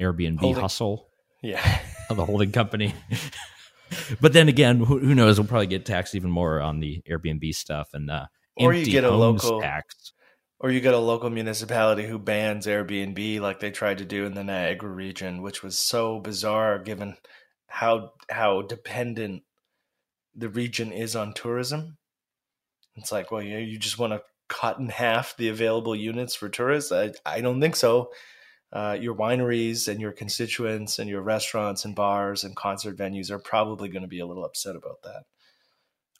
Airbnb 0.00 0.40
Holding- 0.40 0.60
hustle 0.60 1.08
Yeah. 1.42 1.80
the 2.10 2.24
holding 2.26 2.52
company. 2.52 2.92
but 4.20 4.32
then 4.32 4.48
again, 4.48 4.78
who, 4.80 4.98
who 4.98 5.14
knows? 5.14 5.38
We'll 5.38 5.48
probably 5.48 5.66
get 5.66 5.86
taxed 5.86 6.14
even 6.14 6.30
more 6.30 6.60
on 6.60 6.80
the 6.80 7.02
Airbnb 7.08 7.54
stuff 7.54 7.90
and 7.94 8.10
uh, 8.10 8.26
Or 8.56 8.72
you 8.72 8.86
get 8.86 9.04
a 9.04 9.10
local- 9.10 9.60
tax. 9.60 10.12
Or 10.60 10.70
you 10.70 10.80
get 10.80 10.94
a 10.94 10.98
local 10.98 11.28
municipality 11.28 12.06
who 12.06 12.18
bans 12.18 12.66
Airbnb 12.66 13.40
like 13.40 13.60
they 13.60 13.70
tried 13.70 13.98
to 13.98 14.04
do 14.06 14.24
in 14.24 14.32
the 14.32 14.44
Niagara 14.44 14.88
region, 14.88 15.42
which 15.42 15.62
was 15.62 15.78
so 15.78 16.20
bizarre 16.20 16.78
given 16.78 17.16
how 17.66 18.12
how 18.30 18.62
dependent 18.62 19.42
the 20.34 20.48
region 20.48 20.90
is 20.90 21.16
on 21.16 21.34
tourism. 21.34 21.98
It's 22.96 23.12
like, 23.12 23.30
well, 23.30 23.42
you 23.42 23.58
you 23.58 23.78
just 23.78 23.98
want 23.98 24.14
to 24.14 24.22
cut 24.48 24.78
in 24.78 24.88
half 24.88 25.36
the 25.36 25.48
available 25.48 25.94
units 25.94 26.34
for 26.34 26.48
tourists? 26.48 26.92
I, 26.92 27.12
I 27.26 27.40
don't 27.42 27.60
think 27.60 27.76
so. 27.76 28.10
Uh, 28.74 28.98
your 29.00 29.14
wineries 29.14 29.86
and 29.86 30.00
your 30.00 30.10
constituents 30.10 30.98
and 30.98 31.08
your 31.08 31.22
restaurants 31.22 31.84
and 31.84 31.94
bars 31.94 32.42
and 32.42 32.56
concert 32.56 32.96
venues 32.96 33.30
are 33.30 33.38
probably 33.38 33.88
going 33.88 34.02
to 34.02 34.08
be 34.08 34.18
a 34.18 34.26
little 34.26 34.44
upset 34.44 34.74
about 34.74 35.00
that. 35.04 35.22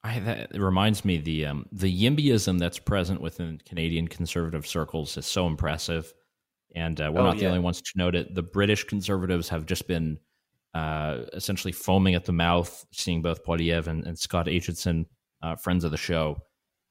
I, 0.04 0.20
that 0.20 0.52
it 0.54 0.60
reminds 0.60 1.04
me 1.04 1.16
the 1.16 1.46
um, 1.46 1.66
the 1.72 1.92
YIMBYism 1.92 2.58
that's 2.60 2.78
present 2.78 3.20
within 3.20 3.60
Canadian 3.66 4.06
conservative 4.06 4.66
circles 4.66 5.16
is 5.16 5.26
so 5.26 5.46
impressive, 5.48 6.12
and 6.76 7.00
uh, 7.00 7.10
we're 7.12 7.22
Oh, 7.22 7.24
not 7.24 7.38
the 7.38 7.46
only 7.46 7.58
ones 7.58 7.80
to 7.80 7.92
note 7.96 8.14
it. 8.14 8.34
The 8.34 8.42
British 8.42 8.84
conservatives 8.84 9.48
have 9.48 9.66
just 9.66 9.88
been 9.88 10.18
uh, 10.74 11.22
essentially 11.32 11.72
foaming 11.72 12.14
at 12.14 12.24
the 12.24 12.32
mouth, 12.32 12.84
seeing 12.92 13.22
both 13.22 13.44
Poilievre 13.44 13.88
and, 13.88 14.06
and 14.06 14.18
Scott 14.18 14.46
Aitchison, 14.46 15.06
uh, 15.42 15.56
friends 15.56 15.84
of 15.84 15.90
the 15.90 15.96
show, 15.96 16.36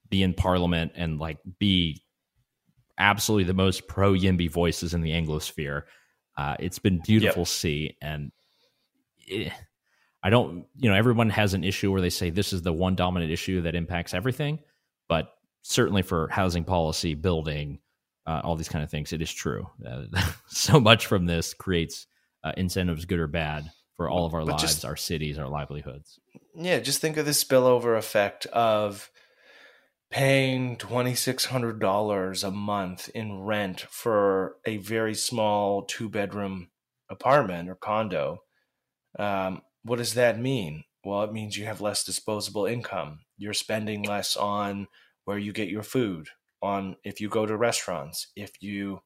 be 0.10 0.24
in 0.24 0.34
Parliament 0.34 0.92
and 0.96 1.20
like 1.20 1.38
be 1.60 2.04
absolutely 2.98 3.46
the 3.46 3.54
most 3.54 3.88
pro 3.88 4.14
YIMBY 4.14 4.50
voices 4.50 4.94
in 4.94 5.02
the 5.02 5.12
Anglosphere. 5.12 5.84
Uh, 6.38 6.56
it's 6.60 6.80
been 6.80 7.00
beautiful 7.00 7.46
to 7.46 7.52
see, 7.52 7.98
and 8.02 8.32
I 10.24 10.30
don't, 10.30 10.66
you 10.78 10.90
know, 10.90 10.96
everyone 10.96 11.30
has 11.30 11.54
an 11.54 11.64
issue 11.64 11.92
where 11.92 12.02
they 12.02 12.10
say 12.10 12.30
this 12.30 12.54
is 12.54 12.62
the 12.62 12.74
one 12.74 12.96
dominant 12.96 13.32
issue 13.32 13.62
that 13.62 13.76
impacts 13.76 14.14
everything, 14.14 14.60
but 15.08 15.34
certainly 15.64 16.02
for 16.02 16.28
housing 16.30 16.64
policy, 16.64 17.14
building, 17.14 17.80
uh, 18.26 18.42
all 18.44 18.56
these 18.56 18.70
kind 18.70 18.84
of 18.84 18.90
things, 18.90 19.12
it 19.14 19.22
is 19.22 19.32
true. 19.32 19.68
Uh, 19.86 20.04
so 20.48 20.80
much 20.80 21.08
from 21.08 21.26
this 21.26 21.54
creates 21.54 22.08
uh, 22.44 22.54
incentives, 22.58 23.06
good 23.06 23.20
or 23.20 23.28
bad, 23.28 23.70
for 23.96 24.10
all 24.10 24.26
of 24.26 24.34
our 24.34 24.42
But 24.46 24.54
lives, 24.54 24.62
just- 24.64 24.86
our 24.86 24.96
cities, 24.96 25.38
our 25.38 25.48
livelihoods. 25.48 26.20
Yeah, 26.56 26.80
just 26.80 27.02
think 27.02 27.18
of 27.18 27.26
the 27.26 27.32
spillover 27.32 27.98
effect 27.98 28.46
of 28.48 29.10
paying 30.14 30.78
$2,600 30.78 32.44
a 32.44 32.52
month 32.52 33.10
in 33.16 33.42
rent 33.42 33.82
for 33.90 34.58
a 34.64 34.78
very 34.78 35.16
small 35.16 35.82
two 35.82 36.08
bedroom 36.08 36.70
apartment 37.10 37.68
or 37.68 37.74
condo. 37.74 38.44
Um, 39.18 39.64
what 39.82 39.96
does 39.96 40.14
that 40.14 40.40
mean? 40.40 40.84
Well, 41.04 41.24
it 41.24 41.34
means 41.34 41.58
you 41.58 41.66
have 41.66 41.82
less 41.82 42.04
disposable 42.04 42.68
income. 42.68 43.22
You're 43.40 43.56
spending 43.56 44.04
less 44.04 44.38
on 44.38 44.88
where 45.26 45.40
you 45.40 45.52
get 45.52 45.70
your 45.70 45.82
food, 45.82 46.28
on 46.62 46.96
if 47.04 47.20
you 47.20 47.28
go 47.28 47.48
to 47.48 47.58
restaurants, 47.58 48.28
if 48.36 48.62
you 48.62 49.02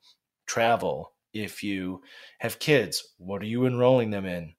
travel, 0.45 1.13
if 1.33 1.63
you 1.63 2.01
have 2.39 2.59
kids, 2.59 3.13
what 3.17 3.41
are 3.41 3.45
you 3.45 3.65
enrolling 3.65 4.09
them 4.09 4.25
in? 4.25 4.55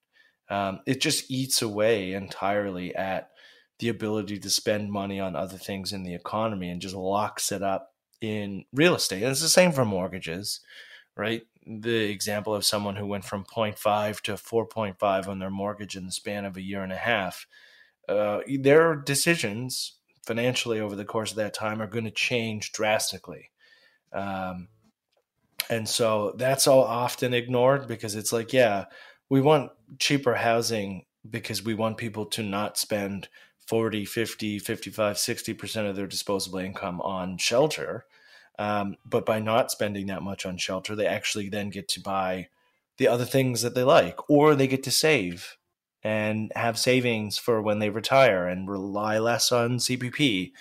um, 0.50 0.80
it 0.86 1.00
just 1.00 1.30
eats 1.30 1.62
away 1.62 2.12
entirely 2.12 2.94
at 2.94 3.30
the 3.78 3.88
ability 3.88 4.38
to 4.38 4.50
spend 4.50 4.90
money 4.90 5.20
on 5.20 5.36
other 5.36 5.56
things 5.56 5.92
in 5.92 6.02
the 6.02 6.14
economy 6.14 6.70
and 6.70 6.80
just 6.80 6.94
locks 6.94 7.52
it 7.52 7.62
up 7.62 7.94
in 8.20 8.64
real 8.72 8.94
estate. 8.94 9.22
And 9.22 9.30
it's 9.30 9.40
the 9.40 9.48
same 9.48 9.72
for 9.72 9.84
mortgages, 9.84 10.60
right? 11.16 11.42
The 11.64 12.10
example 12.10 12.54
of 12.54 12.64
someone 12.64 12.96
who 12.96 13.06
went 13.06 13.24
from 13.24 13.44
0.5 13.44 14.20
to 14.22 14.32
4.5 14.32 15.28
on 15.28 15.38
their 15.38 15.50
mortgage 15.50 15.96
in 15.96 16.06
the 16.06 16.12
span 16.12 16.44
of 16.44 16.56
a 16.56 16.62
year 16.62 16.82
and 16.82 16.92
a 16.92 16.96
half. 16.96 17.46
Uh, 18.08 18.40
their 18.60 18.96
decisions 18.96 19.94
financially 20.26 20.80
over 20.80 20.96
the 20.96 21.04
course 21.04 21.30
of 21.30 21.36
that 21.36 21.54
time 21.54 21.80
are 21.80 21.86
going 21.86 22.04
to 22.04 22.10
change 22.10 22.72
drastically. 22.72 23.50
Um, 24.12 24.68
and 25.70 25.88
so 25.88 26.34
that's 26.36 26.66
all 26.66 26.82
often 26.82 27.34
ignored 27.34 27.86
because 27.86 28.14
it's 28.14 28.32
like, 28.32 28.52
yeah, 28.52 28.86
we 29.28 29.40
want 29.40 29.70
cheaper 29.98 30.34
housing 30.34 31.04
because 31.28 31.62
we 31.62 31.74
want 31.74 31.98
people 31.98 32.26
to 32.26 32.42
not 32.42 32.78
spend 32.78 33.28
40 33.68 34.06
50 34.06 34.58
55 34.58 35.16
60% 35.16 35.90
of 35.90 35.96
their 35.96 36.06
disposable 36.06 36.58
income 36.58 37.00
on 37.02 37.36
shelter 37.38 38.06
Um, 38.58 38.96
but 39.04 39.26
by 39.26 39.38
not 39.40 39.70
spending 39.70 40.06
that 40.08 40.22
much 40.22 40.46
on 40.46 40.56
shelter, 40.58 40.96
they 40.96 41.06
actually 41.06 41.48
then 41.48 41.70
get 41.70 41.88
to 41.90 42.00
buy 42.00 42.48
the 42.98 43.08
other 43.08 43.24
things 43.26 43.62
that 43.62 43.74
they 43.74 43.84
like, 43.84 44.28
or 44.28 44.54
they 44.56 44.66
get 44.66 44.82
to 44.84 44.90
save 44.90 45.56
and 46.02 46.52
have 46.56 46.78
savings 46.78 47.38
for 47.38 47.62
when 47.62 47.78
they 47.78 47.90
retire 47.90 48.48
and 48.48 48.68
rely 48.70 49.18
less 49.18 49.52
on 49.52 49.78
CPP. 49.78 50.52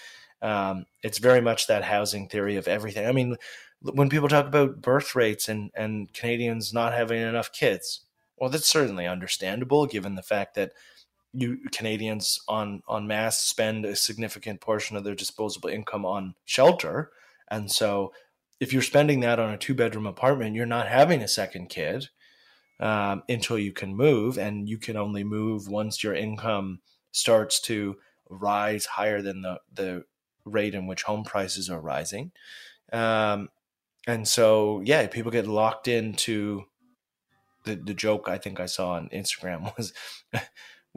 Um, 0.41 0.85
it's 1.03 1.19
very 1.19 1.41
much 1.41 1.67
that 1.67 1.83
housing 1.85 2.27
theory 2.29 2.57
of 2.57 2.67
everything. 2.67 3.07
I 3.07 3.11
mean, 3.11 3.37
when 3.81 4.09
people 4.09 4.29
talk 4.29 4.47
about 4.47 4.81
birth 4.81 5.15
rates 5.15 5.49
and, 5.49 5.71
and 5.75 6.13
Canadians 6.13 6.73
not 6.73 6.93
having 6.93 7.21
enough 7.21 7.51
kids, 7.51 8.01
well, 8.37 8.49
that's 8.49 8.67
certainly 8.67 9.07
understandable 9.07 9.87
given 9.87 10.15
the 10.15 10.21
fact 10.23 10.55
that 10.55 10.73
you 11.37 11.59
Canadians 11.71 12.41
on 12.47 12.81
on 12.87 13.05
mass 13.05 13.39
spend 13.39 13.85
a 13.85 13.95
significant 13.95 14.59
portion 14.59 14.97
of 14.97 15.03
their 15.03 15.13
disposable 15.13 15.69
income 15.69 16.03
on 16.03 16.33
shelter, 16.45 17.11
and 17.49 17.71
so 17.71 18.11
if 18.59 18.73
you're 18.73 18.81
spending 18.81 19.19
that 19.19 19.39
on 19.39 19.53
a 19.53 19.57
two 19.57 19.75
bedroom 19.75 20.07
apartment, 20.07 20.55
you're 20.55 20.65
not 20.65 20.87
having 20.87 21.21
a 21.21 21.27
second 21.27 21.69
kid 21.69 22.09
um, 22.79 23.21
until 23.29 23.59
you 23.59 23.71
can 23.71 23.95
move, 23.95 24.39
and 24.39 24.67
you 24.67 24.79
can 24.79 24.97
only 24.97 25.23
move 25.23 25.67
once 25.67 26.03
your 26.03 26.15
income 26.15 26.79
starts 27.11 27.59
to 27.61 27.97
rise 28.29 28.85
higher 28.85 29.21
than 29.21 29.43
the 29.43 29.59
the 29.71 30.05
rate 30.43 30.73
in 30.73 30.87
which 30.87 31.03
home 31.03 31.23
prices 31.23 31.69
are 31.69 31.81
rising. 31.81 32.31
Um, 32.91 33.49
and 34.07 34.27
so, 34.27 34.81
yeah, 34.85 35.05
people 35.05 35.31
get 35.31 35.45
locked 35.45 35.87
into 35.87 36.63
the 37.63 37.75
the 37.75 37.93
joke 37.93 38.27
I 38.27 38.39
think 38.39 38.59
I 38.59 38.65
saw 38.65 38.93
on 38.93 39.09
Instagram 39.09 39.77
was. 39.77 39.93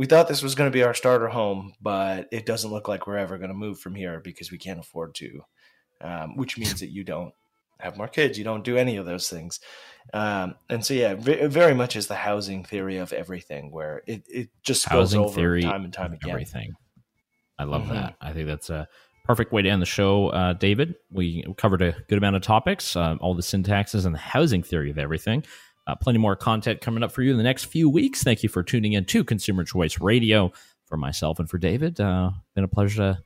We 0.01 0.07
thought 0.07 0.29
this 0.29 0.43
was 0.43 0.55
going 0.55 0.71
to 0.71 0.73
be 0.73 0.83
our 0.83 0.95
starter 0.95 1.29
home, 1.29 1.75
but 1.79 2.27
it 2.33 2.47
doesn't 2.47 2.71
look 2.71 2.89
like 2.89 3.07
we're 3.07 3.19
ever 3.19 3.37
going 3.37 3.51
to 3.51 3.55
move 3.55 3.79
from 3.79 3.95
here 3.95 4.19
because 4.19 4.51
we 4.51 4.57
can't 4.57 4.81
afford 4.81 5.15
to. 5.17 5.43
Um, 6.01 6.37
which 6.37 6.57
means 6.57 6.81
that 6.81 6.89
you 6.89 7.05
don't 7.05 7.35
have 7.79 7.99
more 7.99 8.09
kids, 8.09 8.39
you 8.39 8.45
don't 8.45 8.65
do 8.65 8.79
any 8.79 8.97
of 8.97 9.05
those 9.05 9.29
things. 9.29 9.61
Um, 10.15 10.55
and 10.71 10.83
so, 10.83 10.95
yeah, 10.95 11.17
very 11.19 11.75
much 11.75 11.97
is 11.97 12.07
the 12.07 12.15
housing 12.15 12.65
theory 12.65 12.97
of 12.97 13.13
everything, 13.13 13.73
where 13.73 14.03
it, 14.07 14.23
it 14.27 14.49
just 14.63 14.89
housing 14.89 15.21
goes 15.21 15.33
over 15.33 15.39
theory 15.39 15.61
time 15.61 15.85
and 15.85 15.93
time 15.93 16.15
again. 16.15 16.31
Everything. 16.31 16.73
I 17.59 17.65
love 17.65 17.83
mm-hmm. 17.83 17.93
that. 17.93 18.15
I 18.23 18.33
think 18.33 18.47
that's 18.47 18.71
a 18.71 18.89
perfect 19.27 19.53
way 19.53 19.61
to 19.61 19.69
end 19.69 19.83
the 19.83 19.87
show, 19.87 20.29
uh, 20.31 20.55
David. 20.55 20.95
We 21.11 21.45
covered 21.59 21.83
a 21.83 21.95
good 22.09 22.17
amount 22.17 22.37
of 22.37 22.43
topics, 22.43 22.97
uh, 22.97 23.17
all 23.21 23.35
the 23.35 23.43
sin 23.43 23.65
taxes 23.65 24.07
and 24.07 24.15
the 24.15 24.19
housing 24.19 24.63
theory 24.63 24.91
of 24.91 24.99
everything. 24.99 25.45
Uh, 25.87 25.95
plenty 25.97 26.19
more 26.19 26.37
content 26.37 26.81
coming 26.81 27.03
up 27.03 27.11
for 27.11 27.23
you 27.23 27.31
in 27.31 27.37
the 27.37 27.43
next 27.43 27.65
few 27.65 27.89
weeks. 27.89 28.23
Thank 28.23 28.43
you 28.43 28.49
for 28.49 28.63
tuning 28.63 28.93
in 28.93 29.05
to 29.07 29.25
Consumer 29.25 29.65
Choice 29.65 30.01
Radio. 30.01 30.53
For 30.87 30.97
myself 30.97 31.39
and 31.39 31.49
for 31.49 31.57
David, 31.57 32.01
uh, 32.01 32.31
been 32.57 32.65
a 32.65 32.69
pleasure 32.69 32.97
to 32.97 33.19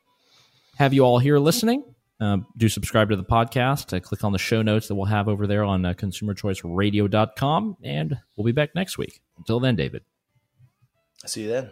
have 0.77 0.93
you 0.93 1.03
all 1.03 1.19
here 1.19 1.39
listening. 1.39 1.83
Uh, 2.21 2.39
do 2.57 2.69
subscribe 2.69 3.09
to 3.11 3.17
the 3.17 3.25
podcast. 3.25 3.97
Uh, 3.97 4.01
click 4.01 4.23
on 4.23 4.33
the 4.33 4.39
show 4.39 4.63
notes 4.63 4.89
that 4.89 4.95
we'll 4.95 5.07
have 5.07 5.29
over 5.29 5.47
there 5.47 5.65
on 5.65 5.85
uh, 5.85 5.95
consumerchoiceradio.com, 5.95 7.77
and 7.83 8.19
we'll 8.37 8.45
be 8.45 8.53
back 8.53 8.75
next 8.75 8.99
week. 8.99 9.21
Until 9.39 9.61
then, 9.61 9.77
David. 9.77 10.05
See 11.27 11.43
you 11.43 11.49
then. 11.49 11.71